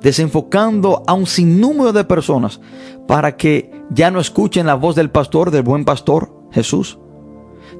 desenfocando 0.00 1.02
a 1.06 1.14
un 1.14 1.26
sinnúmero 1.26 1.92
de 1.92 2.04
personas 2.04 2.60
para 3.06 3.36
que 3.36 3.70
ya 3.90 4.10
no 4.10 4.20
escuchen 4.20 4.66
la 4.66 4.74
voz 4.74 4.96
del 4.96 5.10
pastor, 5.10 5.50
del 5.50 5.62
buen 5.62 5.84
pastor 5.84 6.32
Jesús. 6.52 6.98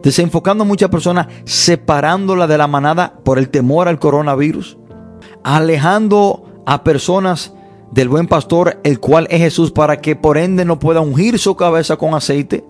Desenfocando 0.03 0.65
a 0.65 0.67
muchas 0.67 0.91
personas, 0.91 1.29
separándola 1.45 2.47
de 2.47 2.59
la 2.59 2.67
manada 2.67 3.21
por 3.25 3.39
el 3.39 3.49
temor 3.49 3.89
al 3.89 3.99
coronavirus, 3.99 4.79
alejando 5.43 6.63
a 6.67 6.83
personas 6.83 7.55
del 7.93 8.09
buen 8.09 8.27
pastor, 8.27 8.81
el 8.83 8.99
cual 9.01 9.29
es 9.31 9.41
Jesús, 9.41 9.71
para 9.71 10.01
que 10.01 10.17
por 10.17 10.39
ende 10.39 10.65
no 10.65 10.79
pueda 10.79 11.01
ungir 11.01 11.39
su 11.39 11.57
cabeza 11.57 11.97
con 11.97 12.15
aceite, 12.15 12.65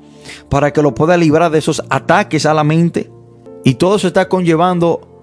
para 0.48 0.72
que 0.72 0.82
lo 0.82 0.94
pueda 0.94 1.16
librar 1.16 1.50
de 1.50 1.58
esos 1.58 1.82
ataques 1.88 2.46
a 2.46 2.54
la 2.54 2.64
mente. 2.64 3.10
Y 3.64 3.74
todo 3.74 3.98
se 3.98 4.08
está 4.08 4.28
conllevando 4.28 5.15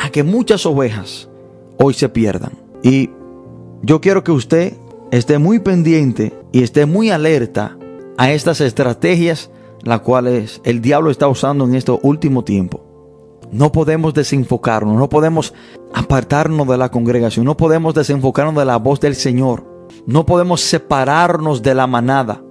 a 0.00 0.10
que 0.10 0.24
muchas 0.24 0.66
ovejas 0.66 1.28
hoy 1.78 1.94
se 1.94 2.08
pierdan. 2.08 2.52
Y 2.82 3.10
yo 3.82 4.00
quiero 4.00 4.24
que 4.24 4.32
usted 4.32 4.74
esté 5.10 5.38
muy 5.38 5.60
pendiente 5.60 6.32
y 6.52 6.62
esté 6.62 6.86
muy 6.86 7.10
alerta 7.10 7.76
a 8.16 8.32
estas 8.32 8.60
estrategias 8.60 9.50
las 9.82 10.00
cuales 10.00 10.60
el 10.64 10.80
diablo 10.80 11.10
está 11.10 11.28
usando 11.28 11.64
en 11.64 11.74
este 11.74 11.92
último 12.02 12.44
tiempo. 12.44 12.82
No 13.52 13.72
podemos 13.72 14.14
desenfocarnos, 14.14 14.96
no 14.96 15.08
podemos 15.08 15.54
apartarnos 15.92 16.68
de 16.68 16.78
la 16.78 16.90
congregación, 16.90 17.44
no 17.44 17.56
podemos 17.56 17.94
desenfocarnos 17.94 18.54
de 18.54 18.64
la 18.64 18.76
voz 18.76 19.00
del 19.00 19.16
Señor, 19.16 19.64
no 20.06 20.24
podemos 20.24 20.60
separarnos 20.60 21.62
de 21.62 21.74
la 21.74 21.86
manada, 21.86 22.42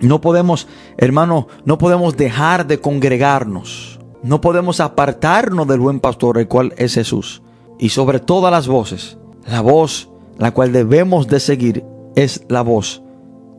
no 0.00 0.20
podemos, 0.20 0.66
hermano, 0.96 1.48
no 1.64 1.76
podemos 1.76 2.16
dejar 2.16 2.66
de 2.66 2.80
congregarnos, 2.80 3.97
no 4.22 4.40
podemos 4.40 4.80
apartarnos 4.80 5.66
del 5.68 5.80
buen 5.80 6.00
pastor, 6.00 6.38
el 6.38 6.48
cual 6.48 6.74
es 6.76 6.94
Jesús. 6.94 7.42
Y 7.78 7.90
sobre 7.90 8.18
todas 8.18 8.50
las 8.50 8.66
voces, 8.66 9.18
la 9.46 9.60
voz 9.60 10.08
la 10.38 10.52
cual 10.52 10.72
debemos 10.72 11.26
de 11.26 11.40
seguir 11.40 11.84
es 12.14 12.44
la 12.48 12.62
voz 12.62 13.02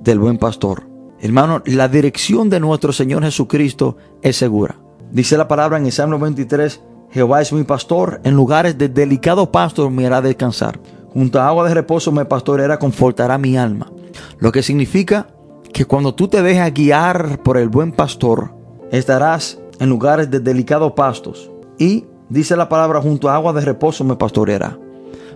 del 0.02 0.20
buen 0.20 0.38
pastor. 0.38 0.88
Hermano, 1.20 1.62
la 1.66 1.90
dirección 1.90 2.50
de 2.50 2.60
nuestro 2.60 2.94
Señor 2.94 3.24
Jesucristo 3.24 3.98
es 4.22 4.38
segura. 4.38 4.78
Dice 5.12 5.38
la 5.38 5.48
palabra 5.48 5.78
en 5.78 5.86
el 5.86 5.92
Salmo 5.92 6.18
23, 6.20 6.82
Jehová 7.12 7.42
es 7.42 7.52
mi 7.52 7.64
pastor, 7.64 8.22
en 8.24 8.36
lugares 8.36 8.78
de 8.78 8.88
delicado 8.88 9.52
pasto 9.52 9.90
me 9.90 10.06
hará 10.06 10.22
descansar. 10.22 10.80
Junto 11.14 11.42
a 11.42 11.48
agua 11.48 11.68
de 11.68 11.74
reposo 11.74 12.12
me 12.12 12.26
pastoreará, 12.26 12.80
confortará 12.80 13.38
mi 13.38 13.58
alma. 13.58 13.92
Lo 14.38 14.52
que 14.52 14.64
significa 14.64 15.28
que 15.74 15.86
cuando 15.86 16.14
tú 16.14 16.28
te 16.28 16.42
dejas 16.42 16.74
guiar 16.74 17.42
por 17.44 17.58
el 17.58 17.68
buen 17.68 17.92
pastor, 17.92 18.54
estarás 18.92 19.60
en 19.80 19.90
lugares 19.90 20.30
de 20.30 20.40
delicados 20.40 20.94
pastos. 20.94 21.50
Y 21.78 22.06
dice 22.30 22.56
la 22.56 22.70
palabra, 22.70 23.02
junto 23.02 23.30
a 23.30 23.36
agua 23.36 23.54
de 23.54 23.62
reposo 23.62 24.04
me 24.04 24.16
pastoreará. 24.16 24.78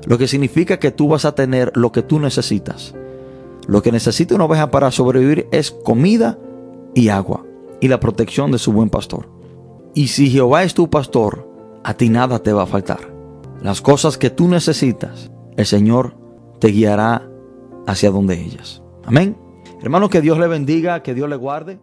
Lo 0.05 0.17
que 0.17 0.27
significa 0.27 0.79
que 0.79 0.91
tú 0.91 1.07
vas 1.07 1.25
a 1.25 1.35
tener 1.35 1.71
lo 1.75 1.91
que 1.91 2.01
tú 2.01 2.19
necesitas. 2.19 2.93
Lo 3.67 3.81
que 3.81 3.91
necesita 3.91 4.35
una 4.35 4.45
oveja 4.45 4.69
para 4.71 4.91
sobrevivir 4.91 5.47
es 5.51 5.71
comida 5.71 6.37
y 6.93 7.09
agua 7.09 7.45
y 7.79 7.87
la 7.87 7.99
protección 7.99 8.51
de 8.51 8.59
su 8.59 8.73
buen 8.73 8.89
pastor. 8.89 9.29
Y 9.93 10.07
si 10.07 10.29
Jehová 10.29 10.63
es 10.63 10.73
tu 10.73 10.89
pastor, 10.89 11.47
a 11.83 11.93
ti 11.93 12.09
nada 12.09 12.39
te 12.39 12.51
va 12.51 12.63
a 12.63 12.67
faltar. 12.67 13.13
Las 13.61 13.81
cosas 13.81 14.17
que 14.17 14.29
tú 14.29 14.47
necesitas, 14.47 15.31
el 15.55 15.65
Señor 15.65 16.17
te 16.59 16.69
guiará 16.69 17.29
hacia 17.87 18.11
donde 18.11 18.41
ellas. 18.41 18.81
Amén. 19.05 19.37
Hermano, 19.81 20.09
que 20.09 20.21
Dios 20.21 20.37
le 20.37 20.47
bendiga, 20.47 21.03
que 21.03 21.13
Dios 21.13 21.29
le 21.29 21.35
guarde. 21.35 21.79